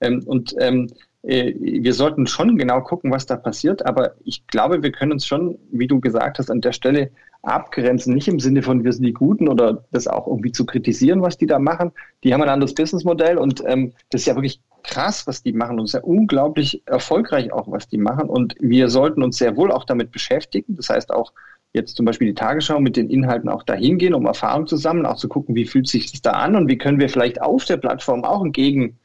Ähm, 0.01 0.21
und 0.25 0.53
ähm, 0.59 0.87
äh, 1.23 1.53
wir 1.57 1.93
sollten 1.93 2.27
schon 2.27 2.57
genau 2.57 2.81
gucken, 2.81 3.11
was 3.11 3.25
da 3.25 3.37
passiert, 3.37 3.85
aber 3.85 4.15
ich 4.23 4.45
glaube, 4.47 4.83
wir 4.83 4.91
können 4.91 5.13
uns 5.13 5.25
schon, 5.25 5.57
wie 5.71 5.87
du 5.87 6.01
gesagt 6.01 6.39
hast, 6.39 6.49
an 6.49 6.61
der 6.61 6.73
Stelle 6.73 7.11
abgrenzen, 7.43 8.13
nicht 8.13 8.27
im 8.27 8.39
Sinne 8.39 8.61
von, 8.61 8.83
wir 8.83 8.91
sind 8.93 9.03
die 9.03 9.13
Guten 9.13 9.47
oder 9.47 9.85
das 9.91 10.07
auch 10.07 10.27
irgendwie 10.27 10.51
zu 10.51 10.65
kritisieren, 10.65 11.21
was 11.21 11.37
die 11.37 11.47
da 11.47 11.57
machen. 11.57 11.91
Die 12.23 12.33
haben 12.33 12.43
ein 12.43 12.49
anderes 12.49 12.75
Businessmodell 12.75 13.37
und 13.37 13.63
ähm, 13.65 13.93
das 14.09 14.21
ist 14.21 14.27
ja 14.27 14.35
wirklich 14.35 14.61
krass, 14.83 15.25
was 15.25 15.41
die 15.41 15.53
machen 15.53 15.79
und 15.79 15.91
ja 15.91 16.01
unglaublich 16.01 16.83
erfolgreich 16.85 17.51
auch, 17.53 17.71
was 17.71 17.87
die 17.87 17.97
machen 17.97 18.29
und 18.29 18.55
wir 18.59 18.89
sollten 18.89 19.23
uns 19.23 19.37
sehr 19.37 19.55
wohl 19.55 19.71
auch 19.71 19.85
damit 19.85 20.11
beschäftigen. 20.11 20.75
Das 20.75 20.89
heißt 20.89 21.11
auch 21.11 21.33
jetzt 21.73 21.95
zum 21.95 22.05
Beispiel 22.05 22.27
die 22.27 22.33
Tagesschau 22.33 22.79
mit 22.79 22.97
den 22.97 23.09
Inhalten 23.09 23.49
auch 23.49 23.63
dahin 23.63 23.97
gehen, 23.97 24.13
um 24.13 24.25
Erfahrung 24.25 24.67
zu 24.67 24.77
sammeln, 24.77 25.05
auch 25.05 25.17
zu 25.17 25.29
gucken, 25.29 25.55
wie 25.55 25.65
fühlt 25.65 25.87
sich 25.87 26.11
das 26.11 26.21
da 26.21 26.31
an 26.31 26.55
und 26.55 26.67
wie 26.67 26.77
können 26.77 26.99
wir 26.99 27.09
vielleicht 27.09 27.41
auf 27.41 27.65
der 27.65 27.77
Plattform 27.77 28.23
auch 28.23 28.43
ein 28.43 28.51
Gegen 28.51 28.97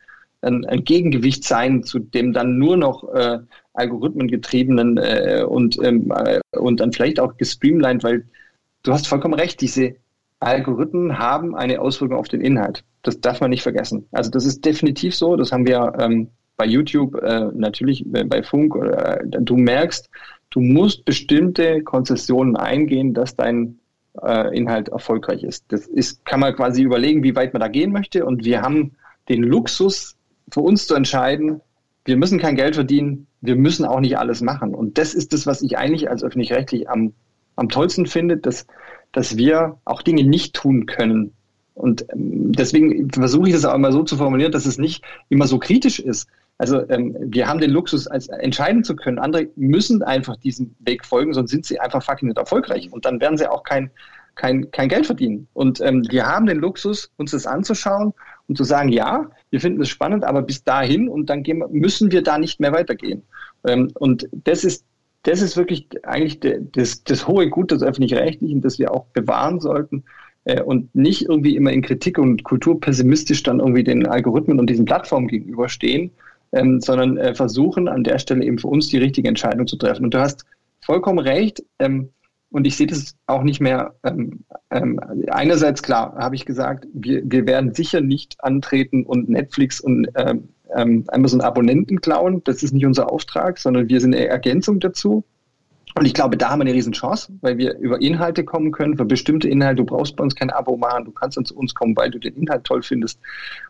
ein, 0.43 0.65
ein 0.67 0.85
Gegengewicht 0.85 1.45
sein 1.45 1.83
zu 1.83 1.99
dem 1.99 2.33
dann 2.33 2.59
nur 2.59 2.77
noch 2.77 3.13
äh, 3.15 3.39
algorithmengetriebenen 3.75 4.97
äh, 4.99 5.45
und, 5.47 5.79
ähm, 5.83 6.13
äh, 6.15 6.41
und 6.57 6.81
dann 6.81 6.93
vielleicht 6.93 7.21
auch 7.21 7.37
gestreamlined, 7.37 8.05
weil 8.05 8.25
du 8.83 8.93
hast 8.93 9.09
vollkommen 9.09 9.35
recht, 9.35 9.61
diese 9.61 9.97
Algorithmen 10.41 11.19
haben 11.19 11.55
eine 11.55 11.81
Auswirkung 11.81 12.19
auf 12.19 12.29
den 12.29 12.41
Inhalt. 12.41 12.85
Das 13.03 13.21
darf 13.21 13.41
man 13.41 13.51
nicht 13.51 13.63
vergessen. 13.63 14.07
Also 14.13 14.31
das 14.31 14.45
ist 14.45 14.65
definitiv 14.65 15.15
so, 15.15 15.37
das 15.37 15.53
haben 15.53 15.67
wir 15.67 15.95
ähm, 15.99 16.29
bei 16.57 16.67
YouTube, 16.67 17.15
äh, 17.23 17.47
natürlich 17.55 18.05
bei 18.07 18.43
Funk, 18.43 18.75
äh, 18.77 19.25
du 19.25 19.57
merkst, 19.57 20.09
du 20.51 20.61
musst 20.61 21.05
bestimmte 21.05 21.83
Konzessionen 21.83 22.57
eingehen, 22.57 23.15
dass 23.15 23.37
dein 23.37 23.79
äh, 24.23 24.57
Inhalt 24.57 24.89
erfolgreich 24.89 25.43
ist. 25.43 25.65
Das 25.69 25.87
ist, 25.87 26.25
kann 26.25 26.41
man 26.41 26.55
quasi 26.55 26.83
überlegen, 26.83 27.23
wie 27.23 27.37
weit 27.37 27.53
man 27.53 27.61
da 27.61 27.69
gehen 27.69 27.93
möchte. 27.93 28.25
Und 28.25 28.45
wir 28.45 28.63
haben 28.63 28.93
den 29.29 29.43
Luxus, 29.43 30.17
für 30.53 30.61
uns 30.61 30.87
zu 30.87 30.95
entscheiden, 30.95 31.61
wir 32.05 32.17
müssen 32.17 32.39
kein 32.39 32.55
Geld 32.55 32.77
verdienen, 32.77 33.27
wir 33.41 33.57
müssen 33.57 33.85
auch 33.85 34.01
nicht 34.01 34.17
alles 34.17 34.41
machen. 34.41 34.75
Und 34.75 34.97
das 34.97 35.15
ist 35.15 35.33
das, 35.33 35.47
was 35.47 35.63
ich 35.63 35.77
eigentlich 35.77 36.09
als 36.09 36.23
öffentlich-rechtlich 36.23 36.89
am, 36.89 37.13
am 37.57 37.69
tollsten 37.69 38.07
finde, 38.07 38.37
dass, 38.37 38.67
dass 39.13 39.37
wir 39.37 39.79
auch 39.85 40.03
Dinge 40.03 40.23
nicht 40.25 40.55
tun 40.55 40.87
können. 40.87 41.33
Und 41.75 42.07
ähm, 42.13 42.53
deswegen 42.53 43.11
versuche 43.11 43.49
ich 43.49 43.55
das 43.55 43.65
auch 43.65 43.75
immer 43.75 43.93
so 43.93 44.03
zu 44.03 44.17
formulieren, 44.17 44.53
dass 44.53 44.67
es 44.67 44.79
nicht 44.79 45.05
immer 45.29 45.47
so 45.47 45.59
kritisch 45.59 45.99
ist. 45.99 46.29
Also 46.59 46.89
ähm, 46.89 47.17
wir 47.21 47.47
haben 47.47 47.61
den 47.61 47.71
Luxus, 47.71 48.07
als 48.07 48.29
entscheiden 48.29 48.83
zu 48.83 48.97
können. 48.97 49.19
Andere 49.19 49.49
müssen 49.57 50.03
einfach 50.03 50.37
diesem 50.37 50.75
Weg 50.81 51.05
folgen, 51.05 51.35
sonst 51.35 51.51
sind 51.51 51.67
sie 51.67 51.79
einfach 51.79 52.03
fucking 52.03 52.29
nicht 52.29 52.39
erfolgreich. 52.39 52.91
Und 52.93 53.05
dann 53.05 53.21
werden 53.21 53.37
sie 53.37 53.51
auch 53.51 53.63
kein, 53.63 53.91
kein, 54.37 54.71
kein 54.71 54.89
Geld 54.89 55.07
verdienen. 55.07 55.49
Und 55.53 55.81
ähm, 55.81 56.07
wir 56.09 56.27
haben 56.27 56.47
den 56.47 56.59
Luxus, 56.59 57.11
uns 57.17 57.33
das 57.33 57.47
anzuschauen 57.47 58.15
und 58.49 58.57
zu 58.57 58.65
sagen, 58.65 58.89
ja, 58.89 59.29
wir 59.51 59.61
finden 59.61 59.83
es 59.83 59.89
spannend, 59.89 60.25
aber 60.25 60.43
bis 60.43 60.65
dahin 60.65 61.09
und 61.09 61.29
dann 61.29 61.43
gehen, 61.43 61.63
müssen 61.71 62.11
wir 62.11 62.23
da 62.23 62.39
nicht 62.39 62.59
mehr 62.59 62.73
weitergehen. 62.73 63.23
Ähm, 63.67 63.91
und 63.95 64.29
das 64.33 64.65
ist, 64.65 64.85
das 65.25 65.43
ist 65.43 65.57
wirklich 65.57 65.89
eigentlich 66.05 66.41
das, 66.73 67.03
das 67.05 67.27
hohe 67.27 67.51
Gut 67.51 67.71
des 67.71 67.83
Öffentlich-Rechtlichen, 67.83 68.63
das 68.63 68.79
wir 68.79 68.93
auch 68.93 69.07
bewahren 69.07 69.61
sollten 69.61 70.05
äh, 70.45 70.63
und 70.63 70.95
nicht 70.95 71.23
irgendwie 71.29 71.57
immer 71.57 71.73
in 71.73 71.83
Kritik 71.83 72.19
und 72.19 72.45
Kultur 72.45 72.81
pessimistisch 72.81 73.43
dann 73.43 73.59
irgendwie 73.59 73.85
den 73.85 74.07
Algorithmen 74.07 74.59
und 74.59 74.71
diesen 74.71 74.85
Plattformen 74.85 75.29
gegenüberstehen, 75.29 76.13
ähm, 76.57 76.81
sondern 76.81 77.17
äh, 77.17 77.35
versuchen 77.35 77.89
an 77.89 78.05
der 78.05 78.19
Stelle 78.19 78.45
eben 78.45 78.59
für 78.59 78.69
uns 78.69 78.89
die 78.89 78.99
richtige 78.99 79.29
Entscheidung 79.29 79.67
zu 79.67 79.77
treffen. 79.77 80.05
Und 80.05 80.15
du 80.15 80.21
hast 80.21 80.45
vollkommen 80.81 81.19
recht. 81.19 81.63
Ähm, 81.79 82.11
und 82.51 82.67
ich 82.67 82.77
sehe 82.77 82.87
das 82.87 83.17
auch 83.27 83.43
nicht 83.43 83.61
mehr. 83.61 83.95
Ähm, 84.05 84.45
ähm, 84.71 85.01
einerseits 85.29 85.83
klar, 85.83 86.15
habe 86.17 86.37
ich 86.37 86.47
gesagt, 86.47 86.87
wir, 86.93 87.23
wir 87.25 87.47
werden 87.47 87.75
sicher 87.75 88.01
nicht 88.01 88.37
antreten 88.43 89.05
und 89.05 89.29
Netflix 89.29 89.81
und 89.81 90.09
ähm, 90.15 90.49
ähm, 90.75 91.05
Amazon 91.09 91.41
Abonnenten 91.41 92.01
klauen. 92.01 92.43
Das 92.45 92.63
ist 92.63 92.73
nicht 92.73 92.87
unser 92.87 93.11
Auftrag, 93.13 93.59
sondern 93.59 93.89
wir 93.89 94.01
sind 94.01 94.15
eine 94.15 94.27
Ergänzung 94.27 94.81
dazu. 94.81 95.25
Und 95.99 96.05
ich 96.05 96.13
glaube, 96.13 96.37
da 96.37 96.51
haben 96.51 96.59
wir 96.59 96.67
eine 96.67 96.75
riesen 96.75 96.93
Chance, 96.93 97.33
weil 97.41 97.57
wir 97.57 97.79
über 97.79 98.01
Inhalte 98.03 98.45
kommen 98.45 98.71
können. 98.71 98.99
Für 98.99 99.07
bestimmte 99.07 99.49
Inhalte, 99.49 99.77
du 99.77 99.87
brauchst 99.87 100.15
bei 100.15 100.25
uns 100.25 100.35
kein 100.35 100.51
Abo 100.51 100.77
machen, 100.77 101.07
du 101.07 101.11
kannst 101.11 101.39
dann 101.39 101.47
zu 101.47 101.57
uns 101.57 101.75
kommen, 101.75 101.97
weil 101.97 102.11
du 102.11 102.19
den 102.19 102.35
Inhalt 102.37 102.65
toll 102.65 102.83
findest. 102.83 103.19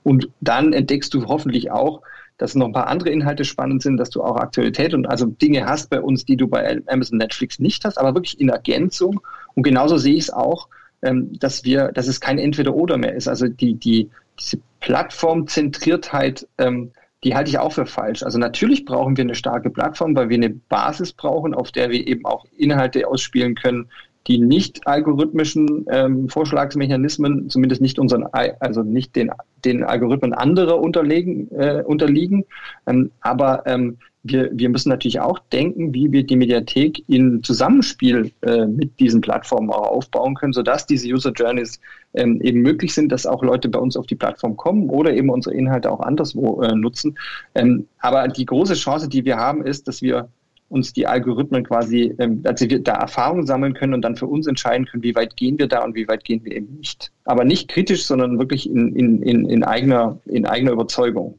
Und 0.03 0.29
dann 0.40 0.72
entdeckst 0.72 1.14
du 1.14 1.27
hoffentlich 1.27 1.70
auch, 1.70 2.03
dass 2.38 2.55
noch 2.55 2.66
ein 2.66 2.72
paar 2.72 2.88
andere 2.88 3.11
Inhalte 3.11 3.44
spannend 3.44 3.83
sind, 3.83 3.96
dass 3.96 4.11
du 4.11 4.22
auch 4.22 4.37
Aktualität 4.37 4.94
und 4.94 5.07
also 5.07 5.27
Dinge 5.27 5.66
hast 5.66 5.90
bei 5.90 6.01
uns, 6.01 6.25
die 6.25 6.37
du 6.37 6.49
bei 6.49 6.83
Amazon 6.87 7.18
Netflix 7.18 7.59
nicht 7.59 7.85
hast, 7.85 7.99
aber 7.99 8.14
wirklich 8.14 8.40
in 8.40 8.49
Ergänzung. 8.49 9.20
Und 9.55 9.62
genauso 9.62 9.96
sehe 9.96 10.14
ich 10.14 10.25
es 10.25 10.31
auch, 10.31 10.68
ähm, 11.03 11.38
dass 11.38 11.64
wir, 11.64 11.92
dass 11.92 12.09
es 12.09 12.20
kein 12.20 12.38
Entweder-Oder 12.38 12.99
mehr 12.99 13.14
ist. 13.14 13.29
Also 13.29 13.49
die, 13.49 13.75
die, 13.75 14.11
diese 14.38 14.59
Plattformzentriertheit, 14.81 16.46
ähm, 16.59 16.92
die 17.25 17.35
halte 17.35 17.51
ich 17.51 17.59
auch 17.59 17.72
für 17.72 17.87
falsch. 17.87 18.22
Also 18.22 18.38
natürlich 18.38 18.85
brauchen 18.85 19.16
wir 19.16 19.25
eine 19.25 19.35
starke 19.35 19.70
Plattform, 19.70 20.14
weil 20.14 20.29
wir 20.29 20.37
eine 20.37 20.51
Basis 20.51 21.12
brauchen, 21.12 21.55
auf 21.55 21.72
der 21.72 21.90
wir 21.90 22.07
eben 22.07 22.25
auch 22.27 22.44
Inhalte 22.57 23.09
ausspielen 23.09 23.55
können, 23.55 23.88
die 24.27 24.38
nicht 24.38 24.87
algorithmischen 24.87 25.87
ähm, 25.88 26.29
Vorschlagsmechanismen, 26.29 27.49
zumindest 27.49 27.81
nicht 27.81 27.99
unseren, 27.99 28.27
also 28.61 28.83
nicht 28.83 29.14
den, 29.14 29.31
den 29.66 29.85
Algorithmen 29.85 30.33
anderer 30.33 30.81
unterlegen, 30.81 31.50
äh, 31.50 31.83
unterliegen. 31.85 32.44
Ähm, 32.87 33.11
aber 33.20 33.64
ähm, 33.66 33.98
wir, 34.22 34.50
wir 34.52 34.68
müssen 34.68 34.88
natürlich 34.88 35.20
auch 35.20 35.38
denken, 35.52 35.94
wie 35.94 36.11
wir 36.11 36.24
die 36.24 36.37
Mediathek 36.37 37.05
in 37.09 37.42
Zusammenspiel 37.42 38.33
äh, 38.42 38.66
mit 38.66 38.98
diesen 38.98 39.20
Plattformen 39.20 39.70
auch 39.70 39.88
aufbauen 39.88 40.35
können, 40.35 40.52
sodass 40.52 40.87
diese 40.87 41.09
User 41.09 41.33
Journeys 41.33 41.81
ähm, 42.14 42.40
eben 42.40 42.61
möglich 42.61 42.94
sind, 42.94 43.12
dass 43.12 43.26
auch 43.26 43.42
Leute 43.42 43.68
bei 43.68 43.79
uns 43.79 43.96
auf 43.96 44.07
die 44.07 44.14
Plattform 44.14 44.57
kommen 44.57 44.88
oder 44.88 45.12
eben 45.12 45.31
unsere 45.31 45.55
Inhalte 45.55 45.90
auch 45.90 46.00
anderswo 46.00 46.62
äh, 46.62 46.74
nutzen. 46.74 47.16
Ähm, 47.55 47.87
aber 47.98 48.29
die 48.29 48.46
große 48.46 48.74
Chance, 48.74 49.09
die 49.09 49.24
wir 49.24 49.37
haben, 49.37 49.64
ist, 49.64 49.87
dass 49.88 50.02
wir 50.02 50.29
uns 50.68 50.92
die 50.92 51.07
Algorithmen 51.07 51.64
quasi, 51.64 52.14
ähm, 52.18 52.42
dass 52.42 52.61
wir 52.61 52.83
da 52.83 52.94
Erfahrungen 52.94 53.46
sammeln 53.46 53.74
können 53.74 53.94
und 53.94 54.02
dann 54.02 54.16
für 54.16 54.26
uns 54.26 54.46
entscheiden 54.46 54.87
können, 54.87 55.02
wie 55.02 55.14
weit 55.14 55.37
gehen 55.37 55.59
wir 55.59 55.68
da 55.68 55.85
und 55.85 55.94
wie 55.94 56.09
weit 56.09 56.24
gehen 56.24 56.44
wir 56.44 56.57
eben 56.57 56.76
nicht. 56.76 57.12
Aber 57.24 57.44
nicht 57.44 57.68
kritisch, 57.68 58.05
sondern 58.07 58.38
wirklich 58.38 58.68
in, 58.68 58.94
in, 58.96 59.22
in, 59.22 59.48
in, 59.48 59.64
eigener, 59.64 60.18
in 60.26 60.46
eigener 60.46 60.72
Überzeugung. 60.72 61.38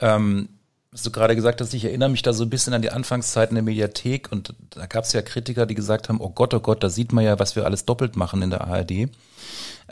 Ähm, 0.00 0.48
was 0.92 1.04
du 1.04 1.12
gerade 1.12 1.36
gesagt 1.36 1.60
hast, 1.60 1.72
ich 1.72 1.84
erinnere 1.84 2.08
mich 2.08 2.22
da 2.22 2.32
so 2.32 2.42
ein 2.42 2.50
bisschen 2.50 2.74
an 2.74 2.82
die 2.82 2.90
Anfangszeiten 2.90 3.54
der 3.54 3.62
Mediathek 3.62 4.32
und 4.32 4.54
da 4.70 4.86
gab 4.86 5.04
es 5.04 5.12
ja 5.12 5.22
Kritiker, 5.22 5.66
die 5.66 5.76
gesagt 5.76 6.08
haben, 6.08 6.20
oh 6.20 6.30
Gott, 6.30 6.52
oh 6.52 6.60
Gott, 6.60 6.82
da 6.82 6.90
sieht 6.90 7.12
man 7.12 7.24
ja, 7.24 7.38
was 7.38 7.54
wir 7.54 7.64
alles 7.64 7.84
doppelt 7.84 8.16
machen 8.16 8.42
in 8.42 8.50
der 8.50 8.66
ARD. 8.66 9.08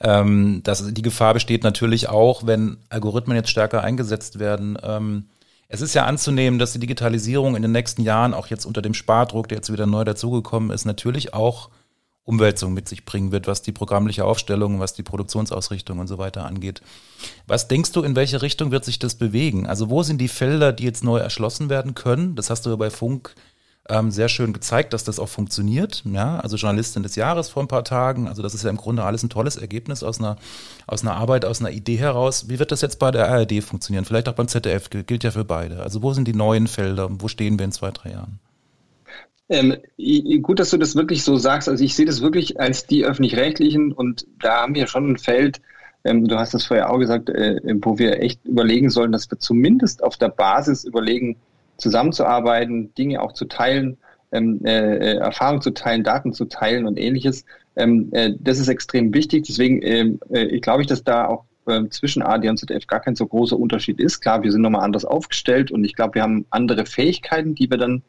Ähm, 0.00 0.60
das, 0.64 0.92
die 0.92 1.02
Gefahr 1.02 1.34
besteht 1.34 1.62
natürlich 1.62 2.08
auch, 2.08 2.46
wenn 2.46 2.78
Algorithmen 2.88 3.36
jetzt 3.36 3.50
stärker 3.50 3.84
eingesetzt 3.84 4.40
werden, 4.40 4.76
ähm, 4.82 5.26
es 5.68 5.82
ist 5.82 5.94
ja 5.94 6.06
anzunehmen, 6.06 6.58
dass 6.58 6.72
die 6.72 6.78
Digitalisierung 6.78 7.54
in 7.54 7.62
den 7.62 7.72
nächsten 7.72 8.02
Jahren, 8.02 8.34
auch 8.34 8.46
jetzt 8.46 8.64
unter 8.64 8.82
dem 8.82 8.94
Spardruck, 8.94 9.48
der 9.48 9.58
jetzt 9.58 9.72
wieder 9.72 9.86
neu 9.86 10.04
dazugekommen 10.04 10.70
ist, 10.70 10.86
natürlich 10.86 11.34
auch 11.34 11.68
Umwälzung 12.24 12.74
mit 12.74 12.88
sich 12.88 13.06
bringen 13.06 13.32
wird, 13.32 13.46
was 13.46 13.62
die 13.62 13.72
programmliche 13.72 14.24
Aufstellung, 14.24 14.80
was 14.80 14.92
die 14.92 15.02
Produktionsausrichtung 15.02 15.98
und 15.98 16.08
so 16.08 16.18
weiter 16.18 16.44
angeht. 16.44 16.82
Was 17.46 17.68
denkst 17.68 17.92
du, 17.92 18.02
in 18.02 18.16
welche 18.16 18.42
Richtung 18.42 18.70
wird 18.70 18.84
sich 18.84 18.98
das 18.98 19.14
bewegen? 19.14 19.66
Also 19.66 19.88
wo 19.88 20.02
sind 20.02 20.18
die 20.20 20.28
Felder, 20.28 20.72
die 20.72 20.84
jetzt 20.84 21.04
neu 21.04 21.18
erschlossen 21.18 21.70
werden 21.70 21.94
können? 21.94 22.34
Das 22.34 22.50
hast 22.50 22.66
du 22.66 22.70
ja 22.70 22.76
bei 22.76 22.90
Funk 22.90 23.34
ähm, 23.88 24.10
sehr 24.10 24.28
schön 24.28 24.52
gezeigt, 24.52 24.92
dass 24.92 25.04
das 25.04 25.18
auch 25.18 25.28
funktioniert. 25.28 26.02
Ja, 26.04 26.38
also 26.40 26.56
Journalistin 26.56 27.02
des 27.02 27.16
Jahres 27.16 27.48
vor 27.48 27.62
ein 27.62 27.68
paar 27.68 27.84
Tagen. 27.84 28.28
Also 28.28 28.42
das 28.42 28.54
ist 28.54 28.64
ja 28.64 28.70
im 28.70 28.76
Grunde 28.76 29.04
alles 29.04 29.22
ein 29.22 29.30
tolles 29.30 29.56
Ergebnis 29.56 30.02
aus 30.02 30.18
einer, 30.18 30.36
aus 30.86 31.02
einer 31.02 31.14
Arbeit, 31.14 31.44
aus 31.44 31.60
einer 31.60 31.70
Idee 31.70 31.96
heraus. 31.96 32.48
Wie 32.48 32.58
wird 32.58 32.72
das 32.72 32.82
jetzt 32.82 32.98
bei 32.98 33.10
der 33.10 33.28
ARD 33.28 33.62
funktionieren? 33.62 34.04
Vielleicht 34.04 34.28
auch 34.28 34.34
beim 34.34 34.48
ZDF, 34.48 34.90
gilt 34.90 35.24
ja 35.24 35.30
für 35.30 35.44
beide. 35.44 35.82
Also 35.82 36.02
wo 36.02 36.12
sind 36.12 36.28
die 36.28 36.34
neuen 36.34 36.66
Felder? 36.66 37.08
Wo 37.10 37.28
stehen 37.28 37.58
wir 37.58 37.64
in 37.64 37.72
zwei, 37.72 37.90
drei 37.90 38.10
Jahren? 38.10 38.38
Ähm, 39.48 39.76
gut, 40.42 40.58
dass 40.58 40.70
du 40.70 40.76
das 40.76 40.94
wirklich 40.94 41.24
so 41.24 41.36
sagst. 41.36 41.68
Also 41.68 41.82
ich 41.82 41.94
sehe 41.94 42.06
das 42.06 42.20
wirklich 42.20 42.60
als 42.60 42.86
die 42.86 43.04
öffentlich-rechtlichen 43.04 43.92
und 43.92 44.26
da 44.40 44.62
haben 44.62 44.74
wir 44.74 44.86
schon 44.86 45.12
ein 45.12 45.18
Feld, 45.18 45.60
ähm, 46.04 46.28
du 46.28 46.36
hast 46.36 46.54
das 46.54 46.66
vorher 46.66 46.90
auch 46.90 46.98
gesagt, 46.98 47.30
äh, 47.30 47.60
wo 47.82 47.98
wir 47.98 48.22
echt 48.22 48.44
überlegen 48.44 48.90
sollen, 48.90 49.12
dass 49.12 49.30
wir 49.30 49.38
zumindest 49.38 50.04
auf 50.04 50.16
der 50.16 50.28
Basis 50.28 50.84
überlegen, 50.84 51.36
zusammenzuarbeiten, 51.78 52.92
Dinge 52.94 53.22
auch 53.22 53.32
zu 53.32 53.46
teilen, 53.46 53.96
ähm, 54.32 54.60
äh, 54.64 54.96
äh, 54.96 55.16
Erfahrung 55.16 55.62
zu 55.62 55.70
teilen, 55.70 56.04
Daten 56.04 56.32
zu 56.32 56.44
teilen 56.44 56.86
und 56.86 56.98
ähnliches. 56.98 57.44
Ähm, 57.76 58.08
äh, 58.12 58.32
das 58.38 58.58
ist 58.58 58.68
extrem 58.68 59.14
wichtig. 59.14 59.46
Deswegen 59.46 59.80
ähm, 59.82 60.20
äh, 60.28 60.58
glaube 60.60 60.82
ich, 60.82 60.88
dass 60.88 61.02
da 61.02 61.26
auch 61.26 61.44
äh, 61.66 61.88
zwischen 61.88 62.22
AD 62.22 62.48
und 62.48 62.58
ZDF 62.58 62.86
gar 62.86 63.00
kein 63.00 63.16
so 63.16 63.26
großer 63.26 63.58
Unterschied 63.58 64.00
ist. 64.00 64.20
Klar, 64.20 64.42
wir 64.42 64.52
sind 64.52 64.62
nochmal 64.62 64.82
anders 64.82 65.04
aufgestellt 65.04 65.70
und 65.70 65.84
ich 65.84 65.94
glaube, 65.94 66.16
wir 66.16 66.22
haben 66.22 66.44
andere 66.50 66.84
Fähigkeiten, 66.84 67.54
die 67.54 67.70
wir 67.70 67.78
dann 67.78 68.02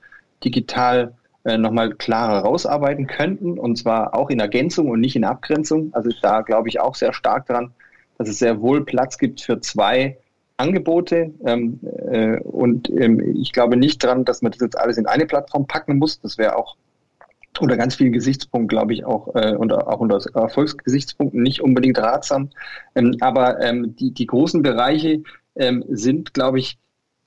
digital 0.44 1.14
äh, 1.46 1.58
nochmal 1.58 1.92
klarer 1.92 2.40
rausarbeiten 2.40 3.08
könnten 3.08 3.58
und 3.58 3.78
zwar 3.78 4.14
auch 4.14 4.30
in 4.30 4.40
Ergänzung 4.40 4.90
und 4.90 5.00
nicht 5.00 5.16
in 5.16 5.24
Abgrenzung. 5.24 5.94
Also 5.94 6.10
da 6.22 6.42
glaube 6.42 6.70
ich 6.70 6.80
auch 6.80 6.96
sehr 6.96 7.14
stark 7.14 7.46
dran, 7.46 7.72
dass 8.18 8.28
es 8.28 8.40
sehr 8.40 8.62
wohl 8.62 8.84
Platz 8.84 9.18
gibt 9.18 9.42
für 9.42 9.62
zwei 9.62 10.18
Angebote 10.60 11.34
ähm, 11.46 11.80
äh, 12.12 12.40
und 12.42 12.90
ähm, 12.90 13.36
ich 13.38 13.54
glaube 13.54 13.78
nicht 13.78 14.04
dran, 14.04 14.26
dass 14.26 14.42
man 14.42 14.52
das 14.52 14.62
jetzt 14.62 14.78
alles 14.78 14.98
in 14.98 15.06
eine 15.06 15.26
Plattform 15.26 15.68
packen 15.68 15.98
muss. 15.98 16.20
Das 16.20 16.38
wäre 16.38 16.58
auch 16.58 16.76
unter 17.60 17.78
ganz 17.78 17.96
vielen 17.96 18.12
Gesichtspunkten, 18.12 18.68
glaube 18.68 18.94
ich, 18.94 19.06
auch 19.06 19.34
äh, 19.36 19.56
und 19.56 19.72
auch 19.74 20.00
unter 20.00 20.20
Erfolgsgesichtspunkten 20.34 21.42
nicht 21.42 21.62
unbedingt 21.62 21.98
ratsam. 21.98 22.50
Ähm, 22.96 23.16
aber 23.22 23.62
ähm, 23.62 23.96
die, 23.96 24.12
die 24.12 24.28
großen 24.28 24.62
Bereiche 24.62 25.24
ähm, 25.56 25.84
sind, 25.90 26.34
glaube 26.34 26.60
ich, 26.60 26.78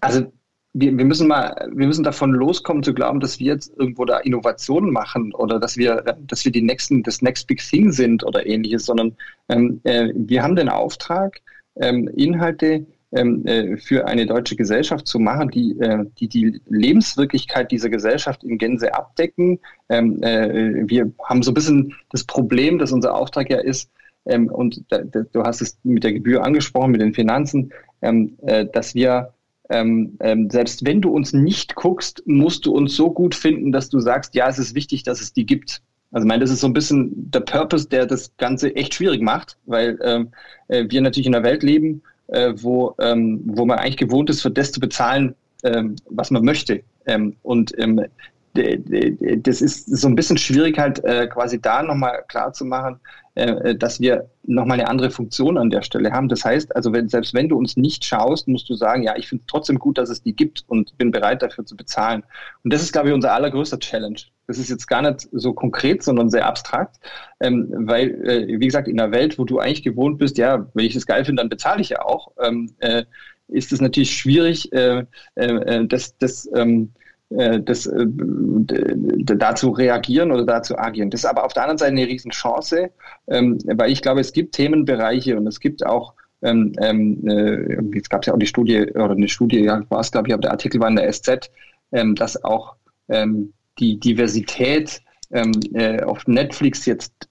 also 0.00 0.32
wir, 0.74 0.96
wir 0.96 1.04
müssen 1.04 1.28
mal, 1.28 1.70
wir 1.72 1.86
müssen 1.86 2.04
davon 2.04 2.32
loskommen 2.32 2.82
zu 2.82 2.94
glauben, 2.94 3.20
dass 3.20 3.38
wir 3.38 3.46
jetzt 3.46 3.72
irgendwo 3.78 4.04
da 4.04 4.18
Innovationen 4.18 4.90
machen 4.90 5.34
oder 5.34 5.58
dass 5.58 5.76
wir, 5.76 6.02
dass 6.26 6.44
wir 6.44 6.52
die 6.52 6.62
nächsten, 6.62 7.02
das 7.02 7.22
Next 7.22 7.46
Big 7.46 7.60
Thing 7.60 7.92
sind 7.92 8.24
oder 8.24 8.46
ähnliches, 8.46 8.86
sondern 8.86 9.16
ähm, 9.48 9.80
äh, 9.84 10.08
wir 10.14 10.42
haben 10.42 10.56
den 10.56 10.68
Auftrag, 10.68 11.40
ähm, 11.76 12.08
Inhalte 12.08 12.86
für 13.14 14.06
eine 14.06 14.24
deutsche 14.24 14.56
Gesellschaft 14.56 15.06
zu 15.06 15.18
machen, 15.18 15.50
die, 15.50 15.78
äh, 15.80 16.06
die 16.18 16.28
die 16.28 16.62
Lebenswirklichkeit 16.68 17.70
dieser 17.70 17.90
Gesellschaft 17.90 18.42
in 18.42 18.56
Gänze 18.56 18.94
abdecken. 18.94 19.58
Ähm, 19.90 20.22
äh, 20.22 20.88
wir 20.88 21.12
haben 21.22 21.42
so 21.42 21.50
ein 21.50 21.54
bisschen 21.54 21.94
das 22.10 22.24
Problem, 22.24 22.78
dass 22.78 22.90
unser 22.90 23.14
Auftrag 23.14 23.50
ja 23.50 23.58
ist, 23.58 23.90
ähm, 24.24 24.48
und 24.48 24.84
du 25.32 25.42
hast 25.42 25.60
es 25.60 25.78
mit 25.82 26.04
der 26.04 26.12
Gebühr 26.12 26.44
angesprochen, 26.44 26.92
mit 26.92 27.00
den 27.00 27.12
Finanzen, 27.12 27.72
ähm, 28.00 28.38
äh, 28.42 28.66
dass 28.72 28.94
wir 28.94 29.34
ähm, 29.68 30.16
ähm, 30.20 30.50
selbst 30.50 30.84
wenn 30.84 31.00
du 31.00 31.10
uns 31.10 31.32
nicht 31.32 31.74
guckst, 31.74 32.22
musst 32.26 32.66
du 32.66 32.72
uns 32.74 32.94
so 32.94 33.10
gut 33.10 33.34
finden, 33.34 33.72
dass 33.72 33.88
du 33.88 34.00
sagst, 34.00 34.34
ja, 34.34 34.48
es 34.48 34.58
ist 34.58 34.74
wichtig, 34.74 35.02
dass 35.02 35.20
es 35.20 35.32
die 35.32 35.46
gibt. 35.46 35.82
Also 36.10 36.26
ich 36.26 36.28
meine, 36.28 36.40
das 36.40 36.50
ist 36.50 36.60
so 36.60 36.66
ein 36.66 36.74
bisschen 36.74 37.30
der 37.30 37.40
Purpose, 37.40 37.88
der 37.88 38.06
das 38.06 38.36
Ganze 38.36 38.76
echt 38.76 38.94
schwierig 38.94 39.22
macht, 39.22 39.56
weil 39.64 39.98
ähm, 40.02 40.32
äh, 40.68 40.84
wir 40.88 41.00
natürlich 41.00 41.26
in 41.26 41.34
einer 41.34 41.44
Welt 41.44 41.62
leben, 41.62 42.02
äh, 42.32 42.52
wo, 42.56 42.94
ähm, 42.98 43.42
wo 43.44 43.64
man 43.64 43.78
eigentlich 43.78 43.96
gewohnt 43.96 44.30
ist, 44.30 44.42
für 44.42 44.50
das 44.50 44.72
zu 44.72 44.80
bezahlen, 44.80 45.34
ähm, 45.64 45.96
was 46.10 46.30
man 46.30 46.44
möchte. 46.44 46.82
Ähm, 47.06 47.36
und 47.42 47.72
ähm, 47.78 48.04
das 48.54 49.62
ist 49.62 49.86
so 49.86 50.08
ein 50.08 50.14
bisschen 50.14 50.36
schwierig, 50.36 50.78
halt 50.78 51.02
äh, 51.04 51.26
quasi 51.26 51.60
da 51.60 51.82
nochmal 51.82 52.22
klar 52.28 52.52
zu 52.52 52.66
machen, 52.66 53.00
äh, 53.34 53.70
äh, 53.70 53.74
dass 53.74 53.98
wir 53.98 54.28
nochmal 54.42 54.78
eine 54.78 54.90
andere 54.90 55.10
Funktion 55.10 55.56
an 55.56 55.70
der 55.70 55.80
Stelle 55.80 56.12
haben. 56.12 56.28
Das 56.28 56.44
heißt, 56.44 56.76
also 56.76 56.92
wenn, 56.92 57.08
selbst 57.08 57.32
wenn 57.32 57.48
du 57.48 57.56
uns 57.56 57.78
nicht 57.78 58.04
schaust, 58.04 58.46
musst 58.46 58.68
du 58.68 58.74
sagen, 58.74 59.02
ja, 59.04 59.16
ich 59.16 59.26
finde 59.26 59.44
trotzdem 59.46 59.78
gut, 59.78 59.96
dass 59.96 60.10
es 60.10 60.22
die 60.22 60.36
gibt 60.36 60.64
und 60.66 60.98
bin 60.98 61.10
bereit 61.10 61.40
dafür 61.40 61.64
zu 61.64 61.74
bezahlen. 61.74 62.24
Und 62.62 62.74
das 62.74 62.82
ist, 62.82 62.92
glaube 62.92 63.08
ich, 63.08 63.14
unser 63.14 63.32
allergrößter 63.32 63.78
Challenge. 63.78 64.18
Das 64.46 64.58
ist 64.58 64.68
jetzt 64.68 64.86
gar 64.86 65.00
nicht 65.00 65.28
so 65.32 65.54
konkret, 65.54 66.02
sondern 66.02 66.28
sehr 66.28 66.46
abstrakt, 66.46 66.96
ähm, 67.40 67.72
weil, 67.74 68.10
äh, 68.28 68.60
wie 68.60 68.66
gesagt, 68.66 68.86
in 68.86 69.00
einer 69.00 69.12
Welt, 69.12 69.38
wo 69.38 69.44
du 69.44 69.60
eigentlich 69.60 69.82
gewohnt 69.82 70.18
bist, 70.18 70.36
ja, 70.36 70.66
wenn 70.74 70.84
ich 70.84 70.92
das 70.92 71.06
geil 71.06 71.24
finde, 71.24 71.40
dann 71.40 71.48
bezahle 71.48 71.80
ich 71.80 71.88
ja 71.88 72.04
auch, 72.04 72.32
ähm, 72.38 72.74
äh, 72.80 73.04
ist 73.48 73.72
es 73.72 73.80
natürlich 73.80 74.14
schwierig, 74.14 74.70
äh, 74.74 75.06
äh, 75.36 75.46
äh 75.46 75.86
das, 75.86 76.18
das 76.18 76.50
ähm, 76.54 76.92
äh, 76.96 77.01
das, 77.60 77.86
äh, 77.86 78.06
dazu 78.06 79.70
reagieren 79.70 80.32
oder 80.32 80.44
dazu 80.44 80.76
agieren. 80.78 81.10
Das 81.10 81.20
ist 81.20 81.26
aber 81.26 81.44
auf 81.44 81.52
der 81.52 81.62
anderen 81.62 81.78
Seite 81.78 81.92
eine 81.92 82.06
Riesenchance, 82.06 82.90
ähm, 83.28 83.58
weil 83.64 83.90
ich 83.90 84.02
glaube, 84.02 84.20
es 84.20 84.32
gibt 84.32 84.54
Themenbereiche 84.54 85.36
und 85.36 85.46
es 85.46 85.60
gibt 85.60 85.84
auch 85.86 86.14
ähm, 86.42 86.72
ähm, 86.80 87.26
äh, 87.28 87.80
jetzt 87.94 88.10
gab 88.10 88.22
es 88.22 88.26
ja 88.26 88.34
auch 88.34 88.38
die 88.38 88.46
Studie 88.46 88.90
oder 88.94 89.10
eine 89.10 89.28
Studie, 89.28 89.60
ja, 89.60 89.82
war 89.90 90.00
es, 90.00 90.10
glaube 90.10 90.28
ich, 90.28 90.34
aber 90.34 90.42
der 90.42 90.50
Artikel 90.50 90.80
war 90.80 90.88
in 90.88 90.96
der 90.96 91.10
SZ, 91.12 91.50
dass 92.14 92.42
auch 92.42 92.76
die 93.78 94.00
Diversität 94.00 95.02
äh, 95.30 96.02
auf 96.02 96.26
Netflix 96.26 96.86
jetzt 96.86 97.28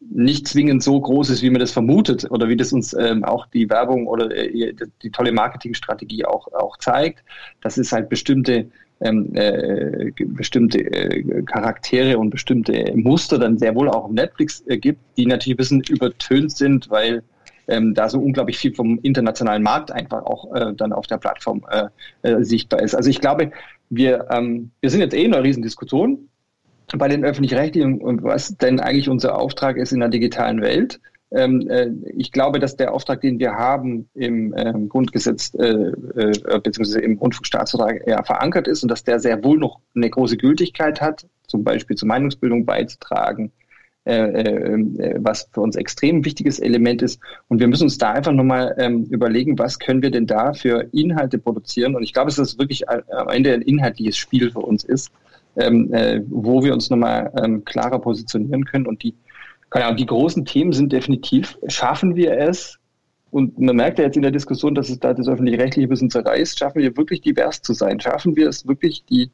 nicht 0.00 0.48
zwingend 0.48 0.82
so 0.82 0.98
groß 0.98 1.28
ist, 1.28 1.42
wie 1.42 1.50
man 1.50 1.60
das 1.60 1.72
vermutet 1.72 2.30
oder 2.30 2.48
wie 2.48 2.56
das 2.56 2.72
uns 2.72 2.96
auch 3.22 3.46
die 3.46 3.68
Werbung 3.68 4.06
oder 4.06 4.34
äh, 4.34 4.74
die 5.02 5.10
tolle 5.10 5.32
Marketingstrategie 5.32 6.24
auch, 6.24 6.50
auch 6.52 6.78
zeigt. 6.78 7.22
Das 7.60 7.76
ist 7.76 7.92
halt 7.92 8.08
bestimmte 8.08 8.70
ähm, 9.00 9.30
äh, 9.34 10.10
bestimmte 10.16 10.80
äh, 10.80 11.42
Charaktere 11.42 12.18
und 12.18 12.30
bestimmte 12.30 12.92
Muster 12.94 13.38
dann 13.38 13.58
sehr 13.58 13.74
wohl 13.74 13.88
auch 13.88 14.04
auf 14.04 14.10
Netflix 14.10 14.64
äh, 14.66 14.78
gibt, 14.78 15.00
die 15.16 15.26
natürlich 15.26 15.54
ein 15.54 15.58
bisschen 15.58 15.82
übertönt 15.88 16.52
sind, 16.52 16.90
weil 16.90 17.22
ähm, 17.68 17.94
da 17.94 18.08
so 18.08 18.18
unglaublich 18.18 18.58
viel 18.58 18.74
vom 18.74 18.98
internationalen 19.02 19.62
Markt 19.62 19.92
einfach 19.92 20.24
auch 20.24 20.54
äh, 20.54 20.72
dann 20.74 20.92
auf 20.92 21.06
der 21.06 21.18
Plattform 21.18 21.64
äh, 21.70 21.88
äh, 22.22 22.42
sichtbar 22.42 22.82
ist. 22.82 22.94
Also 22.94 23.10
ich 23.10 23.20
glaube, 23.20 23.52
wir, 23.90 24.26
ähm, 24.30 24.70
wir 24.80 24.90
sind 24.90 25.00
jetzt 25.00 25.14
eh 25.14 25.24
in 25.24 25.34
einer 25.34 25.44
Riesendiskussion 25.44 26.28
bei 26.96 27.08
den 27.08 27.24
öffentlich-rechtlichen 27.24 28.00
und 28.00 28.22
was 28.22 28.56
denn 28.56 28.80
eigentlich 28.80 29.10
unser 29.10 29.38
Auftrag 29.38 29.76
ist 29.76 29.92
in 29.92 30.00
der 30.00 30.08
digitalen 30.08 30.62
Welt. 30.62 31.00
Ähm, 31.30 31.68
äh, 31.68 31.90
ich 32.16 32.32
glaube, 32.32 32.58
dass 32.58 32.76
der 32.76 32.94
Auftrag, 32.94 33.20
den 33.20 33.38
wir 33.38 33.52
haben 33.52 34.08
im 34.14 34.54
ähm, 34.56 34.88
Grundgesetz 34.88 35.52
äh, 35.54 35.66
äh, 35.66 36.60
bzw. 36.62 37.00
im 37.00 37.18
Rundfunkstaatsvertrag 37.18 38.06
ja, 38.06 38.22
verankert 38.22 38.66
ist 38.66 38.82
und 38.82 38.90
dass 38.90 39.04
der 39.04 39.20
sehr 39.20 39.44
wohl 39.44 39.58
noch 39.58 39.80
eine 39.94 40.08
große 40.08 40.38
Gültigkeit 40.38 41.00
hat, 41.00 41.26
zum 41.46 41.64
Beispiel 41.64 41.96
zur 41.96 42.08
Meinungsbildung 42.08 42.64
beizutragen, 42.64 43.52
äh, 44.04 45.14
was 45.18 45.50
für 45.52 45.60
uns 45.60 45.76
extrem 45.76 46.24
wichtiges 46.24 46.60
Element 46.60 47.02
ist. 47.02 47.20
Und 47.48 47.60
wir 47.60 47.68
müssen 47.68 47.84
uns 47.84 47.98
da 47.98 48.12
einfach 48.12 48.32
nochmal 48.32 48.74
ähm, 48.78 49.04
überlegen, 49.10 49.58
was 49.58 49.78
können 49.78 50.00
wir 50.00 50.10
denn 50.10 50.26
da 50.26 50.54
für 50.54 50.88
Inhalte 50.92 51.38
produzieren. 51.38 51.94
Und 51.94 52.04
ich 52.04 52.14
glaube, 52.14 52.28
dass 52.28 52.36
das 52.36 52.58
wirklich 52.58 52.88
am 52.88 53.28
Ende 53.28 53.52
ein 53.52 53.60
inhaltliches 53.60 54.16
Spiel 54.16 54.50
für 54.50 54.60
uns 54.60 54.82
ist, 54.82 55.12
ähm, 55.56 55.92
äh, 55.92 56.22
wo 56.26 56.64
wir 56.64 56.72
uns 56.72 56.88
nochmal 56.88 57.60
klarer 57.66 57.98
positionieren 57.98 58.64
können 58.64 58.86
und 58.86 59.02
die 59.02 59.14
keine 59.70 59.86
Ahnung, 59.86 59.98
die 59.98 60.06
großen 60.06 60.44
Themen 60.44 60.72
sind 60.72 60.92
definitiv, 60.92 61.58
schaffen 61.68 62.16
wir 62.16 62.38
es, 62.38 62.78
und 63.30 63.58
man 63.58 63.76
merkt 63.76 63.98
ja 63.98 64.06
jetzt 64.06 64.16
in 64.16 64.22
der 64.22 64.30
Diskussion, 64.30 64.74
dass 64.74 64.88
es 64.88 65.00
da 65.00 65.12
das 65.12 65.28
öffentlich-rechtliche 65.28 65.86
ein 65.86 65.90
bisschen 65.90 66.10
zerreißt, 66.10 66.58
schaffen 66.58 66.80
wir 66.80 66.96
wirklich 66.96 67.20
divers 67.20 67.60
zu 67.60 67.74
sein? 67.74 68.00
Schaffen 68.00 68.36
wir 68.36 68.48
es 68.48 68.66
wirklich, 68.66 69.04
die, 69.04 69.30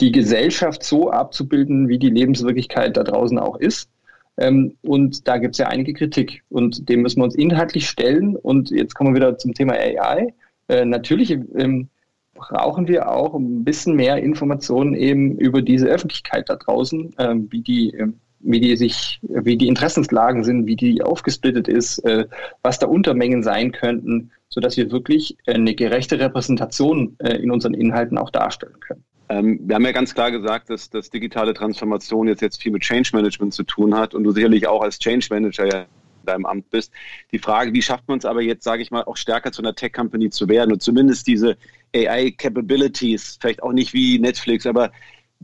die 0.00 0.12
Gesellschaft 0.12 0.82
so 0.82 1.10
abzubilden, 1.10 1.88
wie 1.88 1.98
die 1.98 2.10
Lebenswirklichkeit 2.10 2.96
da 2.96 3.02
draußen 3.02 3.38
auch 3.38 3.56
ist? 3.56 3.88
Ähm, 4.36 4.76
und 4.82 5.26
da 5.26 5.38
gibt 5.38 5.54
es 5.54 5.58
ja 5.58 5.68
einige 5.68 5.94
Kritik 5.94 6.42
und 6.50 6.88
dem 6.88 7.02
müssen 7.02 7.20
wir 7.20 7.24
uns 7.24 7.36
inhaltlich 7.36 7.88
stellen. 7.88 8.36
Und 8.36 8.70
jetzt 8.70 8.94
kommen 8.94 9.14
wir 9.14 9.20
wieder 9.20 9.38
zum 9.38 9.54
Thema 9.54 9.74
AI. 9.74 10.34
Äh, 10.68 10.84
natürlich 10.84 11.30
ähm, 11.30 11.88
brauchen 12.34 12.88
wir 12.88 13.10
auch 13.10 13.34
ein 13.34 13.64
bisschen 13.64 13.94
mehr 13.94 14.18
Informationen 14.18 14.94
eben 14.94 15.38
über 15.38 15.62
diese 15.62 15.86
Öffentlichkeit 15.86 16.48
da 16.50 16.56
draußen, 16.56 17.16
äh, 17.16 17.34
wie 17.48 17.60
die 17.60 17.90
ähm, 17.90 18.20
wie 18.44 18.60
die 18.60 18.76
sich, 18.76 19.20
wie 19.22 19.56
die 19.56 19.68
Interessenslagen 19.68 20.44
sind, 20.44 20.66
wie 20.66 20.76
die 20.76 21.02
aufgesplittet 21.02 21.66
ist, 21.66 21.98
äh, 22.00 22.26
was 22.62 22.78
da 22.78 22.86
Untermengen 22.86 23.42
sein 23.42 23.72
könnten, 23.72 24.30
so 24.48 24.60
dass 24.60 24.76
wir 24.76 24.90
wirklich 24.92 25.36
eine 25.46 25.74
gerechte 25.74 26.20
Repräsentation 26.20 27.16
äh, 27.18 27.36
in 27.36 27.50
unseren 27.50 27.74
Inhalten 27.74 28.18
auch 28.18 28.30
darstellen 28.30 28.78
können. 28.80 29.04
Ähm, 29.28 29.60
wir 29.64 29.74
haben 29.74 29.84
ja 29.84 29.92
ganz 29.92 30.14
klar 30.14 30.30
gesagt, 30.30 30.68
dass, 30.70 30.90
dass 30.90 31.10
digitale 31.10 31.54
Transformation 31.54 32.28
jetzt, 32.28 32.42
jetzt 32.42 32.62
viel 32.62 32.72
mit 32.72 32.82
Change 32.82 33.10
Management 33.14 33.54
zu 33.54 33.62
tun 33.62 33.96
hat 33.96 34.14
und 34.14 34.24
du 34.24 34.30
sicherlich 34.30 34.66
auch 34.66 34.82
als 34.82 34.98
Change 34.98 35.26
Manager 35.30 35.66
ja 35.66 35.80
in 35.80 36.26
deinem 36.26 36.46
Amt 36.46 36.70
bist. 36.70 36.92
Die 37.32 37.38
Frage, 37.38 37.72
wie 37.72 37.82
schafft 37.82 38.06
man 38.06 38.18
es 38.18 38.26
aber 38.26 38.42
jetzt, 38.42 38.64
sage 38.64 38.82
ich 38.82 38.90
mal, 38.90 39.04
auch 39.04 39.16
stärker 39.16 39.52
zu 39.52 39.62
einer 39.62 39.74
Tech-Company 39.74 40.30
zu 40.30 40.48
werden 40.48 40.72
und 40.72 40.82
zumindest 40.82 41.26
diese 41.26 41.56
AI-Capabilities, 41.94 43.38
vielleicht 43.40 43.62
auch 43.62 43.72
nicht 43.72 43.94
wie 43.94 44.18
Netflix, 44.18 44.66
aber 44.66 44.90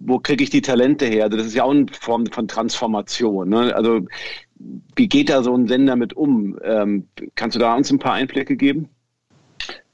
wo 0.00 0.18
kriege 0.18 0.42
ich 0.42 0.50
die 0.50 0.62
Talente 0.62 1.06
her? 1.06 1.24
Also 1.24 1.36
das 1.36 1.46
ist 1.46 1.54
ja 1.54 1.64
auch 1.64 1.70
eine 1.70 1.86
Form 1.92 2.26
von 2.26 2.48
Transformation. 2.48 3.48
Ne? 3.48 3.74
Also 3.74 4.00
wie 4.96 5.08
geht 5.08 5.28
da 5.28 5.42
so 5.42 5.54
ein 5.54 5.68
Sender 5.68 5.94
mit 5.96 6.14
um? 6.14 6.58
Ähm, 6.64 7.06
kannst 7.34 7.54
du 7.54 7.60
da 7.60 7.74
uns 7.74 7.90
ein 7.90 7.98
paar 7.98 8.14
Einblicke 8.14 8.56
geben? 8.56 8.88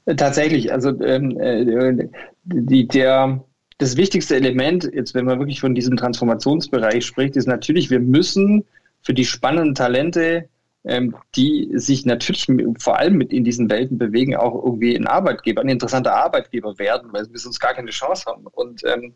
Tatsächlich, 0.05 0.71
also 0.71 0.89
ähm, 1.01 1.37
äh, 1.37 2.07
die, 2.45 2.87
der, 2.87 3.43
das 3.77 3.97
wichtigste 3.97 4.37
Element, 4.37 4.89
jetzt 4.93 5.13
wenn 5.13 5.25
man 5.25 5.39
wirklich 5.39 5.59
von 5.59 5.75
diesem 5.75 5.97
Transformationsbereich 5.97 7.05
spricht, 7.05 7.35
ist 7.35 7.47
natürlich, 7.47 7.89
wir 7.89 7.99
müssen 7.99 8.63
für 9.01 9.13
die 9.13 9.25
spannenden 9.25 9.75
Talente, 9.75 10.47
ähm, 10.85 11.15
die 11.35 11.69
sich 11.73 12.05
natürlich 12.05 12.47
vor 12.79 12.97
allem 12.97 13.17
mit 13.17 13.33
in 13.33 13.43
diesen 13.43 13.69
Welten 13.69 13.97
bewegen, 13.97 14.37
auch 14.37 14.63
irgendwie 14.63 14.95
ein 14.95 15.07
Arbeitgeber, 15.07 15.61
ein 15.61 15.69
interessanter 15.69 16.15
Arbeitgeber 16.15 16.79
werden, 16.79 17.11
weil 17.11 17.27
wir 17.29 17.39
sonst 17.39 17.59
gar 17.59 17.73
keine 17.73 17.91
Chance 17.91 18.25
haben. 18.27 18.47
Und 18.47 18.83
ähm, 18.85 19.13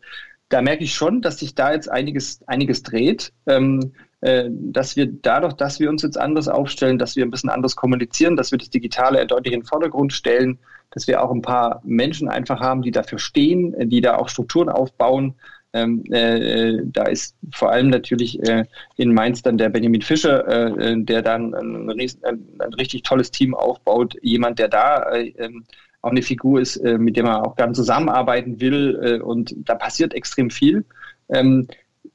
da 0.52 0.60
merke 0.60 0.84
ich 0.84 0.94
schon, 0.94 1.22
dass 1.22 1.38
sich 1.38 1.54
da 1.54 1.72
jetzt 1.72 1.90
einiges, 1.90 2.40
einiges 2.46 2.82
dreht. 2.82 3.32
Ähm, 3.46 3.92
äh, 4.20 4.48
dass 4.50 4.94
wir 4.94 5.06
dadurch, 5.06 5.54
dass 5.54 5.80
wir 5.80 5.90
uns 5.90 6.02
jetzt 6.02 6.18
anders 6.18 6.46
aufstellen, 6.46 6.98
dass 6.98 7.16
wir 7.16 7.24
ein 7.24 7.30
bisschen 7.30 7.50
anders 7.50 7.74
kommunizieren, 7.74 8.36
dass 8.36 8.52
wir 8.52 8.58
das 8.58 8.70
Digitale 8.70 9.26
deutlich 9.26 9.52
in 9.52 9.60
den 9.60 9.66
Vordergrund 9.66 10.12
stellen, 10.12 10.58
dass 10.92 11.08
wir 11.08 11.22
auch 11.22 11.32
ein 11.32 11.42
paar 11.42 11.80
Menschen 11.84 12.28
einfach 12.28 12.60
haben, 12.60 12.82
die 12.82 12.92
dafür 12.92 13.18
stehen, 13.18 13.74
die 13.88 14.00
da 14.00 14.16
auch 14.16 14.28
Strukturen 14.28 14.68
aufbauen, 14.68 15.34
Ähm, 15.74 16.04
äh, 16.12 16.82
da 16.84 17.04
ist 17.04 17.34
vor 17.50 17.70
allem 17.72 17.88
natürlich 17.88 18.38
äh, 18.46 18.66
in 18.96 19.14
Mainz 19.14 19.40
dann 19.42 19.56
der 19.56 19.70
Benjamin 19.70 20.02
Fischer, 20.02 20.46
äh, 20.46 20.92
äh 20.92 21.02
der 21.02 21.22
dann 21.22 21.54
ein, 21.54 21.88
ein, 21.88 22.74
richtig 22.74 23.04
tolles 23.04 23.30
Team 23.30 23.54
aufbaut. 23.54 24.14
Jemand, 24.20 24.58
der 24.58 24.68
da 24.68 25.10
äh, 25.12 25.32
ähm, 25.38 25.64
auch 26.02 26.10
eine 26.10 26.22
Figur 26.22 26.60
ist, 26.60 26.76
äh, 26.76 26.98
mit 26.98 27.16
dem 27.16 27.26
man 27.26 27.42
auch 27.42 27.56
gerne 27.56 27.72
zusammenarbeiten 27.72 28.60
will. 28.60 29.20
und 29.24 29.54
da 29.56 29.74
passiert 29.74 30.14
extrem 30.14 30.50
viel. 30.50 30.84
Ähm, 31.28 31.68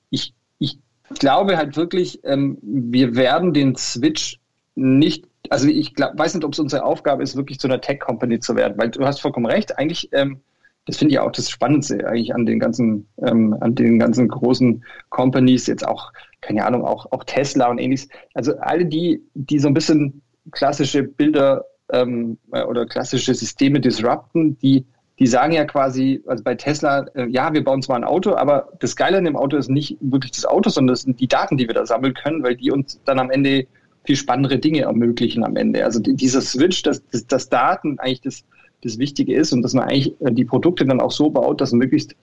ich, 0.10 0.34
ich 0.60 0.78
glaube 1.20 1.58
halt 1.58 1.76
wirklich, 1.76 2.20
ähm, 2.24 2.58
wir 2.62 3.16
werden 3.16 3.54
den 3.54 3.76
Switch 3.76 4.40
nicht 4.76 5.26
also 5.50 5.70
ich 5.70 5.96
glaub, 5.96 6.18
weiß 6.20 6.34
nicht, 6.34 6.44
ob 6.44 6.52
es 6.52 6.60
unsere 6.60 6.84
Aufgabe 6.84 7.24
ist, 7.24 7.38
wirklich 7.38 7.58
zu 7.58 7.70
einer 7.70 7.80
Tech-Company 7.80 8.42
zu 8.42 8.58
werden, 8.58 8.78
weil 8.78 8.90
du 8.90 9.06
hast 9.06 9.22
vollkommen 9.22 9.46
recht. 9.46 9.78
Eigentlich 9.78 10.10
ähm, 10.12 10.42
das 10.88 10.98
finde 10.98 11.14
ich 11.14 11.20
auch 11.20 11.32
das 11.32 11.50
Spannendste 11.50 12.08
eigentlich 12.08 12.34
an 12.34 12.46
den 12.46 12.60
ganzen, 12.60 13.08
ähm, 13.22 13.56
an 13.60 13.76
den 13.76 14.00
ganzen 14.00 14.30
großen 14.30 14.84
Companies, 15.10 15.68
jetzt 15.68 15.86
auch, 15.86 16.12
keine 16.40 16.66
Ahnung, 16.66 16.86
auch, 16.86 17.12
auch 17.12 17.26
Tesla 17.26 17.68
und 17.68 17.78
ähnliches. 17.78 18.08
Also 18.34 18.58
alle 18.60 18.86
die, 18.86 19.22
die 19.34 19.60
so 19.60 19.68
ein 19.68 19.74
bisschen 19.74 20.22
klassische 20.52 21.04
Bilder 21.04 21.66
ähm, 21.92 22.38
oder 22.52 22.86
klassische 22.86 23.34
Systeme 23.34 23.80
disrupten, 23.80 24.58
die, 24.60 24.86
die 25.20 25.28
sagen 25.28 25.54
ja 25.54 25.66
quasi, 25.66 26.22
also 26.28 26.44
bei 26.44 26.56
Tesla, 26.56 27.08
äh, 27.16 27.28
ja, 27.28 27.54
wir 27.54 27.64
bauen 27.64 27.82
zwar 27.82 27.96
ein 27.96 28.04
Auto, 28.04 28.36
aber 28.36 28.70
das 28.80 28.96
Geile 28.96 29.18
an 29.18 29.26
dem 29.26 29.36
Auto 29.36 29.58
ist 29.58 29.70
nicht 29.70 29.98
wirklich 30.00 30.32
das 30.32 30.46
Auto, 30.46 30.70
sondern 30.70 30.94
das 30.94 31.02
sind 31.02 31.20
die 31.20 31.28
Daten, 31.28 31.58
die 31.58 31.68
wir 31.68 31.74
da 31.74 31.86
sammeln 31.86 32.14
können, 32.14 32.44
weil 32.44 32.56
die 32.56 32.72
uns 32.72 33.00
dann 33.06 33.20
am 33.20 33.32
Ende 33.32 33.68
viel 34.06 34.16
spannendere 34.16 34.58
Dinge 34.58 34.82
ermöglichen 34.82 35.44
am 35.44 35.56
Ende. 35.56 35.84
Also 35.84 36.00
dieser 36.00 36.42
Switch, 36.42 36.82
dass, 36.84 37.06
dass, 37.10 37.28
dass 37.28 37.50
Daten 37.50 38.00
eigentlich 38.00 38.22
das, 38.22 38.44
das 38.84 38.98
Wichtige 38.98 39.36
ist 39.36 39.52
und 39.54 39.62
dass 39.64 39.74
man 39.74 39.86
eigentlich 39.86 40.14
äh, 40.22 40.32
die 40.32 40.46
Produkte 40.46 40.86
dann 40.86 41.02
auch 41.02 41.12
so 41.12 41.30
baut, 41.30 41.62
dass 41.62 41.74
möglichst 41.74 42.16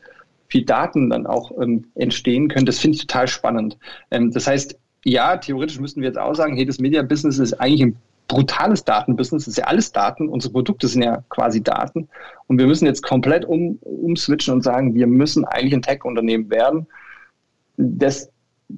viel 0.48 0.64
Daten 0.64 1.10
dann 1.10 1.26
auch 1.26 1.50
ähm, 1.60 1.86
entstehen 1.94 2.48
können. 2.48 2.66
Das 2.66 2.78
finde 2.78 2.96
ich 2.96 3.06
total 3.06 3.28
spannend. 3.28 3.76
Ähm, 4.10 4.30
das 4.30 4.46
heißt, 4.46 4.78
ja, 5.04 5.36
theoretisch 5.36 5.78
müssten 5.78 6.00
wir 6.00 6.08
jetzt 6.08 6.18
auch 6.18 6.34
sagen, 6.34 6.56
hey, 6.56 6.64
das 6.64 6.78
Media-Business 6.78 7.38
ist 7.38 7.54
eigentlich 7.54 7.82
ein 7.82 7.96
brutales 8.28 8.84
Datenbusiness, 8.84 9.44
das 9.44 9.52
ist 9.52 9.58
ja 9.58 9.64
alles 9.64 9.92
Daten, 9.92 10.28
unsere 10.28 10.52
Produkte 10.52 10.88
sind 10.88 11.02
ja 11.02 11.22
quasi 11.28 11.62
Daten 11.62 12.08
und 12.46 12.58
wir 12.58 12.66
müssen 12.66 12.86
jetzt 12.86 13.02
komplett 13.02 13.44
um, 13.44 13.78
umswitchen 13.82 14.54
und 14.54 14.62
sagen, 14.62 14.94
wir 14.94 15.06
müssen 15.06 15.44
eigentlich 15.44 15.74
ein 15.74 15.82
Tech-Unternehmen 15.82 16.50
werden. 16.50 16.86
Das 17.76 18.30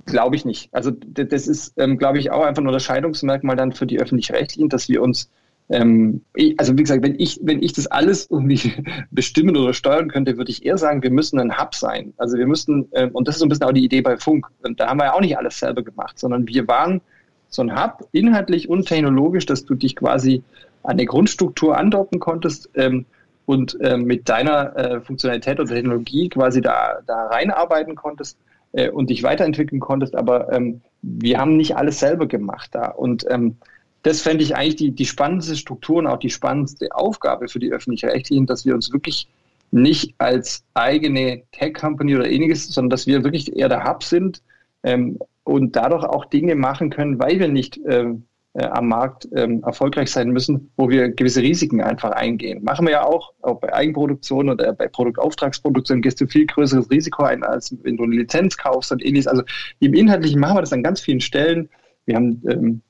glaube 0.04 0.36
ich 0.36 0.44
nicht. 0.44 0.68
Also 0.72 0.90
das 0.90 1.46
ist, 1.46 1.74
ähm, 1.76 1.96
glaube 1.96 2.18
ich, 2.18 2.30
auch 2.30 2.44
einfach 2.44 2.62
ein 2.62 2.66
Unterscheidungsmerkmal 2.66 3.56
dann 3.56 3.72
für 3.72 3.86
die 3.86 4.00
Öffentlich-Rechtlichen, 4.00 4.68
dass 4.68 4.88
wir 4.88 5.02
uns 5.02 5.30
ähm, 5.68 6.22
also 6.58 6.78
wie 6.78 6.82
gesagt, 6.82 7.02
wenn 7.02 7.18
ich, 7.18 7.40
wenn 7.42 7.62
ich 7.62 7.72
das 7.72 7.86
alles 7.86 8.26
irgendwie 8.30 8.72
bestimmen 9.10 9.56
oder 9.56 9.72
steuern 9.72 10.08
könnte, 10.08 10.36
würde 10.36 10.50
ich 10.50 10.64
eher 10.64 10.78
sagen, 10.78 11.02
wir 11.02 11.10
müssen 11.10 11.38
ein 11.40 11.58
Hub 11.58 11.74
sein. 11.74 12.14
Also 12.16 12.38
wir 12.38 12.46
müssten, 12.46 12.88
äh, 12.92 13.08
und 13.12 13.26
das 13.26 13.36
ist 13.36 13.40
so 13.40 13.46
ein 13.46 13.48
bisschen 13.48 13.64
auch 13.64 13.72
die 13.72 13.84
Idee 13.84 14.00
bei 14.00 14.16
Funk, 14.16 14.46
und 14.62 14.78
da 14.78 14.88
haben 14.88 14.98
wir 14.98 15.06
ja 15.06 15.14
auch 15.14 15.20
nicht 15.20 15.36
alles 15.36 15.58
selber 15.58 15.82
gemacht, 15.82 16.18
sondern 16.18 16.46
wir 16.46 16.68
waren 16.68 17.00
so 17.48 17.62
ein 17.62 17.74
Hub, 17.74 18.06
inhaltlich 18.12 18.68
und 18.68 18.86
technologisch, 18.86 19.46
dass 19.46 19.64
du 19.64 19.74
dich 19.74 19.96
quasi 19.96 20.42
an 20.82 20.96
der 20.96 21.06
Grundstruktur 21.06 21.76
andocken 21.76 22.20
konntest 22.20 22.70
ähm, 22.74 23.06
und 23.44 23.80
äh, 23.80 23.96
mit 23.96 24.28
deiner 24.28 24.76
äh, 24.76 25.00
Funktionalität 25.00 25.60
oder 25.60 25.74
Technologie 25.74 26.28
quasi 26.28 26.60
da, 26.60 26.98
da 27.06 27.26
reinarbeiten 27.26 27.94
konntest 27.94 28.38
äh, 28.72 28.90
und 28.90 29.10
dich 29.10 29.22
weiterentwickeln 29.22 29.80
konntest, 29.80 30.14
aber 30.14 30.52
ähm, 30.52 30.80
wir 31.02 31.38
haben 31.38 31.56
nicht 31.56 31.76
alles 31.76 32.00
selber 32.00 32.26
gemacht 32.26 32.70
da. 32.72 32.88
Und 32.88 33.24
ähm, 33.30 33.56
das 34.02 34.22
fände 34.22 34.44
ich 34.44 34.54
eigentlich 34.56 34.76
die, 34.76 34.90
die 34.92 35.06
spannendste 35.06 35.56
Struktur 35.56 35.96
und 35.96 36.06
auch 36.06 36.18
die 36.18 36.30
spannendste 36.30 36.94
Aufgabe 36.94 37.48
für 37.48 37.58
die 37.58 37.72
Öffentlich-Rechtlichen, 37.72 38.46
dass 38.46 38.64
wir 38.64 38.74
uns 38.74 38.92
wirklich 38.92 39.28
nicht 39.70 40.14
als 40.18 40.64
eigene 40.74 41.42
Tech-Company 41.52 42.16
oder 42.16 42.28
ähnliches, 42.28 42.68
sondern 42.68 42.90
dass 42.90 43.06
wir 43.06 43.24
wirklich 43.24 43.56
eher 43.56 43.68
der 43.68 43.84
Hub 43.84 44.04
sind 44.04 44.42
ähm, 44.82 45.18
und 45.46 45.76
dadurch 45.76 46.04
auch 46.04 46.24
Dinge 46.24 46.56
machen 46.56 46.90
können, 46.90 47.18
weil 47.20 47.38
wir 47.38 47.48
nicht 47.48 47.80
ähm, 47.86 48.26
äh, 48.54 48.64
am 48.64 48.88
Markt 48.88 49.28
ähm, 49.32 49.62
erfolgreich 49.64 50.10
sein 50.10 50.30
müssen, 50.30 50.72
wo 50.76 50.88
wir 50.88 51.10
gewisse 51.10 51.40
Risiken 51.40 51.80
einfach 51.80 52.10
eingehen. 52.10 52.64
Machen 52.64 52.86
wir 52.86 52.92
ja 52.92 53.04
auch, 53.04 53.32
auch 53.42 53.60
bei 53.60 53.72
Eigenproduktion 53.72 54.50
oder 54.50 54.72
bei 54.72 54.88
Produktauftragsproduktion 54.88 56.02
gehst 56.02 56.20
du 56.20 56.26
viel 56.26 56.46
größeres 56.46 56.90
Risiko 56.90 57.22
ein, 57.22 57.44
als 57.44 57.76
wenn 57.84 57.96
du 57.96 58.02
eine 58.02 58.16
Lizenz 58.16 58.56
kaufst 58.56 58.90
und 58.90 59.04
ähnliches. 59.04 59.28
Also 59.28 59.44
im 59.78 59.94
Inhaltlichen 59.94 60.40
machen 60.40 60.56
wir 60.56 60.62
das 60.62 60.72
an 60.72 60.82
ganz 60.82 61.00
vielen 61.00 61.20
Stellen. 61.20 61.68
Wir 62.06 62.16
haben 62.16 62.42
ähm, 62.48 62.82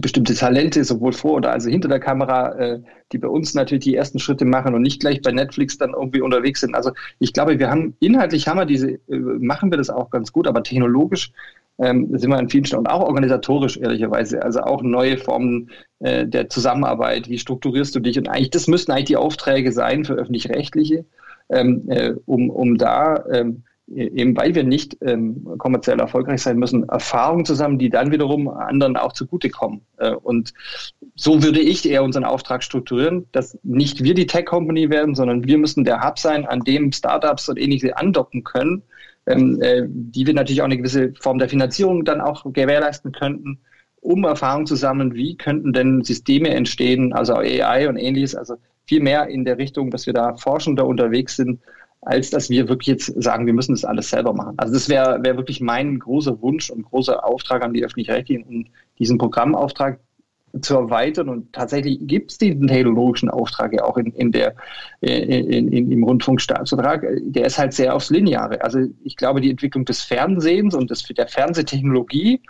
bestimmte 0.00 0.34
Talente, 0.34 0.84
sowohl 0.84 1.12
vor 1.12 1.34
oder 1.34 1.52
also 1.52 1.70
hinter 1.70 1.88
der 1.88 2.00
Kamera, 2.00 2.54
äh, 2.58 2.80
die 3.12 3.18
bei 3.18 3.28
uns 3.28 3.54
natürlich 3.54 3.84
die 3.84 3.94
ersten 3.94 4.18
Schritte 4.18 4.44
machen 4.44 4.74
und 4.74 4.82
nicht 4.82 5.00
gleich 5.00 5.22
bei 5.22 5.32
Netflix 5.32 5.78
dann 5.78 5.94
irgendwie 5.94 6.20
unterwegs 6.20 6.60
sind. 6.60 6.74
Also 6.74 6.92
ich 7.18 7.32
glaube, 7.32 7.58
wir 7.58 7.70
haben 7.70 7.96
inhaltlich 8.00 8.48
haben 8.48 8.58
wir 8.58 8.66
diese, 8.66 8.92
äh, 9.08 9.16
machen 9.16 9.70
wir 9.70 9.78
das 9.78 9.90
auch 9.90 10.10
ganz 10.10 10.32
gut, 10.32 10.46
aber 10.46 10.62
technologisch 10.62 11.32
ähm, 11.78 12.08
sind 12.18 12.30
wir 12.30 12.38
an 12.38 12.48
vielen 12.48 12.64
Stellen 12.64 12.80
und 12.80 12.90
auch 12.90 13.02
organisatorisch 13.02 13.76
ehrlicherweise, 13.76 14.42
also 14.42 14.60
auch 14.60 14.82
neue 14.82 15.18
Formen 15.18 15.70
äh, 16.00 16.26
der 16.26 16.48
Zusammenarbeit. 16.48 17.28
Wie 17.28 17.38
strukturierst 17.38 17.94
du 17.94 18.00
dich? 18.00 18.18
Und 18.18 18.28
eigentlich, 18.28 18.50
das 18.50 18.66
müssten 18.66 18.92
eigentlich 18.92 19.06
die 19.06 19.16
Aufträge 19.16 19.72
sein 19.72 20.04
für 20.04 20.14
öffentlich-rechtliche, 20.14 21.04
ähm, 21.50 21.84
äh, 21.88 22.14
um, 22.24 22.50
um 22.50 22.78
da 22.78 23.24
ähm, 23.30 23.62
eben 23.88 24.36
weil 24.36 24.54
wir 24.54 24.64
nicht 24.64 24.96
ähm, 25.00 25.46
kommerziell 25.58 26.00
erfolgreich 26.00 26.42
sein 26.42 26.58
müssen, 26.58 26.88
Erfahrungen 26.88 27.44
zusammen, 27.44 27.78
die 27.78 27.88
dann 27.88 28.10
wiederum 28.10 28.48
anderen 28.48 28.96
auch 28.96 29.12
zugutekommen. 29.12 29.82
Äh, 29.98 30.12
und 30.12 30.52
so 31.14 31.42
würde 31.42 31.60
ich 31.60 31.88
eher 31.88 32.02
unseren 32.02 32.24
Auftrag 32.24 32.64
strukturieren, 32.64 33.26
dass 33.32 33.58
nicht 33.62 34.02
wir 34.02 34.14
die 34.14 34.26
Tech-Company 34.26 34.90
werden, 34.90 35.14
sondern 35.14 35.46
wir 35.46 35.58
müssen 35.58 35.84
der 35.84 36.02
Hub 36.02 36.18
sein, 36.18 36.46
an 36.46 36.60
dem 36.60 36.90
Startups 36.90 37.48
und 37.48 37.58
ähnliche 37.58 37.96
andocken 37.96 38.42
können, 38.42 38.82
ähm, 39.26 39.60
äh, 39.62 39.82
die 39.86 40.26
wir 40.26 40.34
natürlich 40.34 40.62
auch 40.62 40.66
eine 40.66 40.78
gewisse 40.78 41.12
Form 41.20 41.38
der 41.38 41.48
Finanzierung 41.48 42.04
dann 42.04 42.20
auch 42.20 42.44
gewährleisten 42.52 43.12
könnten, 43.12 43.60
um 44.00 44.24
Erfahrungen 44.24 44.66
zu 44.66 44.74
sammeln, 44.74 45.14
wie 45.14 45.36
könnten 45.36 45.72
denn 45.72 46.02
Systeme 46.02 46.50
entstehen, 46.50 47.12
also 47.12 47.34
AI 47.34 47.88
und 47.88 47.96
ähnliches, 47.96 48.34
also 48.34 48.56
viel 48.84 49.00
mehr 49.00 49.28
in 49.28 49.44
der 49.44 49.58
Richtung, 49.58 49.90
dass 49.90 50.06
wir 50.06 50.12
da 50.12 50.36
forschender 50.36 50.86
unterwegs 50.86 51.36
sind, 51.36 51.60
als 52.06 52.30
dass 52.30 52.48
wir 52.48 52.68
wirklich 52.68 52.86
jetzt 52.86 53.20
sagen, 53.20 53.46
wir 53.46 53.52
müssen 53.52 53.72
das 53.72 53.84
alles 53.84 54.10
selber 54.10 54.32
machen. 54.32 54.54
Also 54.58 54.72
das 54.74 54.88
wäre 54.88 55.22
wär 55.24 55.36
wirklich 55.36 55.60
mein 55.60 55.98
großer 55.98 56.40
Wunsch 56.40 56.70
und 56.70 56.84
großer 56.84 57.24
Auftrag 57.24 57.64
an 57.64 57.74
die 57.74 57.84
Öffentlich-Rechtlichen, 57.84 58.44
um 58.44 58.66
diesen 59.00 59.18
Programmauftrag 59.18 59.98
zu 60.60 60.76
erweitern. 60.76 61.28
Und 61.28 61.52
tatsächlich 61.52 61.98
gibt 62.02 62.30
es 62.30 62.38
diesen 62.38 62.68
technologischen 62.68 63.28
Auftrag 63.28 63.72
ja 63.72 63.82
auch 63.82 63.96
in, 63.96 64.12
in 64.12 64.30
der, 64.30 64.54
in, 65.00 65.72
in, 65.72 65.90
im 65.90 66.04
Rundfunkstaatsvertrag. 66.04 67.04
Der 67.22 67.46
ist 67.46 67.58
halt 67.58 67.72
sehr 67.72 67.92
aufs 67.92 68.10
Lineare. 68.10 68.62
Also 68.62 68.86
ich 69.02 69.16
glaube, 69.16 69.40
die 69.40 69.50
Entwicklung 69.50 69.84
des 69.84 70.02
Fernsehens 70.02 70.76
und 70.76 70.90
des, 70.90 71.02
der 71.02 71.26
Fernsehtechnologie 71.26 72.40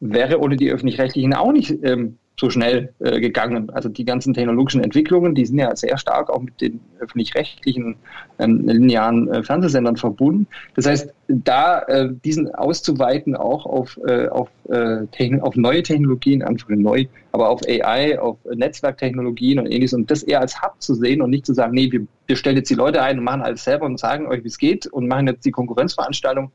wäre 0.00 0.40
ohne 0.40 0.56
die 0.56 0.70
Öffentlich-Rechtlichen 0.70 1.34
auch 1.34 1.52
nicht 1.52 1.76
ähm, 1.82 2.16
so 2.38 2.50
schnell 2.50 2.92
äh, 2.98 3.20
gegangen. 3.20 3.70
Also 3.70 3.88
die 3.88 4.04
ganzen 4.04 4.34
technologischen 4.34 4.82
Entwicklungen, 4.82 5.34
die 5.34 5.46
sind 5.46 5.58
ja 5.58 5.74
sehr 5.76 5.96
stark 5.98 6.30
auch 6.30 6.40
mit 6.40 6.60
den 6.60 6.80
öffentlich-rechtlichen 6.98 7.96
ähm, 8.38 8.66
linearen 8.66 9.32
äh, 9.32 9.42
Fernsehsendern 9.42 9.96
verbunden. 9.96 10.48
Das 10.74 10.86
heißt, 10.86 11.12
da 11.28 11.80
äh, 11.82 12.08
diesen 12.24 12.52
auszuweiten 12.54 13.36
auch 13.36 13.66
auf, 13.66 13.98
äh, 14.06 14.28
auf, 14.28 14.48
äh, 14.68 15.06
auf 15.40 15.56
neue 15.56 15.82
Technologien, 15.82 16.42
einfach 16.42 16.68
neu, 16.70 17.06
aber 17.30 17.50
auf 17.50 17.60
AI, 17.68 18.18
auf 18.18 18.38
Netzwerktechnologien 18.52 19.60
und 19.60 19.66
ähnliches 19.66 19.94
und 19.94 20.10
das 20.10 20.24
eher 20.24 20.40
als 20.40 20.60
Hub 20.60 20.74
zu 20.80 20.94
sehen 20.94 21.22
und 21.22 21.30
nicht 21.30 21.46
zu 21.46 21.54
sagen, 21.54 21.72
nee, 21.72 21.90
wir, 21.90 22.06
wir 22.26 22.36
stellen 22.36 22.56
jetzt 22.56 22.70
die 22.70 22.74
Leute 22.74 23.00
ein 23.00 23.18
und 23.18 23.24
machen 23.24 23.42
alles 23.42 23.62
selber 23.62 23.86
und 23.86 23.98
sagen 23.98 24.26
euch, 24.26 24.42
wie 24.42 24.48
es 24.48 24.58
geht 24.58 24.86
und 24.86 25.06
machen 25.06 25.28
jetzt 25.28 25.44
die 25.44 25.52
Konkurrenzveranstaltung 25.52 26.50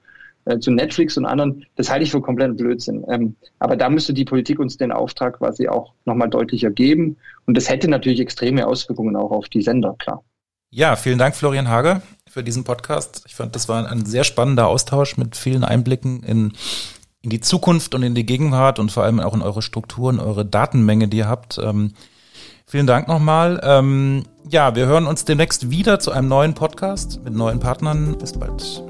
äh, 0.50 0.60
zu 0.60 0.72
Netflix 0.72 1.18
und 1.18 1.26
anderen, 1.26 1.66
das 1.76 1.90
halte 1.90 2.04
ich 2.04 2.12
für 2.12 2.22
kompletten 2.22 2.58
Blödsinn. 2.58 3.06
Ähm, 3.10 3.36
aber 3.60 3.76
da 3.76 3.90
müsste 3.90 4.14
die 4.14 4.26
Politik 4.26 4.60
uns 4.60 4.78
den 4.78 4.92
Auftrag 4.92 5.38
quasi 5.38 5.68
auch 5.68 5.94
nochmal 6.06 6.30
deutlicher 6.30 6.72
geben. 6.72 7.18
Und 7.46 7.56
das 7.56 7.70
hätte 7.70 7.88
natürlich 7.88 8.20
extreme 8.20 8.68
Auswirkungen 8.68 9.16
auch 9.16 9.32
auf 9.32 9.50
die 9.50 9.62
Sender, 9.62 9.96
klar. 10.00 10.24
Ja, 10.72 10.96
vielen 10.96 11.18
Dank, 11.18 11.36
Florian 11.36 11.68
Hage, 11.68 12.02
für 12.30 12.44
diesen 12.44 12.64
Podcast. 12.64 13.24
Ich 13.28 13.36
fand, 13.36 13.56
das 13.56 13.70
war 13.70 13.90
ein 13.92 14.06
sehr 14.06 14.24
spannender 14.24 14.68
Austausch 14.68 15.18
mit 15.18 15.36
vielen 15.36 15.64
Einblicken 15.64 16.22
in, 16.24 16.54
in 17.22 17.30
die 17.30 17.42
Zukunft 17.42 17.96
und 17.96 18.04
in 18.04 18.14
die 18.14 18.26
Gegenwart 18.26 18.78
und 18.78 18.92
vor 18.92 19.04
allem 19.04 19.20
auch 19.20 19.34
in 19.34 19.42
eure 19.42 19.62
Strukturen, 19.62 20.20
eure 20.20 20.46
Datenmenge, 20.46 21.08
die 21.08 21.18
ihr 21.18 21.28
habt. 21.28 21.58
Ähm, 21.58 21.94
vielen 22.68 22.86
Dank 22.86 23.08
nochmal. 23.08 23.60
Ähm, 23.64 24.26
ja, 24.48 24.76
wir 24.76 24.86
hören 24.86 25.08
uns 25.08 25.26
demnächst 25.26 25.72
wieder 25.72 26.00
zu 26.00 26.12
einem 26.12 26.28
neuen 26.28 26.54
Podcast 26.54 27.24
mit 27.24 27.34
neuen 27.34 27.60
Partnern. 27.60 28.16
Bis 28.20 28.34
bald. 28.34 28.84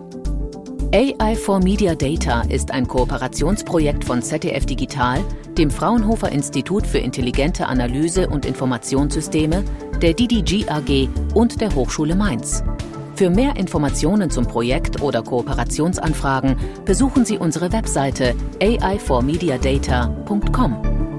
AI 0.91 1.35
for 1.35 1.59
Media 1.59 1.93
Data 1.93 2.41
ist 2.49 2.71
ein 2.71 2.87
Kooperationsprojekt 2.87 4.03
von 4.03 4.23
ZDF 4.23 4.65
Digital, 4.65 5.23
dem 5.55 5.69
Fraunhofer 5.69 6.31
Institut 6.31 6.87
für 6.87 6.97
intelligente 6.97 7.67
Analyse 7.67 8.27
und 8.27 8.43
Informationssysteme, 8.43 9.63
der 10.01 10.15
DDG 10.15 10.67
AG 10.67 11.07
und 11.35 11.61
der 11.61 11.75
Hochschule 11.75 12.15
Mainz. 12.15 12.63
Für 13.13 13.29
mehr 13.29 13.55
Informationen 13.57 14.31
zum 14.31 14.47
Projekt 14.47 15.03
oder 15.03 15.21
Kooperationsanfragen 15.21 16.55
besuchen 16.85 17.23
Sie 17.23 17.37
unsere 17.37 17.71
Webseite 17.71 18.33
aiformediadata.com. 18.59 21.18